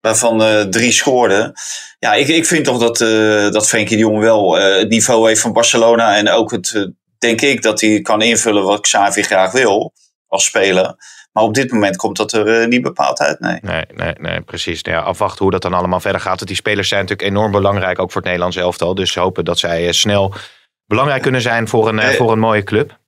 Waarvan 0.00 0.42
eh, 0.42 0.60
drie 0.60 0.92
scoorden. 0.92 1.52
Ja, 1.98 2.12
ik, 2.14 2.28
ik 2.28 2.46
vind 2.46 2.64
toch 2.64 2.78
dat, 2.78 3.00
eh 3.00 3.50
dat 3.50 3.68
Frenkie 3.68 3.96
de 3.96 4.02
Jong 4.02 4.18
wel 4.18 4.58
eh, 4.58 4.78
het 4.78 4.88
niveau 4.88 5.28
heeft 5.28 5.40
van 5.40 5.52
Barcelona. 5.52 6.16
En 6.16 6.30
ook 6.30 6.50
het, 6.50 6.90
denk 7.18 7.40
ik, 7.40 7.62
dat 7.62 7.80
hij 7.80 8.00
kan 8.00 8.22
invullen 8.22 8.64
wat 8.64 8.80
Xavi 8.80 9.22
graag 9.22 9.52
wil 9.52 9.92
als 10.26 10.44
speler. 10.44 10.94
Maar 11.32 11.44
op 11.44 11.54
dit 11.54 11.72
moment 11.72 11.96
komt 11.96 12.16
dat 12.16 12.32
er 12.32 12.68
niet 12.68 12.82
bepaald 12.82 13.20
uit, 13.20 13.40
nee. 13.40 13.58
Nee, 13.62 13.84
nee, 13.94 14.12
nee, 14.18 14.40
precies. 14.40 14.82
Nou 14.82 14.96
Ja, 14.96 15.02
afwachten 15.02 15.42
hoe 15.42 15.50
dat 15.50 15.62
dan 15.62 15.74
allemaal 15.74 16.00
verder 16.00 16.20
gaat. 16.20 16.36
Want 16.36 16.46
die 16.46 16.56
spelers 16.56 16.88
zijn 16.88 17.00
natuurlijk 17.00 17.28
enorm 17.28 17.52
belangrijk, 17.52 17.98
ook 17.98 18.12
voor 18.12 18.20
het 18.20 18.30
Nederlands 18.30 18.56
elftal. 18.56 18.94
Dus 18.94 19.14
hopen 19.14 19.44
dat 19.44 19.58
zij 19.58 19.92
snel 19.92 20.34
belangrijk 20.86 21.22
kunnen 21.22 21.42
zijn 21.42 21.68
voor 21.68 21.88
een, 21.88 22.14
voor 22.14 22.32
een 22.32 22.38
mooie 22.38 22.62
club. 22.62 22.98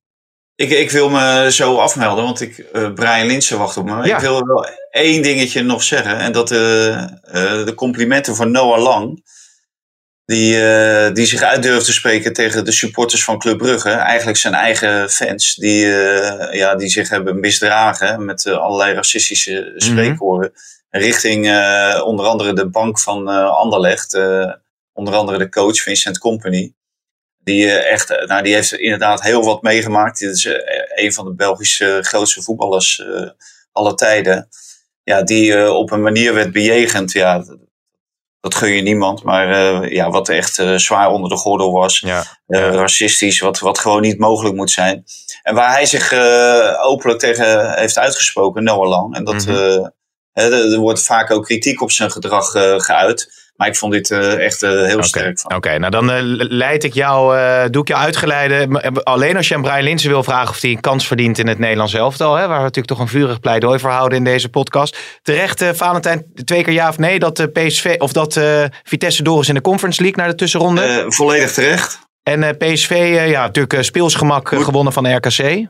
Ik, 0.59 0.71
ik 0.71 0.91
wil 0.91 1.11
me 1.11 1.49
zo 1.53 1.77
afmelden, 1.77 2.25
want 2.25 2.41
ik, 2.41 2.59
eh, 2.59 2.93
Brian 2.93 3.27
Linsen 3.27 3.59
wacht 3.59 3.77
op 3.77 3.85
me. 3.85 4.07
Ja. 4.07 4.15
Ik 4.15 4.21
wil 4.21 4.47
wel 4.47 4.67
één 4.91 5.23
dingetje 5.23 5.63
nog 5.63 5.83
zeggen. 5.83 6.19
En 6.19 6.33
dat 6.33 6.51
eh, 6.51 7.03
eh, 7.03 7.11
de 7.65 7.73
complimenten 7.75 8.37
voor 8.37 8.51
Noah 8.51 8.83
Lang. 8.83 9.25
Die, 10.25 10.53
die 11.13 11.27
zich 11.27 11.43
uit 11.43 11.63
durft 11.63 11.85
te 11.85 11.93
spreken 11.93 12.33
tegen 12.33 12.65
de 12.65 12.73
supporters 12.73 13.25
van 13.25 13.39
Club 13.39 13.59
Brugge. 13.59 13.91
Eigenlijk 13.91 14.39
zijn 14.39 14.55
eigen 14.55 15.11
fans. 15.11 15.55
Die, 15.55 15.87
ja, 16.51 16.75
die 16.75 16.89
zich 16.89 17.09
hebben 17.09 17.41
misdragen 17.41 18.25
met 18.25 18.47
allerlei 18.47 18.95
racistische 18.95 19.73
spreekwoorden. 19.77 20.53
Richting 20.91 21.45
onder 22.03 22.27
andere 22.27 22.53
de 22.53 22.69
bank 22.69 22.99
van 22.99 23.29
Anderlecht. 23.49 24.15
onder 24.93 25.15
andere 25.15 25.39
de 25.39 25.49
coach 25.49 25.81
Vincent 25.81 26.19
Company. 26.19 26.73
Die, 27.49 27.71
eh, 27.71 27.93
echt, 27.93 28.11
eh, 28.11 28.27
nou, 28.27 28.43
die 28.43 28.55
heeft 28.55 28.73
inderdaad 28.73 29.23
heel 29.23 29.45
wat 29.45 29.63
meegemaakt. 29.63 30.19
Dit 30.19 30.35
is 30.35 30.45
eh, 30.47 31.05
een 31.05 31.13
van 31.13 31.25
de 31.25 31.35
Belgische 31.35 31.99
grootste 32.03 32.43
voetballers 32.43 33.03
aller 33.73 33.95
tijden. 33.95 34.49
Ja, 35.03 35.23
die 35.23 35.73
op 35.73 35.91
een 35.91 36.03
manier 36.03 36.35
werd 36.35 36.53
bejegend. 36.53 37.13
Ja, 37.13 37.45
dat, 38.41 38.55
gun 38.55 38.73
je 38.73 38.83
niemand. 38.83 39.23
Maar 39.23 39.49
ja, 39.93 40.11
wat 40.11 40.29
echt 40.29 40.63
zwaar 40.77 41.11
onder 41.11 41.31
de 41.31 41.37
gordel 41.37 41.73
was. 41.73 42.01
Ja. 42.01 42.25
racistisch, 42.47 43.41
wat, 43.41 43.59
wat 43.59 43.79
gewoon 43.79 44.01
niet 44.01 44.19
mogelijk 44.19 44.55
moet 44.55 44.71
zijn. 44.71 45.05
En 45.43 45.55
waar 45.55 45.73
hij 45.73 45.87
zich 45.87 46.13
openlijk 46.83 47.19
tegen 47.21 47.79
heeft 47.79 47.99
uitgesproken, 47.99 48.65
Noah 48.65 48.89
Lang. 48.89 49.15
En 49.15 49.25
dat, 49.25 49.47
Mhm. 49.47 49.89
hè, 50.33 50.53
er 50.53 50.73
er 50.73 50.79
wordt 50.79 51.03
vaak 51.03 51.31
ook 51.31 51.45
kritiek 51.45 51.81
op 51.83 51.91
zijn 51.91 52.11
gedrag 52.11 52.51
geuit. 52.85 53.38
Maar 53.59 53.69
ik 53.69 53.77
vond 53.77 53.93
dit 53.93 54.11
eh, 54.11 54.45
echt 54.45 54.63
eh, 54.63 54.71
heel 54.71 55.03
sterk 55.03 55.39
van. 55.39 55.57
Oké, 55.57 55.79
nou 55.79 55.91
dan 55.91 56.11
eh, 56.11 56.19
leid 56.49 56.85
ik 56.85 56.95
jou, 56.95 57.37
doe 57.71 57.83
ik 57.83 57.89
jou 57.89 58.01
uitgeleide. 58.01 58.69
Alleen 59.03 59.37
als 59.37 59.49
je 59.49 59.55
aan 59.55 59.63
Brian 59.63 59.83
Linsen 59.83 60.11
wil 60.11 60.23
vragen 60.23 60.49
of 60.49 60.61
hij 60.61 60.71
een 60.71 60.81
kans 60.81 61.07
verdient 61.07 61.39
in 61.39 61.47
het 61.47 61.59
Nederlands 61.59 61.95
elftal. 61.95 62.35
Hè, 62.35 62.47
waar 62.47 62.57
we 62.57 62.63
natuurlijk 62.63 62.87
toch 62.87 62.99
een 62.99 63.09
vurig 63.09 63.41
pleidooi 63.41 63.79
voor 63.79 63.91
houden 63.91 64.19
in 64.19 64.25
deze 64.25 64.49
podcast. 64.49 64.99
Terecht, 65.23 65.65
Valentijn, 65.75 66.27
twee 66.45 66.63
keer 66.63 66.73
ja 66.73 66.89
of 66.89 66.99
nee 66.99 67.19
dat 67.19 67.39
eh, 67.39 67.47
PSV 67.53 67.95
of 67.99 68.13
dat 68.13 68.41
Vitesse 68.83 69.23
door 69.23 69.41
is 69.41 69.49
in 69.49 69.55
de 69.55 69.61
Conference 69.61 70.03
League 70.03 70.21
naar 70.21 70.31
de 70.31 70.37
tussenronde. 70.37 71.05
Volledig 71.09 71.53
terecht. 71.53 71.99
en 72.23 72.57
PSV, 72.57 73.25
ja, 73.29 73.41
natuurlijk 73.41 73.85
speelsgemak 73.85 74.49
gewonnen 74.49 74.93
van 74.93 75.03
de 75.03 75.15
RKC. 75.15 75.69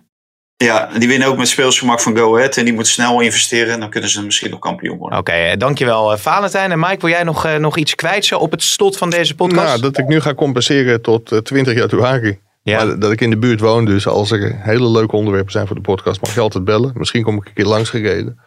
Ja, 0.65 0.89
die 0.99 1.09
winnen 1.09 1.29
ook 1.29 1.37
met 1.37 1.49
speelsgemak 1.49 2.01
van 2.01 2.17
Go 2.17 2.37
Ahead. 2.37 2.57
En 2.57 2.65
die 2.65 2.75
moeten 2.75 2.93
snel 2.93 3.21
investeren. 3.21 3.73
En 3.73 3.81
dan 3.81 3.91
kunnen 3.91 4.11
ze 4.11 4.25
misschien 4.25 4.51
nog 4.51 4.59
kampioen 4.59 4.99
worden. 4.99 5.19
Oké, 5.19 5.33
eh, 5.33 5.57
dankjewel 5.57 6.13
eh, 6.13 6.19
Valentijn. 6.19 6.73
En 6.73 6.79
Mike, 6.79 7.01
wil 7.01 7.11
jij 7.11 7.23
nog, 7.23 7.45
eh, 7.45 7.57
nog 7.57 7.77
iets 7.77 7.95
kwijt 7.95 8.25
zo 8.25 8.39
op 8.39 8.51
het 8.51 8.63
slot 8.63 8.97
van 8.97 9.11
deze 9.11 9.35
podcast? 9.35 9.67
Nou, 9.67 9.81
dat 9.81 9.99
ik 9.99 10.07
nu 10.07 10.21
ga 10.21 10.35
compenseren 10.35 11.03
tot 11.03 11.33
eh, 11.33 11.39
20 11.39 11.75
januari. 11.75 12.39
Ja. 12.63 12.85
Maar 12.85 12.99
dat 12.99 13.13
ik 13.13 13.21
in 13.21 13.31
de 13.31 13.39
buurt 13.39 13.61
woon, 13.61 13.85
dus 13.85 14.07
als 14.07 14.31
er 14.31 14.57
hele 14.59 14.89
leuke 14.89 15.17
onderwerpen 15.17 15.53
zijn 15.53 15.67
voor 15.67 15.77
de 15.77 15.83
podcast, 15.83 16.21
mag 16.21 16.35
je 16.35 16.41
altijd 16.41 16.65
bellen. 16.65 16.91
Misschien 16.95 17.23
kom 17.23 17.37
ik 17.37 17.47
een 17.47 17.55
keer 17.55 17.65
langs 17.65 17.91
gereden. 17.91 18.39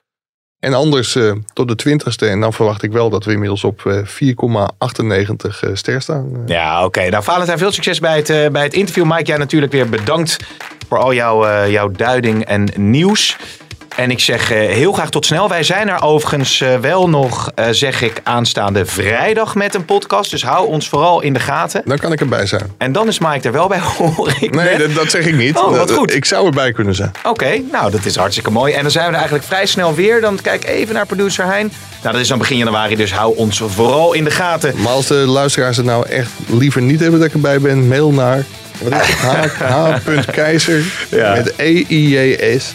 En 0.61 0.73
anders 0.73 1.15
eh, 1.15 1.31
tot 1.53 1.67
de 1.67 1.89
20ste. 1.89 2.27
En 2.27 2.39
dan 2.39 2.53
verwacht 2.53 2.83
ik 2.83 2.91
wel 2.91 3.09
dat 3.09 3.25
we 3.25 3.31
inmiddels 3.31 3.63
op 3.63 3.85
eh, 3.85 3.97
4,98 3.97 5.59
eh, 5.59 5.69
ster 5.73 6.01
staan. 6.01 6.43
Ja, 6.45 6.85
oké. 6.85 7.09
Nou, 7.09 7.23
Valentijn, 7.23 7.57
veel 7.57 7.71
succes 7.71 7.99
bij 7.99 8.15
het, 8.15 8.51
bij 8.51 8.63
het 8.63 8.73
interview. 8.73 9.05
Mike, 9.05 9.23
jij 9.23 9.37
natuurlijk 9.37 9.71
weer 9.71 9.89
bedankt 9.89 10.37
voor 10.91 10.99
al 10.99 11.13
jouw, 11.13 11.45
eh, 11.45 11.69
jouw 11.69 11.91
duiding 11.91 12.45
en 12.45 12.69
nieuws. 12.75 13.37
En 13.95 14.11
ik 14.11 14.19
zeg 14.19 14.51
eh, 14.51 14.57
heel 14.57 14.91
graag 14.91 15.09
tot 15.09 15.25
snel. 15.25 15.49
Wij 15.49 15.63
zijn 15.63 15.89
er 15.89 16.01
overigens 16.01 16.61
eh, 16.61 16.75
wel 16.75 17.09
nog, 17.09 17.51
zeg 17.71 18.01
ik, 18.01 18.21
aanstaande 18.23 18.85
vrijdag 18.85 19.55
met 19.55 19.75
een 19.75 19.85
podcast. 19.85 20.31
Dus 20.31 20.43
hou 20.43 20.67
ons 20.67 20.89
vooral 20.89 21.21
in 21.21 21.33
de 21.33 21.39
gaten. 21.39 21.81
Dan 21.85 21.97
kan 21.97 22.11
ik 22.11 22.19
erbij 22.19 22.45
zijn. 22.45 22.71
En 22.77 22.91
dan 22.91 23.07
is 23.07 23.19
Mike 23.19 23.47
er 23.47 23.51
wel 23.51 23.67
bij, 23.67 23.79
hoor 23.97 24.33
ik 24.39 24.55
Nee, 24.55 24.77
dat, 24.77 24.93
dat 24.93 25.11
zeg 25.11 25.25
ik 25.25 25.35
niet. 25.35 25.57
Oh, 25.57 25.77
wat 25.77 25.91
goed. 25.91 26.15
Ik 26.15 26.25
zou 26.25 26.45
erbij 26.45 26.71
kunnen 26.71 26.95
zijn. 26.95 27.11
Oké, 27.23 27.61
nou 27.71 27.91
dat 27.91 28.05
is 28.05 28.15
hartstikke 28.15 28.51
mooi. 28.51 28.73
En 28.73 28.81
dan 28.81 28.91
zijn 28.91 29.05
we 29.05 29.11
er 29.11 29.17
eigenlijk 29.17 29.47
vrij 29.47 29.65
snel 29.65 29.95
weer. 29.95 30.21
Dan 30.21 30.39
kijk 30.41 30.65
even 30.65 30.93
naar 30.93 31.05
producer 31.05 31.45
Hein. 31.45 31.71
Nou, 32.01 32.13
dat 32.13 32.21
is 32.21 32.27
dan 32.27 32.37
begin 32.37 32.57
januari, 32.57 32.95
dus 32.95 33.13
hou 33.13 33.35
ons 33.35 33.63
vooral 33.65 34.13
in 34.13 34.23
de 34.23 34.31
gaten. 34.31 34.73
Maar 34.77 34.91
als 34.91 35.07
de 35.07 35.13
luisteraars 35.13 35.77
het 35.77 35.85
nou 35.85 36.07
echt 36.07 36.31
liever 36.47 36.81
niet 36.81 36.99
hebben 36.99 37.19
dat 37.19 37.27
ik 37.27 37.33
erbij 37.33 37.59
ben, 37.59 37.87
mail 37.87 38.11
naar 38.11 38.45
wat 38.83 38.91
is 39.01 39.07
het? 39.07 39.51
H. 39.51 40.25
H.Keizer 40.25 41.07
Ja. 41.09 41.33
met 41.33 41.53
E-I-J-S 41.57 42.73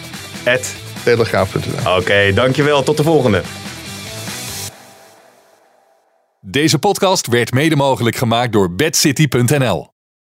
telegraaf.nl. 1.05 1.97
Oké, 1.97 2.33
dankjewel. 2.35 2.83
Tot 2.83 2.97
de 2.97 3.03
volgende. 3.03 3.43
Deze 6.41 6.79
podcast 6.79 7.27
werd 7.27 7.53
mede 7.53 7.77
mogelijk 7.77 8.17
gemaakt 8.17 8.53
door 8.53 8.75
bedcity.nl. 8.75 9.96